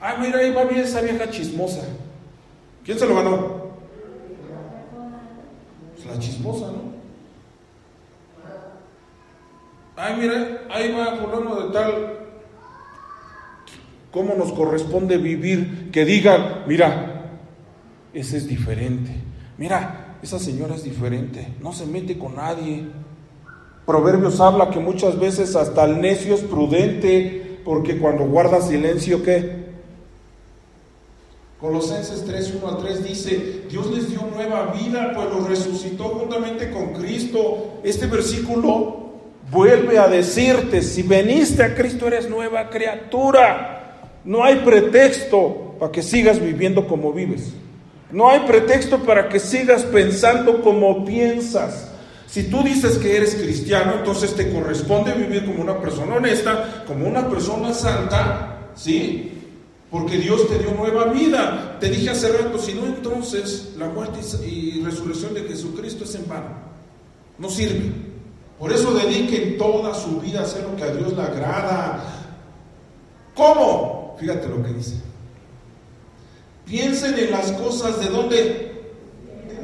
Ah, 0.00 0.16
mira, 0.20 0.40
ahí 0.40 0.52
va 0.52 0.64
bien 0.64 0.80
esa 0.80 1.00
vieja 1.00 1.30
chismosa. 1.30 1.82
¿Quién 2.84 2.98
se 2.98 3.06
lo 3.06 3.14
ganó? 3.14 3.64
Pues 5.94 6.06
la 6.06 6.18
chismosa, 6.18 6.66
¿no? 6.66 6.94
Ay, 9.96 10.16
mira, 10.20 10.62
ahí 10.70 10.92
va 10.92 11.16
fulano 11.16 11.62
de 11.62 11.72
tal. 11.72 12.18
¿Cómo 14.10 14.34
nos 14.34 14.52
corresponde 14.52 15.16
vivir? 15.18 15.90
Que 15.92 16.04
digan, 16.04 16.64
mira, 16.66 17.38
ese 18.12 18.38
es 18.38 18.46
diferente. 18.46 19.12
Mira, 19.56 20.18
esa 20.20 20.38
señora 20.38 20.74
es 20.74 20.82
diferente. 20.82 21.54
No 21.60 21.72
se 21.72 21.86
mete 21.86 22.18
con 22.18 22.34
nadie. 22.36 22.84
Proverbios 23.86 24.40
habla 24.40 24.70
que 24.70 24.80
muchas 24.80 25.18
veces 25.18 25.56
hasta 25.56 25.84
el 25.84 26.00
necio 26.00 26.34
es 26.34 26.40
prudente 26.40 27.58
porque 27.64 27.98
cuando 27.98 28.24
guarda 28.24 28.60
silencio, 28.60 29.22
¿qué? 29.22 29.64
Colosenses 31.60 32.24
3, 32.26 32.54
1 32.62 32.68
al 32.68 32.78
3 32.78 33.04
dice, 33.04 33.62
Dios 33.70 33.90
les 33.90 34.10
dio 34.10 34.20
nueva 34.34 34.72
vida, 34.72 35.12
pues 35.14 35.28
los 35.30 35.48
resucitó 35.48 36.04
juntamente 36.10 36.70
con 36.70 36.92
Cristo. 36.92 37.80
Este 37.82 38.06
versículo 38.06 39.12
vuelve 39.50 39.98
a 39.98 40.08
decirte, 40.08 40.82
si 40.82 41.02
veniste 41.02 41.62
a 41.62 41.74
Cristo 41.74 42.06
eres 42.06 42.28
nueva 42.28 42.68
criatura. 42.68 44.10
No 44.24 44.44
hay 44.44 44.56
pretexto 44.56 45.76
para 45.78 45.90
que 45.90 46.02
sigas 46.02 46.38
viviendo 46.38 46.86
como 46.86 47.12
vives. 47.12 47.52
No 48.10 48.28
hay 48.28 48.40
pretexto 48.40 48.98
para 48.98 49.28
que 49.28 49.38
sigas 49.38 49.84
pensando 49.84 50.62
como 50.62 51.04
piensas. 51.04 51.93
Si 52.26 52.44
tú 52.44 52.62
dices 52.62 52.98
que 52.98 53.16
eres 53.16 53.34
cristiano, 53.36 53.94
entonces 53.98 54.34
te 54.34 54.52
corresponde 54.52 55.12
vivir 55.12 55.44
como 55.44 55.62
una 55.62 55.80
persona 55.80 56.16
honesta, 56.16 56.84
como 56.86 57.06
una 57.06 57.28
persona 57.28 57.72
santa, 57.72 58.70
¿sí? 58.74 59.30
Porque 59.90 60.18
Dios 60.18 60.48
te 60.48 60.58
dio 60.58 60.72
nueva 60.72 61.04
vida. 61.12 61.76
Te 61.78 61.88
dije 61.88 62.10
hace 62.10 62.32
rato, 62.32 62.58
si 62.58 62.74
no, 62.74 62.86
entonces 62.86 63.74
la 63.78 63.88
muerte 63.88 64.18
y 64.44 64.82
resurrección 64.82 65.34
de 65.34 65.42
Jesucristo 65.42 66.04
es 66.04 66.14
en 66.16 66.28
vano. 66.28 66.50
No 67.38 67.48
sirve. 67.48 67.92
Por 68.58 68.72
eso 68.72 68.92
dediquen 68.94 69.58
toda 69.58 69.94
su 69.94 70.20
vida 70.20 70.40
a 70.40 70.44
hacer 70.44 70.64
lo 70.64 70.76
que 70.76 70.84
a 70.84 70.94
Dios 70.94 71.12
le 71.12 71.22
agrada. 71.22 72.02
¿Cómo? 73.34 74.16
Fíjate 74.18 74.48
lo 74.48 74.62
que 74.62 74.72
dice. 74.72 74.94
Piensen 76.64 77.18
en 77.18 77.30
las 77.30 77.52
cosas 77.52 78.00
de 78.00 78.06
donde 78.06 78.63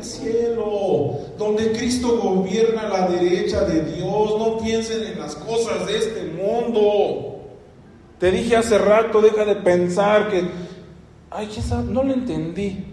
cielo, 0.05 1.19
donde 1.39 1.73
Cristo 1.73 2.19
gobierna 2.19 2.89
la 2.89 3.09
derecha 3.09 3.63
de 3.63 3.83
Dios. 3.83 4.39
No 4.39 4.59
piensen 4.59 5.13
en 5.13 5.19
las 5.19 5.35
cosas 5.37 5.87
de 5.87 5.99
este 5.99 6.25
mundo. 6.25 7.41
Te 8.19 8.31
dije 8.31 8.57
hace 8.57 8.79
rato, 8.79 9.21
deja 9.21 9.45
de 9.45 9.57
pensar 9.57 10.29
que, 10.29 10.45
ay, 11.31 11.49
no 11.89 12.03
lo 12.03 12.13
entendí. 12.13 12.85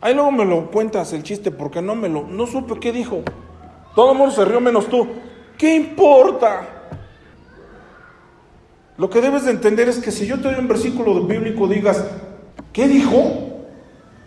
Ahí 0.00 0.14
luego 0.14 0.30
me 0.30 0.44
lo 0.44 0.70
cuentas 0.70 1.12
el 1.12 1.24
chiste 1.24 1.50
porque 1.50 1.82
no 1.82 1.96
me 1.96 2.08
lo, 2.08 2.22
no 2.22 2.46
supe 2.46 2.78
qué 2.78 2.92
dijo. 2.92 3.22
Todo 3.96 4.12
el 4.12 4.18
mundo 4.18 4.34
se 4.34 4.44
rió 4.44 4.60
menos 4.60 4.86
tú. 4.88 5.08
¿Qué 5.56 5.74
importa? 5.74 6.78
Lo 8.96 9.10
que 9.10 9.20
debes 9.20 9.44
de 9.44 9.50
entender 9.50 9.88
es 9.88 9.98
que 9.98 10.12
si 10.12 10.26
yo 10.26 10.36
te 10.36 10.42
doy 10.42 10.54
un 10.54 10.68
versículo 10.68 11.20
bíblico, 11.24 11.66
digas, 11.66 12.04
¿qué 12.72 12.86
dijo? 12.86 13.48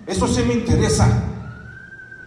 Eso 0.05 0.27
sí 0.27 0.43
me 0.43 0.53
interesa. 0.53 1.30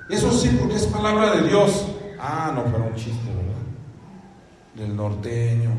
Eso 0.08 0.30
sí, 0.32 0.56
porque 0.60 0.76
es 0.76 0.86
palabra 0.86 1.36
de 1.36 1.48
Dios. 1.48 1.86
Ah, 2.18 2.52
no, 2.54 2.64
pero 2.64 2.86
un 2.86 2.94
chiste, 2.94 3.28
¿verdad? 3.28 3.62
Del 4.74 4.96
norteño. 4.96 5.70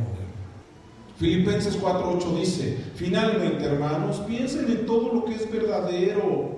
Filipenses 1.18 1.80
4:8 1.80 2.40
dice, 2.40 2.78
finalmente 2.96 3.64
hermanos, 3.64 4.18
piensen 4.28 4.70
en 4.70 4.86
todo 4.86 5.14
lo 5.14 5.26
que 5.26 5.36
es 5.36 5.50
verdadero, 5.50 6.56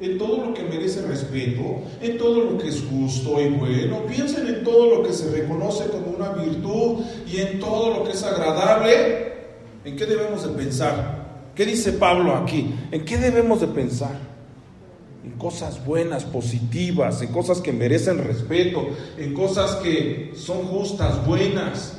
en 0.00 0.16
todo 0.16 0.46
lo 0.46 0.54
que 0.54 0.62
merece 0.62 1.02
respeto, 1.02 1.82
en 2.00 2.16
todo 2.16 2.42
lo 2.42 2.58
que 2.58 2.68
es 2.68 2.82
justo 2.88 3.40
y 3.40 3.48
bueno, 3.50 4.06
piensen 4.06 4.46
en 4.46 4.64
todo 4.64 4.96
lo 4.96 5.02
que 5.02 5.12
se 5.12 5.30
reconoce 5.30 5.88
como 5.88 6.16
una 6.16 6.30
virtud 6.30 7.04
y 7.26 7.38
en 7.38 7.60
todo 7.60 7.98
lo 7.98 8.04
que 8.04 8.12
es 8.12 8.22
agradable. 8.22 9.34
¿En 9.84 9.94
qué 9.94 10.06
debemos 10.06 10.42
de 10.42 10.48
pensar? 10.50 11.26
¿Qué 11.54 11.66
dice 11.66 11.92
Pablo 11.92 12.34
aquí? 12.34 12.74
¿En 12.90 13.04
qué 13.04 13.18
debemos 13.18 13.60
de 13.60 13.68
pensar? 13.68 14.25
En 15.26 15.32
cosas 15.32 15.84
buenas, 15.84 16.24
positivas, 16.24 17.20
en 17.20 17.32
cosas 17.32 17.60
que 17.60 17.72
merecen 17.72 18.24
respeto, 18.24 18.88
en 19.18 19.34
cosas 19.34 19.76
que 19.76 20.32
son 20.36 20.62
justas, 20.68 21.26
buenas 21.26 21.96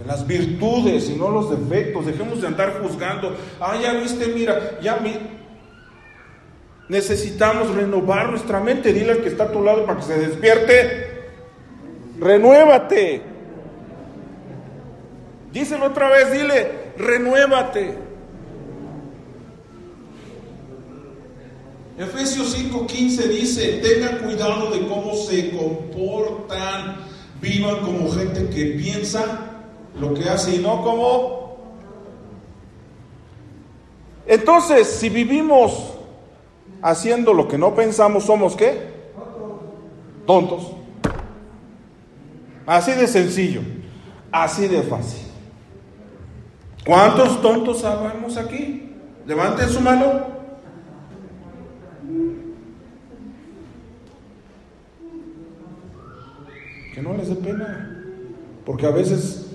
en 0.00 0.06
las 0.06 0.26
virtudes 0.26 1.08
y 1.10 1.16
no 1.16 1.30
los 1.30 1.50
defectos. 1.50 2.06
Dejemos 2.06 2.40
de 2.40 2.48
andar 2.48 2.80
juzgando. 2.82 3.36
Ah, 3.60 3.78
ya 3.80 3.92
viste, 3.92 4.26
mira, 4.28 4.78
ya 4.82 4.98
necesitamos 6.88 7.74
renovar 7.74 8.30
nuestra 8.30 8.60
mente. 8.60 8.92
Dile 8.92 9.12
al 9.12 9.22
que 9.22 9.28
está 9.28 9.44
a 9.44 9.52
tu 9.52 9.62
lado 9.62 9.84
para 9.86 9.98
que 9.98 10.06
se 10.06 10.18
despierte. 10.18 11.30
Renuévate. 12.18 13.22
Díselo 15.52 15.86
otra 15.86 16.08
vez, 16.08 16.32
dile, 16.32 16.92
renuévate. 16.96 18.09
Efesios 22.00 22.56
5:15 22.56 23.28
dice, 23.28 23.80
tengan 23.82 24.20
cuidado 24.20 24.70
de 24.70 24.88
cómo 24.88 25.14
se 25.14 25.50
comportan, 25.50 26.96
vivan 27.42 27.80
como 27.80 28.10
gente 28.10 28.48
que 28.48 28.64
piensa 28.78 29.50
lo 30.00 30.14
que 30.14 30.26
hace 30.26 30.56
y 30.56 30.58
no 30.60 30.82
como... 30.82 31.58
Entonces, 34.26 34.88
si 34.88 35.10
vivimos 35.10 35.92
haciendo 36.80 37.34
lo 37.34 37.46
que 37.48 37.58
no 37.58 37.74
pensamos, 37.74 38.24
¿somos 38.24 38.56
qué? 38.56 38.80
Tontos. 40.26 40.72
Así 42.64 42.92
de 42.92 43.08
sencillo, 43.08 43.60
así 44.32 44.68
de 44.68 44.82
fácil. 44.84 45.26
¿Cuántos 46.86 47.42
tontos 47.42 47.82
sabemos 47.82 48.38
aquí? 48.38 48.90
Levanten 49.26 49.68
su 49.68 49.82
mano. 49.82 50.39
No 57.02 57.16
les 57.16 57.28
dé 57.28 57.36
pena. 57.36 57.96
Porque 58.64 58.86
a 58.86 58.90
veces 58.90 59.50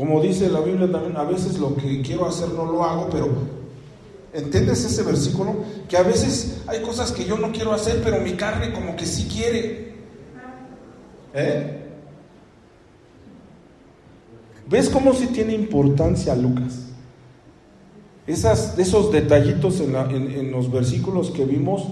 como 0.00 0.22
dice 0.22 0.48
la 0.48 0.60
Biblia 0.60 0.90
también, 0.90 1.14
a 1.18 1.24
veces 1.24 1.58
lo 1.58 1.76
que 1.76 2.00
quiero 2.00 2.26
hacer 2.26 2.48
no 2.48 2.64
lo 2.64 2.82
hago, 2.84 3.10
pero 3.10 3.28
¿entiendes 4.32 4.82
ese 4.82 5.02
versículo? 5.02 5.56
Que 5.90 5.98
a 5.98 6.02
veces 6.02 6.62
hay 6.66 6.80
cosas 6.80 7.12
que 7.12 7.26
yo 7.26 7.36
no 7.36 7.52
quiero 7.52 7.70
hacer, 7.74 8.00
pero 8.02 8.18
mi 8.18 8.32
carne 8.32 8.72
como 8.72 8.96
que 8.96 9.04
sí 9.04 9.28
quiere. 9.30 9.92
¿Eh? 11.34 11.86
¿Ves 14.70 14.88
cómo 14.88 15.12
sí 15.12 15.26
tiene 15.26 15.52
importancia 15.52 16.34
Lucas? 16.34 16.86
Esas, 18.26 18.78
esos 18.78 19.12
detallitos 19.12 19.80
en, 19.80 19.94
en 19.94 20.50
los 20.50 20.72
versículos 20.72 21.30
que 21.30 21.44
vimos 21.44 21.88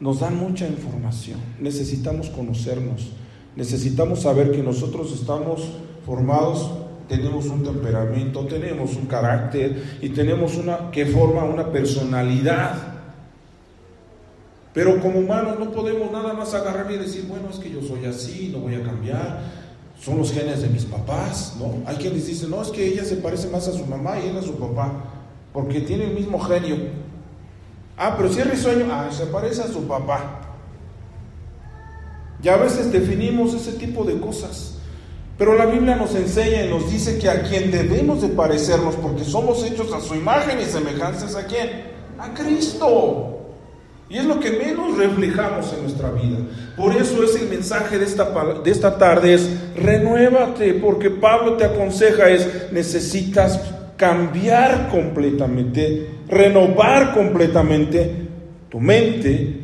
nos 0.00 0.20
dan 0.20 0.36
mucha 0.36 0.68
información. 0.68 1.38
Necesitamos 1.60 2.28
conocernos. 2.28 3.12
Necesitamos 3.56 4.22
saber 4.22 4.52
que 4.52 4.62
nosotros 4.62 5.12
estamos 5.12 5.62
formados 6.06 6.70
tenemos 7.12 7.46
un 7.46 7.62
temperamento, 7.62 8.46
tenemos 8.46 8.96
un 8.96 9.04
carácter 9.04 9.98
y 10.00 10.08
tenemos 10.10 10.56
una 10.56 10.90
que 10.90 11.04
forma 11.04 11.44
una 11.44 11.70
personalidad. 11.70 12.74
Pero 14.72 14.98
como 15.00 15.18
humanos 15.18 15.58
no 15.58 15.70
podemos 15.70 16.10
nada 16.10 16.32
más 16.32 16.54
agarrar 16.54 16.90
y 16.90 16.96
decir, 16.96 17.26
bueno, 17.28 17.50
es 17.50 17.58
que 17.58 17.70
yo 17.70 17.82
soy 17.82 18.06
así, 18.06 18.48
no 18.50 18.60
voy 18.60 18.76
a 18.76 18.82
cambiar. 18.82 19.40
Son 20.00 20.16
los 20.16 20.32
genes 20.32 20.62
de 20.62 20.68
mis 20.68 20.86
papás, 20.86 21.56
¿no? 21.58 21.86
Hay 21.86 21.96
quienes 21.96 22.26
dicen, 22.26 22.50
no, 22.50 22.62
es 22.62 22.68
que 22.68 22.86
ella 22.86 23.04
se 23.04 23.16
parece 23.16 23.48
más 23.48 23.68
a 23.68 23.72
su 23.72 23.84
mamá 23.84 24.18
y 24.18 24.28
él 24.28 24.38
a 24.38 24.42
su 24.42 24.54
papá, 24.54 25.04
porque 25.52 25.80
tiene 25.82 26.04
el 26.04 26.14
mismo 26.14 26.40
genio. 26.40 26.76
Ah, 27.98 28.14
pero 28.16 28.32
si 28.32 28.40
es 28.40 28.50
risueño, 28.50 28.86
ah, 28.90 29.10
se 29.12 29.26
parece 29.26 29.62
a 29.62 29.68
su 29.68 29.86
papá. 29.86 30.41
Ya 32.42 32.54
a 32.54 32.56
veces 32.56 32.92
definimos 32.92 33.54
ese 33.54 33.72
tipo 33.72 34.04
de 34.04 34.18
cosas. 34.18 34.78
Pero 35.38 35.56
la 35.56 35.66
Biblia 35.66 35.96
nos 35.96 36.14
enseña 36.14 36.64
y 36.64 36.68
nos 36.68 36.90
dice 36.90 37.18
que 37.18 37.28
a 37.28 37.42
quien 37.42 37.70
debemos 37.70 38.20
de 38.20 38.28
parecernos, 38.28 38.96
porque 38.96 39.24
somos 39.24 39.64
hechos 39.64 39.92
a 39.92 40.00
su 40.00 40.14
imagen 40.14 40.60
y 40.60 40.64
semejanza, 40.64 41.26
¿es 41.26 41.36
a 41.36 41.46
quién? 41.46 41.68
A 42.18 42.34
Cristo. 42.34 43.38
Y 44.08 44.18
es 44.18 44.24
lo 44.26 44.38
que 44.38 44.50
menos 44.50 44.98
reflejamos 44.98 45.72
en 45.72 45.82
nuestra 45.82 46.10
vida. 46.10 46.36
Por 46.76 46.94
eso 46.94 47.24
es 47.24 47.34
el 47.40 47.48
mensaje 47.48 47.98
de 47.98 48.04
esta, 48.04 48.30
de 48.62 48.70
esta 48.70 48.98
tarde, 48.98 49.34
es 49.34 49.48
renuévate, 49.74 50.74
porque 50.74 51.10
Pablo 51.10 51.56
te 51.56 51.64
aconseja 51.64 52.28
es, 52.28 52.70
necesitas 52.72 53.58
cambiar 53.96 54.90
completamente, 54.90 56.10
renovar 56.28 57.14
completamente 57.14 58.28
tu 58.68 58.80
mente 58.80 59.60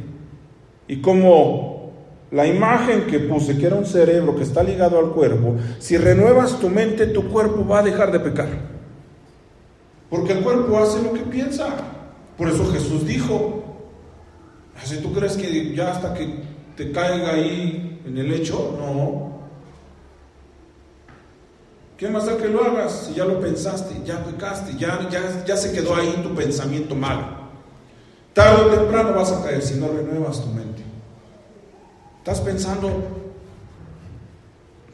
y 0.86 1.00
como 1.00 1.77
la 2.30 2.46
imagen 2.46 3.06
que 3.06 3.20
puse, 3.20 3.56
que 3.56 3.66
era 3.66 3.76
un 3.76 3.86
cerebro 3.86 4.36
que 4.36 4.42
está 4.42 4.62
ligado 4.62 4.98
al 4.98 5.12
cuerpo, 5.12 5.56
si 5.78 5.96
renuevas 5.96 6.58
tu 6.58 6.68
mente, 6.68 7.06
tu 7.06 7.28
cuerpo 7.28 7.66
va 7.66 7.78
a 7.78 7.82
dejar 7.82 8.12
de 8.12 8.20
pecar. 8.20 8.48
Porque 10.10 10.32
el 10.32 10.40
cuerpo 10.40 10.78
hace 10.78 11.02
lo 11.02 11.12
que 11.12 11.20
piensa. 11.20 11.68
Por 12.36 12.48
eso 12.48 12.70
Jesús 12.72 13.06
dijo, 13.06 13.62
si 14.84 14.98
tú 14.98 15.12
crees 15.12 15.36
que 15.36 15.74
ya 15.74 15.90
hasta 15.90 16.14
que 16.14 16.42
te 16.76 16.92
caiga 16.92 17.32
ahí 17.32 18.00
en 18.06 18.16
el 18.16 18.28
lecho, 18.28 18.76
no. 18.78 19.38
¿Qué 21.96 22.08
más 22.08 22.26
da 22.26 22.36
que 22.36 22.48
lo 22.48 22.62
hagas 22.62 23.06
si 23.08 23.14
ya 23.14 23.24
lo 23.24 23.40
pensaste, 23.40 23.96
ya 24.04 24.24
pecaste, 24.24 24.76
ya, 24.78 25.08
ya, 25.10 25.44
ya 25.44 25.56
se 25.56 25.72
quedó 25.72 25.96
ahí 25.96 26.20
tu 26.22 26.32
pensamiento 26.34 26.94
malo? 26.94 27.26
Tarde 28.32 28.62
o 28.62 28.66
temprano 28.68 29.14
vas 29.14 29.32
a 29.32 29.42
caer 29.42 29.60
si 29.62 29.74
no 29.80 29.88
renuevas 29.88 30.40
tu 30.40 30.46
mente. 30.48 30.87
Estás 32.18 32.40
pensando 32.40 32.90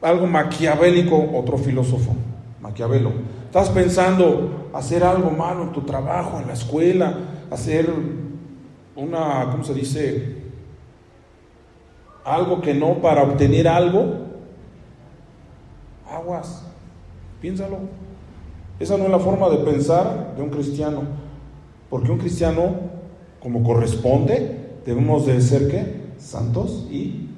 algo 0.00 0.26
maquiavélico, 0.26 1.30
otro 1.34 1.56
filósofo, 1.58 2.14
Maquiavelo. 2.60 3.12
Estás 3.46 3.70
pensando 3.70 4.70
hacer 4.72 5.04
algo 5.04 5.30
malo 5.30 5.64
en 5.64 5.72
tu 5.72 5.82
trabajo, 5.82 6.40
en 6.40 6.46
la 6.46 6.52
escuela, 6.52 7.14
hacer 7.50 7.88
una, 8.96 9.48
¿cómo 9.50 9.64
se 9.64 9.74
dice? 9.74 10.36
Algo 12.24 12.60
que 12.60 12.74
no 12.74 13.00
para 13.00 13.22
obtener 13.22 13.68
algo. 13.68 14.24
Aguas, 16.10 16.66
piénsalo. 17.40 17.78
Esa 18.78 18.96
no 18.98 19.04
es 19.04 19.10
la 19.10 19.18
forma 19.18 19.48
de 19.48 19.58
pensar 19.58 20.34
de 20.36 20.42
un 20.42 20.50
cristiano. 20.50 21.02
Porque 21.88 22.10
un 22.10 22.18
cristiano, 22.18 22.74
como 23.40 23.62
corresponde, 23.62 24.80
debemos 24.84 25.26
de 25.26 25.40
ser 25.40 25.68
qué? 25.68 25.93
Santos 26.24 26.86
y 26.90 27.28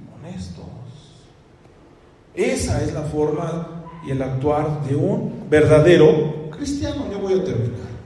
esa 2.37 2.83
es 2.83 2.93
la 2.93 3.03
forma 3.03 3.85
y 4.07 4.11
el 4.11 4.21
actuar 4.21 4.87
de 4.87 4.95
un 4.95 5.47
verdadero 5.49 6.51
cristiano, 6.51 7.07
ya 7.11 7.17
voy 7.17 7.33
a 7.33 7.45
terminar. 7.45 7.97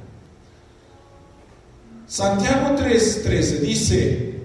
Santiago 2.07 2.77
3:13 2.77 3.61
dice, 3.61 4.41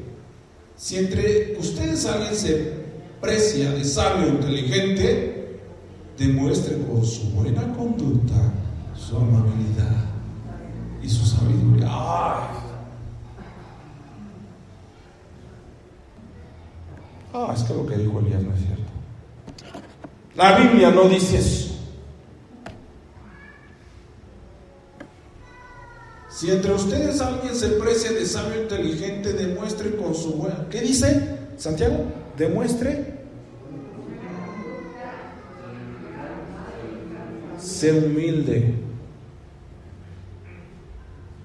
si 0.75 0.97
entre 0.97 1.55
ustedes 1.59 2.05
alguien 2.05 2.35
se 2.35 2.73
precia 3.21 3.71
de 3.71 3.83
sabio 3.83 4.27
o 4.27 4.29
inteligente, 4.29 5.59
demuestre 6.17 6.77
por 6.77 7.05
su 7.05 7.29
buena 7.29 7.71
conducta 7.73 8.51
su 8.95 9.17
amabilidad 9.17 10.05
y 11.01 11.09
su 11.09 11.25
sabiduría. 11.25 11.87
¡Ay! 11.89 12.64
Ah, 17.37 17.51
es 17.53 17.63
que 17.63 17.73
lo 17.73 17.85
que 17.85 17.97
dijo 17.97 18.17
Elías 18.19 18.41
no 18.41 18.53
es 18.53 18.61
cierto. 18.61 18.83
La 20.35 20.57
Biblia 20.57 20.89
no 20.89 21.09
dice 21.09 21.37
eso. 21.37 21.75
Si 26.29 26.49
entre 26.49 26.71
ustedes 26.73 27.19
alguien 27.19 27.53
se 27.53 27.67
precia 27.71 28.13
de 28.13 28.25
sabio 28.25 28.61
inteligente, 28.61 29.33
demuestre 29.33 29.97
con 29.97 30.15
su 30.15 30.35
buena. 30.35 30.65
¿Qué 30.69 30.79
dice 30.79 31.37
Santiago? 31.57 32.05
Demuestre. 32.37 33.15
Sé 37.59 37.91
humilde. 37.91 38.75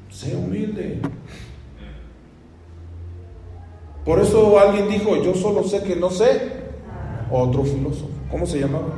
Sé 0.09 0.37
humilde. 0.37 1.01
Por 4.11 4.19
eso 4.21 4.59
alguien 4.59 4.89
dijo, 4.89 5.23
yo 5.23 5.37
solo 5.37 5.63
sé 5.63 5.85
que 5.85 5.95
no 5.95 6.11
sé. 6.11 6.41
Otro 7.31 7.63
filósofo. 7.63 8.09
¿Cómo 8.29 8.45
se 8.45 8.59
llamaba? 8.59 8.89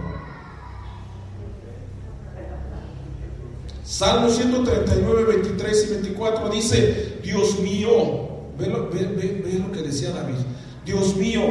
Salmo 3.84 4.30
139, 4.30 5.24
23 5.24 5.84
y 5.84 5.90
24 5.92 6.48
dice, 6.48 7.18
Dios 7.22 7.60
mío, 7.60 7.90
ve 8.58 8.68
lo, 8.68 8.88
que 8.88 9.82
decía 9.82 10.12
David, 10.12 10.36
Dios 10.86 11.14
mío, 11.16 11.42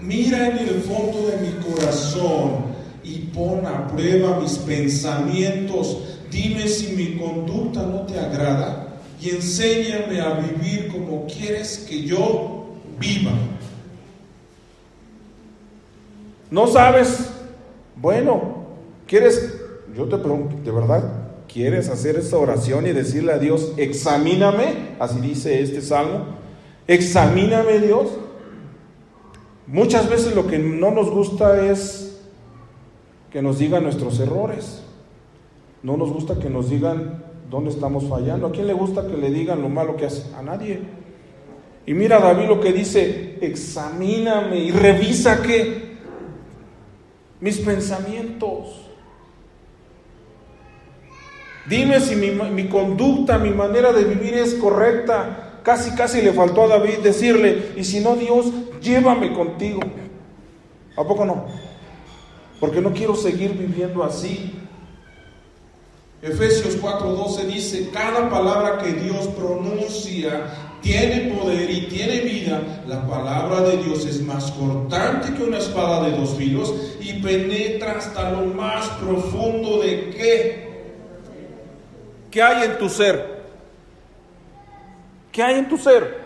mira 0.00 0.48
en 0.48 0.66
el 0.66 0.80
fondo 0.80 1.28
de 1.28 1.36
mi 1.36 1.52
corazón 1.66 2.64
y 3.04 3.18
pon 3.34 3.66
a 3.66 3.88
prueba 3.88 4.40
mis 4.40 4.56
pensamientos, 4.56 5.98
dime 6.30 6.66
si 6.66 6.94
mi 6.94 7.18
conducta 7.18 7.82
no 7.82 8.06
te 8.06 8.18
agrada 8.18 9.00
y 9.20 9.28
enséñame 9.28 10.18
a 10.22 10.32
vivir 10.32 10.88
como 10.88 11.26
quieres 11.26 11.84
que 11.86 12.04
yo 12.04 12.51
viva. 13.02 13.32
¿No 16.50 16.66
sabes? 16.66 17.30
Bueno, 17.96 18.64
¿quieres? 19.06 19.58
Yo 19.94 20.06
te 20.06 20.16
pregunto, 20.16 20.56
¿de 20.64 20.70
verdad 20.70 21.22
¿Quieres 21.52 21.90
hacer 21.90 22.16
esta 22.16 22.38
oración 22.38 22.86
y 22.86 22.92
decirle 22.92 23.32
a 23.32 23.38
Dios, 23.38 23.74
examíname? 23.76 24.94
Así 24.98 25.20
dice 25.20 25.60
este 25.60 25.82
salmo. 25.82 26.24
Examíname 26.86 27.78
Dios. 27.78 28.08
Muchas 29.66 30.08
veces 30.08 30.34
lo 30.34 30.46
que 30.46 30.58
no 30.58 30.92
nos 30.92 31.10
gusta 31.10 31.66
es 31.70 32.18
que 33.30 33.42
nos 33.42 33.58
digan 33.58 33.82
nuestros 33.82 34.18
errores. 34.18 34.82
No 35.82 35.98
nos 35.98 36.10
gusta 36.10 36.38
que 36.38 36.48
nos 36.48 36.70
digan 36.70 37.22
dónde 37.50 37.68
estamos 37.68 38.04
fallando. 38.04 38.46
¿A 38.46 38.52
quién 38.52 38.66
le 38.66 38.72
gusta 38.72 39.06
que 39.06 39.18
le 39.18 39.30
digan 39.30 39.60
lo 39.60 39.68
malo 39.68 39.96
que 39.96 40.06
hace? 40.06 40.34
A 40.34 40.40
nadie. 40.40 40.80
Y 41.84 41.94
mira 41.94 42.20
David 42.20 42.46
lo 42.46 42.60
que 42.60 42.72
dice, 42.72 43.38
examíname 43.40 44.58
y 44.58 44.70
revisa 44.70 45.42
que 45.42 45.92
mis 47.40 47.58
pensamientos. 47.58 48.82
Dime 51.66 52.00
si 52.00 52.16
mi, 52.16 52.68
conducta, 52.68 53.38
mi 53.38 53.50
manera 53.50 53.92
de 53.92 54.04
vivir 54.04 54.34
es 54.34 54.54
correcta. 54.54 55.60
Casi, 55.62 55.92
casi 55.94 56.22
le 56.22 56.32
faltó 56.32 56.64
a 56.64 56.68
David 56.68 56.98
decirle, 57.02 57.72
y 57.76 57.84
si 57.84 58.00
no 58.00 58.16
Dios, 58.16 58.46
llévame 58.80 59.32
contigo. 59.32 59.80
¿A 60.96 61.04
poco 61.04 61.24
no? 61.24 61.46
Porque 62.60 62.80
no 62.80 62.92
quiero 62.92 63.14
seguir 63.16 63.52
viviendo 63.52 64.04
así. 64.04 64.54
Efesios 66.20 66.80
4:12 66.80 67.46
dice, 67.46 67.90
cada 67.92 68.28
palabra 68.30 68.78
que 68.78 68.92
Dios 68.92 69.26
pronuncia 69.28 70.46
tiene 70.82 71.32
poder 71.32 71.70
y 71.70 71.86
tiene 71.86 72.20
vida. 72.20 72.60
La 72.86 73.06
palabra 73.06 73.60
de 73.62 73.78
Dios 73.78 74.04
es 74.04 74.20
más 74.22 74.50
cortante 74.52 75.32
que 75.34 75.44
una 75.44 75.58
espada 75.58 76.08
de 76.08 76.16
dos 76.16 76.36
filos 76.36 76.74
y 77.00 77.14
penetra 77.22 77.92
hasta 77.98 78.32
lo 78.32 78.46
más 78.46 78.88
profundo 79.00 79.80
de 79.80 80.10
qué? 80.10 80.72
¿Qué 82.30 82.42
hay 82.42 82.64
en 82.64 82.78
tu 82.78 82.88
ser? 82.88 83.42
¿Qué 85.30 85.42
hay 85.42 85.58
en 85.58 85.68
tu 85.68 85.78
ser? 85.78 86.20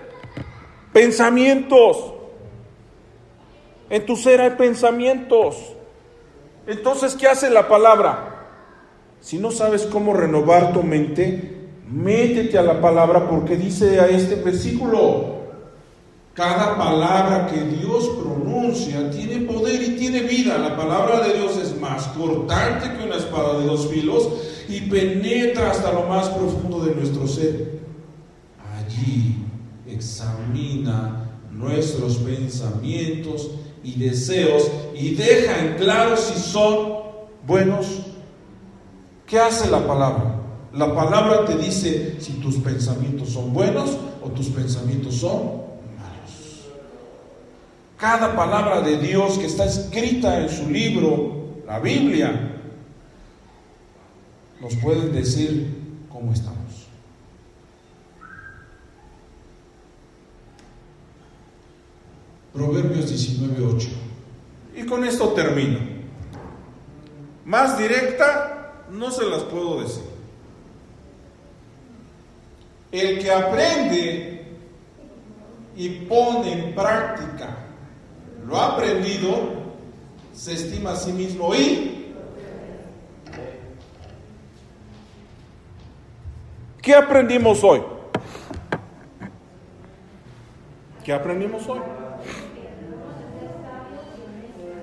Pensamientos. 0.93 2.15
En 3.91 4.05
tu 4.07 4.17
ser 4.17 4.41
hay 4.41 4.51
pensamientos. 4.51 5.57
Entonces, 6.67 7.15
¿qué 7.15 7.29
hace 7.29 7.51
la 7.51 7.69
palabra? 7.69 8.33
Si 9.21 9.39
no 9.39 9.51
sabes 9.51 9.87
cómo 9.87 10.13
renovar 10.15 10.73
tu 10.73 10.83
mente, 10.83 11.56
métete 11.91 12.59
a 12.59 12.63
la 12.63 12.81
palabra 12.81 13.29
porque 13.29 13.57
dice 13.57 14.01
a 14.01 14.09
este 14.09 14.37
versículo, 14.37 15.37
cada 16.35 16.77
palabra 16.77 17.47
que 17.47 17.61
Dios 17.61 18.11
pronuncia 18.21 19.11
tiene 19.11 19.47
poder 19.47 19.83
y 19.83 19.97
tiene 19.97 20.21
vida. 20.21 20.59
La 20.59 20.77
palabra 20.77 21.27
de 21.27 21.39
Dios 21.39 21.57
es 21.57 21.81
más 21.81 22.09
cortante 22.09 22.93
que 22.95 23.05
una 23.07 23.17
espada 23.17 23.59
de 23.59 23.67
dos 23.67 23.89
filos 23.89 24.29
y 24.69 24.83
penetra 24.83 25.71
hasta 25.71 25.93
lo 25.93 26.03
más 26.03 26.29
profundo 26.29 26.85
de 26.85 26.95
nuestro 26.95 27.27
ser. 27.27 27.81
Allí 28.77 29.37
examina 29.87 31.31
nuestros 31.51 32.19
pensamientos 32.19 33.53
y 33.83 33.99
deseos 33.99 34.71
y 34.95 35.15
deja 35.15 35.59
en 35.65 35.75
claro 35.77 36.19
si 36.19 36.39
son 36.39 36.97
buenos. 37.47 37.87
¿Qué 39.25 39.39
hace 39.39 39.71
la 39.71 39.87
palabra? 39.87 40.36
La 40.77 40.95
palabra 40.95 41.45
te 41.45 41.57
dice 41.57 42.21
si 42.21 42.35
tus 42.35 42.57
pensamientos 42.57 43.31
son 43.31 43.53
buenos 43.53 43.97
o 44.23 44.29
tus 44.31 44.49
pensamientos 44.49 45.15
son 45.15 45.67
cada 47.97 48.37
palabra 48.37 48.83
de 48.83 48.99
Dios 48.99 49.39
que 49.39 49.47
está 49.47 49.65
escrita 49.65 50.41
en 50.41 50.51
su 50.51 50.69
libro, 50.69 51.63
la 51.67 51.79
Biblia, 51.79 52.61
nos 54.61 54.75
puede 54.77 55.09
decir 55.09 55.75
cómo 56.11 56.33
estamos. 56.33 56.57
Proverbios 62.53 63.11
19:8. 63.11 63.89
Y 64.77 64.85
con 64.85 65.05
esto 65.05 65.29
termino. 65.31 65.79
Más 67.47 67.79
directa 67.79 68.85
no 68.91 69.11
se 69.11 69.25
las 69.25 69.43
puedo 69.45 69.81
decir. 69.81 70.16
El 72.93 73.19
que 73.19 73.31
aprende 73.31 74.47
y 75.77 75.89
pone 76.07 76.53
en 76.53 76.75
práctica 76.75 77.57
lo 78.47 78.61
aprendido, 78.61 79.37
se 80.33 80.53
estima 80.53 80.93
a 80.93 80.97
sí 80.97 81.13
mismo 81.13 81.55
y 81.55 82.15
¿qué 86.81 86.95
aprendimos 86.95 87.65
hoy? 87.65 87.83
¿Qué 91.05 91.13
aprendimos 91.13 91.69
hoy? 91.69 91.81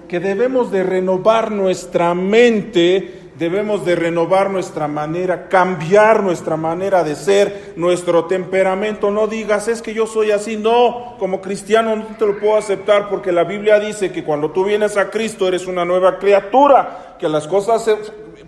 Que 0.09 0.19
debemos 0.19 0.71
de 0.71 0.83
renovar 0.83 1.51
nuestra 1.51 2.13
mente 2.13 3.22
debemos 3.37 3.85
de 3.85 3.95
renovar 3.95 4.49
nuestra 4.49 4.87
manera, 4.87 5.49
cambiar 5.49 6.23
nuestra 6.23 6.57
manera 6.57 7.03
de 7.03 7.15
ser, 7.15 7.73
nuestro 7.75 8.25
temperamento. 8.25 9.11
No 9.11 9.27
digas, 9.27 9.67
es 9.67 9.81
que 9.81 9.93
yo 9.93 10.07
soy 10.07 10.31
así. 10.31 10.57
No, 10.57 11.15
como 11.19 11.41
cristiano 11.41 11.95
no 11.95 12.05
te 12.17 12.25
lo 12.25 12.39
puedo 12.39 12.57
aceptar 12.57 13.09
porque 13.09 13.31
la 13.31 13.43
Biblia 13.43 13.79
dice 13.79 14.11
que 14.11 14.23
cuando 14.23 14.51
tú 14.51 14.65
vienes 14.65 14.97
a 14.97 15.09
Cristo 15.09 15.47
eres 15.47 15.67
una 15.67 15.85
nueva 15.85 16.19
criatura, 16.19 17.15
que 17.19 17.27
las 17.27 17.47
cosas 17.47 17.89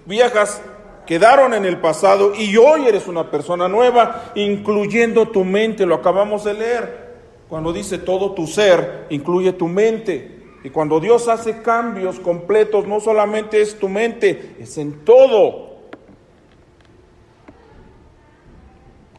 viejas 0.06 0.62
quedaron 1.06 1.54
en 1.54 1.66
el 1.66 1.78
pasado 1.78 2.34
y 2.36 2.58
hoy 2.58 2.88
eres 2.88 3.08
una 3.08 3.30
persona 3.30 3.68
nueva, 3.68 4.32
incluyendo 4.36 5.28
tu 5.30 5.44
mente, 5.44 5.86
lo 5.86 5.96
acabamos 5.96 6.44
de 6.44 6.54
leer. 6.54 7.06
Cuando 7.48 7.72
dice 7.72 8.00
todo 8.00 8.32
tu 8.34 8.48
ser, 8.48 9.06
incluye 9.10 9.54
tu 9.54 9.68
mente. 9.68 10.35
Y 10.66 10.72
cuando 10.72 11.00
Dios 11.00 11.28
hace 11.28 11.62
cambios 11.62 12.20
completos, 12.20 12.88
no 12.88 13.00
solamente 13.00 13.62
es 13.62 13.78
tu 13.78 13.88
mente, 13.88 14.56
es 14.60 14.80
en 14.80 15.06
todo. 15.06 15.76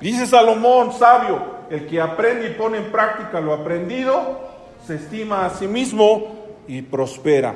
Dice 0.00 0.26
Salomón, 0.26 0.92
sabio, 0.92 1.40
el 1.70 1.86
que 1.86 2.00
aprende 2.00 2.48
y 2.48 2.54
pone 2.54 2.78
en 2.78 2.90
práctica 2.90 3.40
lo 3.40 3.54
aprendido, 3.54 4.40
se 4.84 4.96
estima 4.96 5.46
a 5.46 5.50
sí 5.50 5.68
mismo 5.68 6.34
y 6.66 6.82
prospera. 6.82 7.54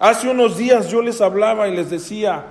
Hace 0.00 0.28
unos 0.28 0.58
días 0.58 0.88
yo 0.88 1.02
les 1.02 1.20
hablaba 1.20 1.68
y 1.68 1.76
les 1.76 1.88
decía, 1.88 2.46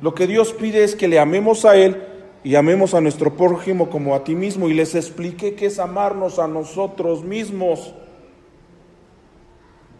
lo 0.00 0.14
que 0.14 0.26
Dios 0.26 0.54
pide 0.54 0.82
es 0.82 0.94
que 0.94 1.08
le 1.08 1.18
amemos 1.18 1.66
a 1.66 1.76
Él 1.76 2.07
y 2.44 2.54
amemos 2.54 2.94
a 2.94 3.00
nuestro 3.00 3.36
prójimo 3.36 3.90
como 3.90 4.14
a 4.14 4.24
ti 4.24 4.34
mismo. 4.34 4.68
Y 4.68 4.74
les 4.74 4.94
expliqué 4.94 5.54
que 5.54 5.66
es 5.66 5.78
amarnos 5.78 6.38
a 6.38 6.46
nosotros 6.46 7.24
mismos. 7.24 7.94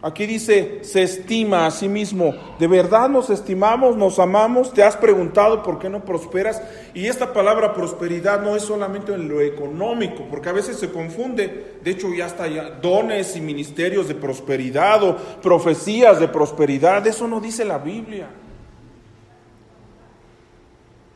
Aquí 0.01 0.25
dice, 0.25 0.79
se 0.83 1.03
estima 1.03 1.65
a 1.65 1.71
sí 1.71 1.89
mismo. 1.89 2.33
¿De 2.57 2.67
verdad 2.67 3.09
nos 3.09 3.29
estimamos, 3.29 3.97
nos 3.97 4.17
amamos? 4.17 4.73
¿Te 4.73 4.81
has 4.81 4.95
preguntado 4.95 5.61
por 5.61 5.77
qué 5.77 5.89
no 5.89 6.05
prosperas? 6.05 6.61
Y 6.93 7.07
esta 7.07 7.33
palabra 7.33 7.73
prosperidad 7.73 8.41
no 8.41 8.55
es 8.55 8.63
solamente 8.63 9.13
en 9.13 9.27
lo 9.27 9.41
económico, 9.41 10.25
porque 10.29 10.47
a 10.47 10.53
veces 10.53 10.77
se 10.77 10.89
confunde. 10.89 11.79
De 11.83 11.91
hecho, 11.91 12.13
ya 12.13 12.27
está 12.27 12.47
ya 12.47 12.69
dones 12.81 13.35
y 13.35 13.41
ministerios 13.41 14.07
de 14.07 14.15
prosperidad 14.15 15.03
o 15.03 15.17
profecías 15.41 16.17
de 16.17 16.29
prosperidad. 16.29 17.05
Eso 17.05 17.27
no 17.27 17.41
dice 17.41 17.65
la 17.65 17.79
Biblia. 17.79 18.29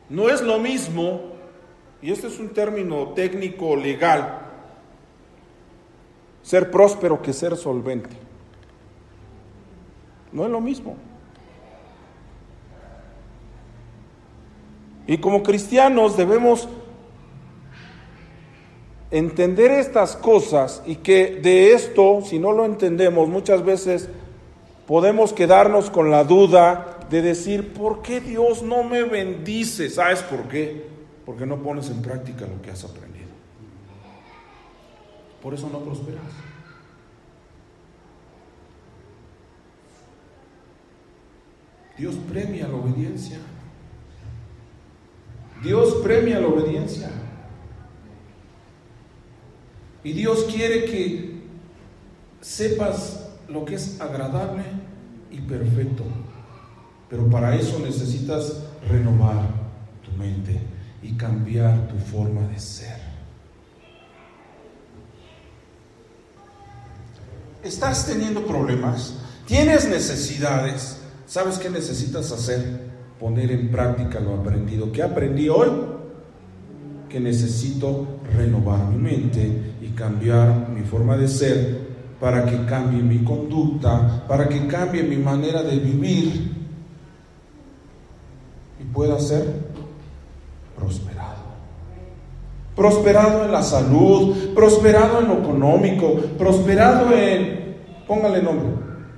No 0.08 0.28
es 0.28 0.42
lo 0.42 0.58
mismo, 0.58 1.20
y 2.02 2.12
este 2.12 2.26
es 2.26 2.38
un 2.38 2.50
término 2.50 3.08
técnico 3.14 3.76
legal, 3.76 4.40
ser 6.42 6.70
próspero 6.70 7.22
que 7.22 7.32
ser 7.32 7.56
solvente. 7.56 8.16
No 10.32 10.44
es 10.44 10.50
lo 10.50 10.60
mismo. 10.60 10.96
Y 15.06 15.18
como 15.18 15.42
cristianos 15.42 16.16
debemos 16.16 16.68
entender 19.10 19.70
estas 19.70 20.16
cosas 20.16 20.82
y 20.86 20.96
que 20.96 21.36
de 21.36 21.72
esto, 21.72 22.20
si 22.22 22.38
no 22.38 22.52
lo 22.52 22.64
entendemos, 22.64 23.28
muchas 23.28 23.64
veces 23.64 24.08
podemos 24.86 25.32
quedarnos 25.32 25.88
con 25.88 26.10
la 26.10 26.24
duda 26.24 26.93
de 27.10 27.22
decir, 27.22 27.72
¿por 27.72 28.02
qué 28.02 28.20
Dios 28.20 28.62
no 28.62 28.82
me 28.84 29.02
bendice? 29.02 29.90
¿Sabes 29.90 30.22
por 30.22 30.48
qué? 30.48 30.86
Porque 31.24 31.46
no 31.46 31.62
pones 31.62 31.90
en 31.90 32.02
práctica 32.02 32.46
lo 32.46 32.60
que 32.62 32.70
has 32.70 32.84
aprendido. 32.84 33.28
Por 35.42 35.54
eso 35.54 35.68
no 35.70 35.80
prosperas. 35.80 36.22
Dios 41.96 42.16
premia 42.28 42.66
la 42.66 42.74
obediencia. 42.74 43.38
Dios 45.62 45.94
premia 46.02 46.40
la 46.40 46.48
obediencia. 46.48 47.10
Y 50.02 50.12
Dios 50.12 50.44
quiere 50.50 50.84
que 50.84 51.42
sepas 52.40 53.30
lo 53.48 53.64
que 53.64 53.76
es 53.76 54.00
agradable 54.00 54.62
y 55.30 55.40
perfecto. 55.40 56.04
Pero 57.14 57.30
para 57.30 57.54
eso 57.54 57.78
necesitas 57.78 58.54
renovar 58.88 59.46
tu 60.04 60.10
mente 60.18 60.60
y 61.00 61.12
cambiar 61.12 61.86
tu 61.86 61.96
forma 61.96 62.40
de 62.48 62.58
ser. 62.58 62.98
¿Estás 67.62 68.08
teniendo 68.08 68.44
problemas? 68.44 69.14
¿Tienes 69.46 69.88
necesidades? 69.88 70.98
¿Sabes 71.24 71.58
qué 71.58 71.70
necesitas 71.70 72.32
hacer? 72.32 72.80
Poner 73.20 73.52
en 73.52 73.70
práctica 73.70 74.18
lo 74.18 74.34
aprendido. 74.34 74.90
¿Qué 74.90 75.04
aprendí 75.04 75.48
hoy? 75.48 75.70
Que 77.08 77.20
necesito 77.20 78.08
renovar 78.36 78.88
mi 78.88 78.96
mente 78.96 79.74
y 79.80 79.90
cambiar 79.90 80.68
mi 80.68 80.82
forma 80.82 81.16
de 81.16 81.28
ser 81.28 81.78
para 82.18 82.44
que 82.44 82.64
cambie 82.64 83.04
mi 83.04 83.22
conducta, 83.22 84.26
para 84.26 84.48
que 84.48 84.66
cambie 84.66 85.04
mi 85.04 85.18
manera 85.18 85.62
de 85.62 85.76
vivir 85.78 86.63
pueda 88.94 89.18
ser 89.18 89.46
prosperado. 90.76 91.34
Prosperado 92.74 93.44
en 93.44 93.52
la 93.52 93.62
salud, 93.62 94.54
prosperado 94.54 95.20
en 95.20 95.28
lo 95.28 95.34
económico, 95.34 96.14
prosperado 96.38 97.12
en, 97.12 97.76
póngale 98.06 98.42
nombre, 98.42 98.68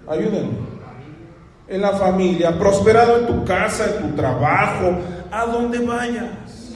ayúdenme, 0.09 0.67
en 1.69 1.81
la 1.81 1.93
familia, 1.93 2.59
prosperado 2.59 3.19
en 3.19 3.27
tu 3.27 3.45
casa, 3.45 3.87
en 3.97 4.09
tu 4.09 4.17
trabajo, 4.17 4.97
a 5.31 5.47
donde 5.47 5.79
vayas. 5.79 6.75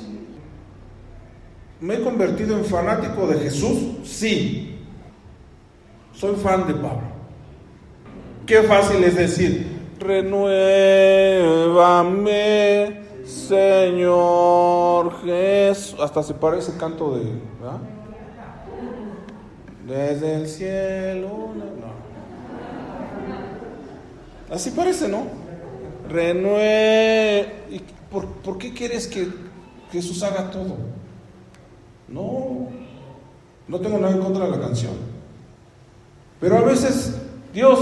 ¿Me 1.80 1.94
he 1.94 2.00
convertido 2.02 2.56
en 2.58 2.64
fanático 2.64 3.26
de 3.26 3.38
Jesús? 3.38 3.78
Sí. 4.04 4.78
Soy 6.12 6.34
fan 6.36 6.66
de 6.66 6.74
Pablo. 6.74 7.08
Qué 8.46 8.62
fácil 8.62 9.02
es 9.04 9.16
decir, 9.16 9.69
renuévame, 10.00 10.50
Señor 13.24 15.20
Jesús. 15.22 16.00
Hasta 16.00 16.22
se 16.22 16.34
parece 16.34 16.76
canto 16.76 17.16
de. 17.16 17.38
Desde 19.86 20.34
el 20.34 20.48
cielo. 20.48 21.50
No. 21.54 21.70
Así 24.54 24.70
parece, 24.70 25.08
¿no? 25.08 25.24
Renue. 26.08 27.46
¿Por, 28.10 28.26
¿Por 28.26 28.58
qué 28.58 28.72
quieres 28.72 29.06
que 29.06 29.28
Jesús 29.92 30.22
haga 30.24 30.50
todo? 30.50 30.76
No, 32.08 32.68
no 33.68 33.80
tengo 33.80 33.98
nada 33.98 34.14
en 34.14 34.20
contra 34.20 34.46
de 34.46 34.50
la 34.50 34.60
canción. 34.60 34.94
Pero 36.40 36.58
a 36.58 36.62
veces, 36.62 37.20
Dios, 37.52 37.78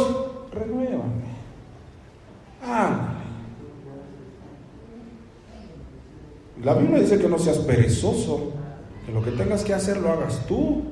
renuévame. 0.53 1.28
Ándale. 2.63 3.19
La 6.63 6.75
Biblia 6.75 6.99
dice 6.99 7.19
que 7.19 7.29
no 7.29 7.39
seas 7.39 7.59
perezoso, 7.59 8.53
que 9.07 9.13
lo 9.13 9.23
que 9.23 9.31
tengas 9.31 9.63
que 9.63 9.75
hacer 9.75 9.99
lo 9.99 10.11
hagas 10.11 10.45
tú. 10.47 10.83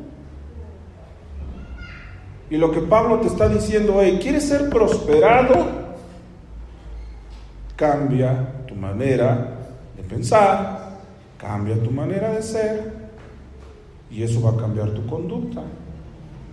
Y 2.48 2.56
lo 2.56 2.70
que 2.70 2.80
Pablo 2.80 3.18
te 3.20 3.26
está 3.26 3.48
diciendo, 3.48 3.98
hey, 4.00 4.20
¿quieres 4.22 4.46
ser 4.46 4.70
prosperado? 4.70 5.86
Cambia 7.74 8.64
tu 8.68 8.76
manera 8.76 9.58
de 9.96 10.04
pensar, 10.04 10.98
cambia 11.36 11.82
tu 11.82 11.90
manera 11.90 12.30
de 12.32 12.42
ser, 12.42 12.92
y 14.10 14.22
eso 14.22 14.40
va 14.40 14.52
a 14.52 14.56
cambiar 14.56 14.90
tu 14.90 15.04
conducta. 15.06 15.62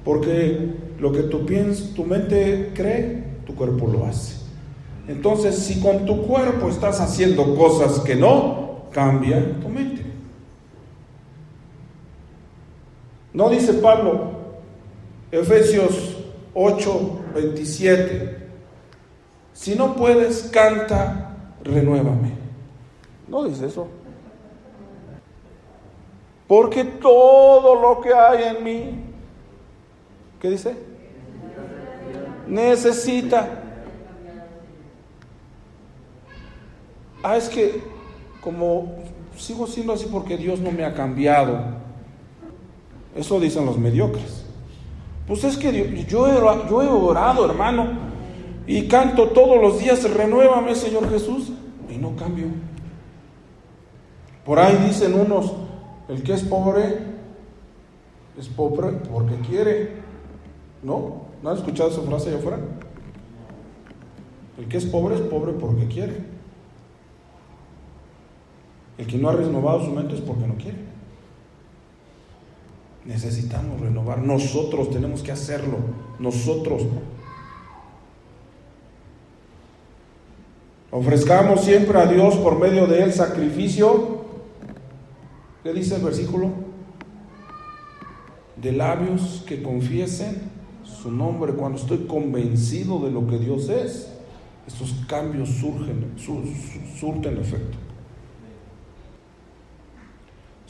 Porque 0.03 0.74
lo 0.99 1.11
que 1.11 1.24
tú 1.24 1.45
piensas, 1.45 1.93
tu 1.93 2.03
mente 2.03 2.72
cree, 2.74 3.24
tu 3.45 3.53
cuerpo 3.53 3.88
lo 3.88 4.05
hace. 4.05 4.42
Entonces, 5.07 5.57
si 5.57 5.81
con 5.81 6.05
tu 6.05 6.25
cuerpo 6.25 6.69
estás 6.69 7.01
haciendo 7.01 7.55
cosas 7.55 7.99
que 8.01 8.15
no, 8.15 8.83
cambia 8.91 9.59
tu 9.59 9.67
mente. 9.67 10.03
No 13.33 13.49
dice 13.49 13.73
Pablo, 13.73 14.31
Efesios 15.31 16.17
8, 16.53 17.19
27, 17.33 18.37
si 19.53 19.75
no 19.75 19.95
puedes, 19.95 20.43
canta, 20.43 21.35
renuévame. 21.63 22.31
No 23.27 23.43
dice 23.43 23.65
eso. 23.65 23.87
Porque 26.47 26.83
todo 26.83 27.81
lo 27.81 28.01
que 28.01 28.13
hay 28.13 28.55
en 28.55 28.63
mí, 28.63 29.05
¿qué 30.39 30.49
dice? 30.49 30.75
Necesita. 32.47 33.62
Ah, 37.24 37.38
es 37.38 37.49
que 37.49 37.82
como 38.41 38.95
sigo 39.38 39.65
siendo 39.65 39.93
así 39.93 40.07
porque 40.11 40.38
Dios 40.38 40.59
no 40.59 40.71
me 40.71 40.84
ha 40.84 40.93
cambiado. 40.93 41.57
Eso 43.15 43.39
dicen 43.39 43.65
los 43.65 43.78
mediocres. 43.78 44.45
Pues 45.28 45.43
es 45.45 45.57
que 45.57 46.05
yo 46.07 46.28
he, 46.28 46.69
yo 46.69 46.82
he 46.82 46.88
orado, 46.88 47.45
hermano, 47.45 47.88
y 48.67 48.88
canto 48.88 49.30
todos 49.30 49.61
los 49.61 49.80
días, 49.80 50.03
renuévame, 50.11 50.76
Señor 50.76 51.09
Jesús, 51.09 51.51
y 51.89 51.97
no 51.97 52.15
cambio. 52.15 52.47
Por 54.45 54.59
ahí 54.59 54.76
dicen 54.86 55.13
unos, 55.13 55.53
el 56.09 56.21
que 56.24 56.34
es 56.34 56.43
pobre 56.43 57.13
es 58.38 58.47
pobre 58.49 58.89
porque 59.11 59.36
quiere. 59.47 60.03
¿No? 60.82 61.24
¿No 61.41 61.49
han 61.49 61.57
escuchado 61.57 61.89
esa 61.89 62.01
frase 62.01 62.30
allá 62.30 62.39
afuera? 62.39 62.59
El 64.57 64.67
que 64.67 64.78
es 64.78 64.86
pobre 64.86 65.15
es 65.15 65.21
pobre 65.21 65.53
porque 65.53 65.88
quiere. 65.88 66.32
El 68.97 69.07
que 69.07 69.17
no 69.17 69.29
ha 69.29 69.33
renovado 69.33 69.83
su 69.83 69.91
mente 69.91 70.15
es 70.15 70.21
porque 70.21 70.47
no 70.47 70.55
quiere. 70.55 70.77
Necesitamos 73.05 73.79
renovar. 73.81 74.19
Nosotros 74.19 74.89
tenemos 74.91 75.21
que 75.21 75.31
hacerlo. 75.31 75.77
Nosotros. 76.19 76.83
Ofrezcamos 80.91 81.61
siempre 81.61 81.97
a 81.97 82.05
Dios 82.05 82.35
por 82.35 82.59
medio 82.59 82.85
de 82.87 83.03
él 83.03 83.13
sacrificio. 83.13 84.23
¿Qué 85.63 85.73
dice 85.73 85.95
el 85.95 86.03
versículo? 86.03 86.51
De 88.55 88.71
labios 88.71 89.43
que 89.47 89.63
confiesen 89.63 90.51
su 90.83 91.11
nombre 91.11 91.53
cuando 91.53 91.79
estoy 91.79 92.05
convencido 92.05 92.99
de 92.99 93.11
lo 93.11 93.27
que 93.27 93.39
Dios 93.39 93.69
es 93.69 94.13
estos 94.67 94.93
cambios 95.07 95.49
surgen, 95.49 96.13
surten 96.17 97.37
efecto. 97.37 97.77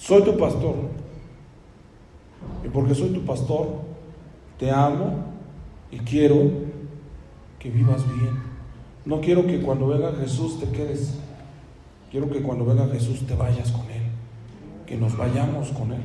Soy 0.03 0.21
tu 0.23 0.35
pastor. 0.35 0.75
Y 2.65 2.67
porque 2.67 2.93
soy 2.93 3.09
tu 3.09 3.21
pastor, 3.21 3.67
te 4.59 4.69
amo 4.69 5.23
y 5.91 5.97
quiero 5.99 6.51
que 7.57 7.69
vivas 7.69 8.05
bien. 8.05 8.37
No 9.05 9.21
quiero 9.21 9.47
que 9.47 9.61
cuando 9.61 9.87
venga 9.87 10.11
Jesús 10.11 10.59
te 10.59 10.67
quedes. 10.67 11.17
Quiero 12.11 12.29
que 12.29 12.41
cuando 12.41 12.65
venga 12.65 12.87
Jesús 12.87 13.25
te 13.25 13.33
vayas 13.33 13.71
con 13.71 13.89
Él. 13.91 14.01
Que 14.85 14.97
nos 14.97 15.15
vayamos 15.15 15.69
con 15.69 15.93
Él. 15.93 16.01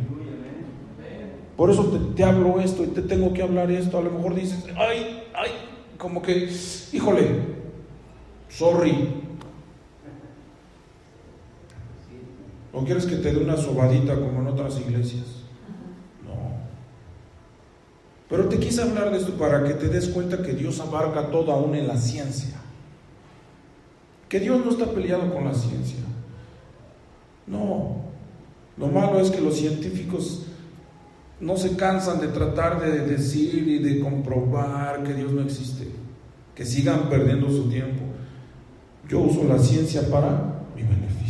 Por 1.56 1.68
eso 1.68 1.82
te, 2.14 2.22
hablo 2.22 2.60
esto 2.60 2.84
y 2.84 2.88
te 2.88 3.02
tengo 3.02 3.32
que 3.32 3.42
hablar 3.42 3.68
esto. 3.72 3.98
A 3.98 4.02
lo 4.02 4.12
mejor 4.12 4.36
dices, 4.36 4.64
ay, 4.76 5.24
ay, 5.34 5.50
como 5.98 6.22
que, 6.22 6.48
híjole, 6.92 7.40
sorry. 8.48 9.27
¿O 12.72 12.84
quieres 12.84 13.06
que 13.06 13.16
te 13.16 13.32
dé 13.32 13.38
una 13.38 13.56
sobadita 13.56 14.14
como 14.14 14.40
en 14.40 14.46
otras 14.48 14.78
iglesias? 14.80 15.24
No. 16.24 16.34
Pero 18.28 18.48
te 18.48 18.58
quise 18.58 18.82
hablar 18.82 19.10
de 19.10 19.18
esto 19.18 19.32
para 19.32 19.64
que 19.64 19.74
te 19.74 19.88
des 19.88 20.08
cuenta 20.08 20.42
que 20.42 20.52
Dios 20.52 20.80
abarca 20.80 21.30
todo 21.30 21.52
aún 21.52 21.74
en 21.74 21.88
la 21.88 21.96
ciencia. 21.96 22.56
Que 24.28 24.40
Dios 24.40 24.64
no 24.64 24.70
está 24.70 24.86
peleado 24.86 25.32
con 25.32 25.44
la 25.44 25.54
ciencia. 25.54 26.00
No. 27.46 27.96
Lo 28.76 28.86
malo 28.88 29.20
es 29.20 29.30
que 29.30 29.40
los 29.40 29.56
científicos 29.56 30.44
no 31.40 31.56
se 31.56 31.76
cansan 31.76 32.20
de 32.20 32.28
tratar 32.28 32.80
de 32.80 33.06
decir 33.06 33.66
y 33.66 33.78
de 33.78 34.00
comprobar 34.00 35.02
que 35.04 35.14
Dios 35.14 35.32
no 35.32 35.42
existe, 35.42 35.88
que 36.54 36.64
sigan 36.64 37.08
perdiendo 37.08 37.48
su 37.48 37.68
tiempo. 37.68 38.02
Yo 39.08 39.20
uso 39.20 39.44
la 39.44 39.58
ciencia 39.58 40.02
para 40.10 40.64
mi 40.76 40.82
beneficio. 40.82 41.27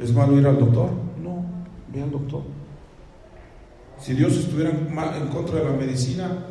¿Es 0.00 0.14
malo 0.14 0.38
ir 0.38 0.46
al 0.46 0.58
doctor? 0.58 0.90
No, 1.22 1.44
ve 1.92 2.02
al 2.02 2.10
doctor. 2.10 2.42
Si 3.98 4.14
Dios 4.14 4.34
estuviera 4.34 4.70
en 4.70 5.28
contra 5.28 5.58
de 5.58 5.64
la 5.64 5.72
medicina, 5.72 6.46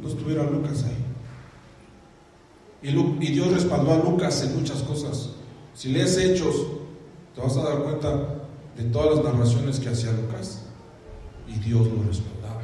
no 0.00 0.08
estuviera 0.08 0.44
Lucas 0.44 0.84
ahí. 0.84 1.04
Y, 2.82 3.32
Dios 3.32 3.50
respaldó 3.50 3.92
a 3.92 3.96
Lucas 3.96 4.42
en 4.42 4.60
muchas 4.60 4.82
cosas. 4.82 5.30
Si 5.72 5.88
lees 5.88 6.18
Hechos, 6.18 6.66
te 7.34 7.40
vas 7.40 7.56
a 7.56 7.62
dar 7.62 7.82
cuenta 7.82 8.10
de 8.76 8.84
todas 8.92 9.16
las 9.16 9.24
narraciones 9.24 9.80
que 9.80 9.88
hacía 9.88 10.12
Lucas. 10.12 10.66
Y 11.48 11.58
Dios 11.60 11.86
lo 11.86 12.02
respaldaba. 12.02 12.60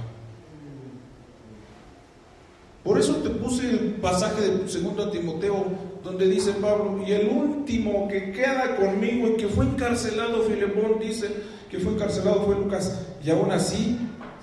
Por 2.85 2.99
eso 2.99 3.15
te 3.17 3.31
puse 3.31 3.71
el 3.71 3.95
pasaje 3.95 4.43
de 4.43 4.59
2 4.59 5.13
Timoteo, 5.13 5.65
donde 6.03 6.27
dice 6.29 6.53
Pablo, 6.53 7.03
y 7.07 7.13
el 7.13 7.29
último 7.29 8.09
que 8.09 8.33
queda 8.33 8.77
conmigo 8.77 9.29
y 9.29 9.37
que 9.37 9.49
fue 9.49 9.67
encarcelado, 9.67 10.43
Filemón 10.43 10.99
dice 11.01 11.29
que 11.71 11.79
fue 11.79 11.93
encarcelado 11.93 12.45
fue 12.45 12.57
Lucas, 12.57 13.07
y 13.23 13.31
aún 13.31 13.51
así 13.51 13.99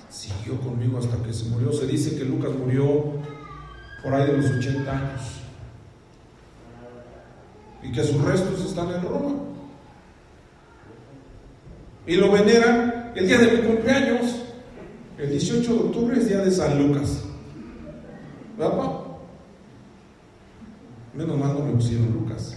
siguió 0.10 0.60
conmigo 0.62 0.98
hasta 0.98 1.22
que 1.24 1.34
se 1.34 1.46
murió. 1.46 1.74
Se 1.74 1.88
dice 1.88 2.16
que 2.18 2.24
Lucas 2.24 2.52
murió 2.52 3.14
por 4.04 4.14
ahí 4.14 4.28
de 4.28 4.38
los 4.38 4.52
80 4.52 4.92
años 4.92 5.22
y 7.84 7.92
que 7.92 8.04
sus 8.04 8.22
restos 8.24 8.66
están 8.66 8.90
en 8.90 9.02
Roma 9.02 9.36
y 12.06 12.16
lo 12.16 12.32
veneran 12.32 13.12
el 13.16 13.28
día 13.28 13.38
de 13.38 13.58
mi 13.58 13.68
cumpleaños. 13.68 14.44
El 15.18 15.30
18 15.32 15.74
de 15.74 15.80
octubre 15.80 16.18
es 16.18 16.28
día 16.28 16.40
de 16.40 16.52
San 16.52 16.88
Lucas. 16.88 17.24
¿Verdad? 18.58 19.07
Menos 21.18 21.36
mal 21.36 21.54
no 21.56 21.66
me 21.66 21.72
pusieron 21.72 22.14
Lucas. 22.14 22.56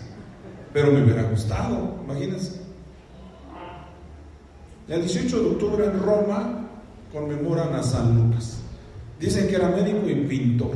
Pero 0.74 0.92
me 0.92 1.02
hubiera 1.02 1.22
gustado, 1.22 1.96
imagínense. 2.04 2.60
El 4.86 5.00
18 5.00 5.40
de 5.40 5.50
octubre 5.50 5.84
en 5.86 5.98
Roma 5.98 6.68
conmemoran 7.10 7.74
a 7.74 7.82
San 7.82 8.14
Lucas. 8.14 8.58
Dicen 9.18 9.48
que 9.48 9.54
era 9.54 9.68
médico 9.70 10.06
y 10.08 10.26
pintor. 10.26 10.72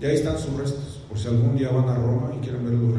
Y 0.00 0.04
ahí 0.04 0.14
están 0.14 0.38
sus 0.38 0.56
restos, 0.56 1.04
por 1.08 1.18
si 1.18 1.28
algún 1.28 1.56
día 1.56 1.70
van 1.70 1.88
a 1.88 1.96
Roma 1.96 2.32
y 2.36 2.40
quieren 2.40 2.64
ver 2.64 2.74
los 2.74 2.94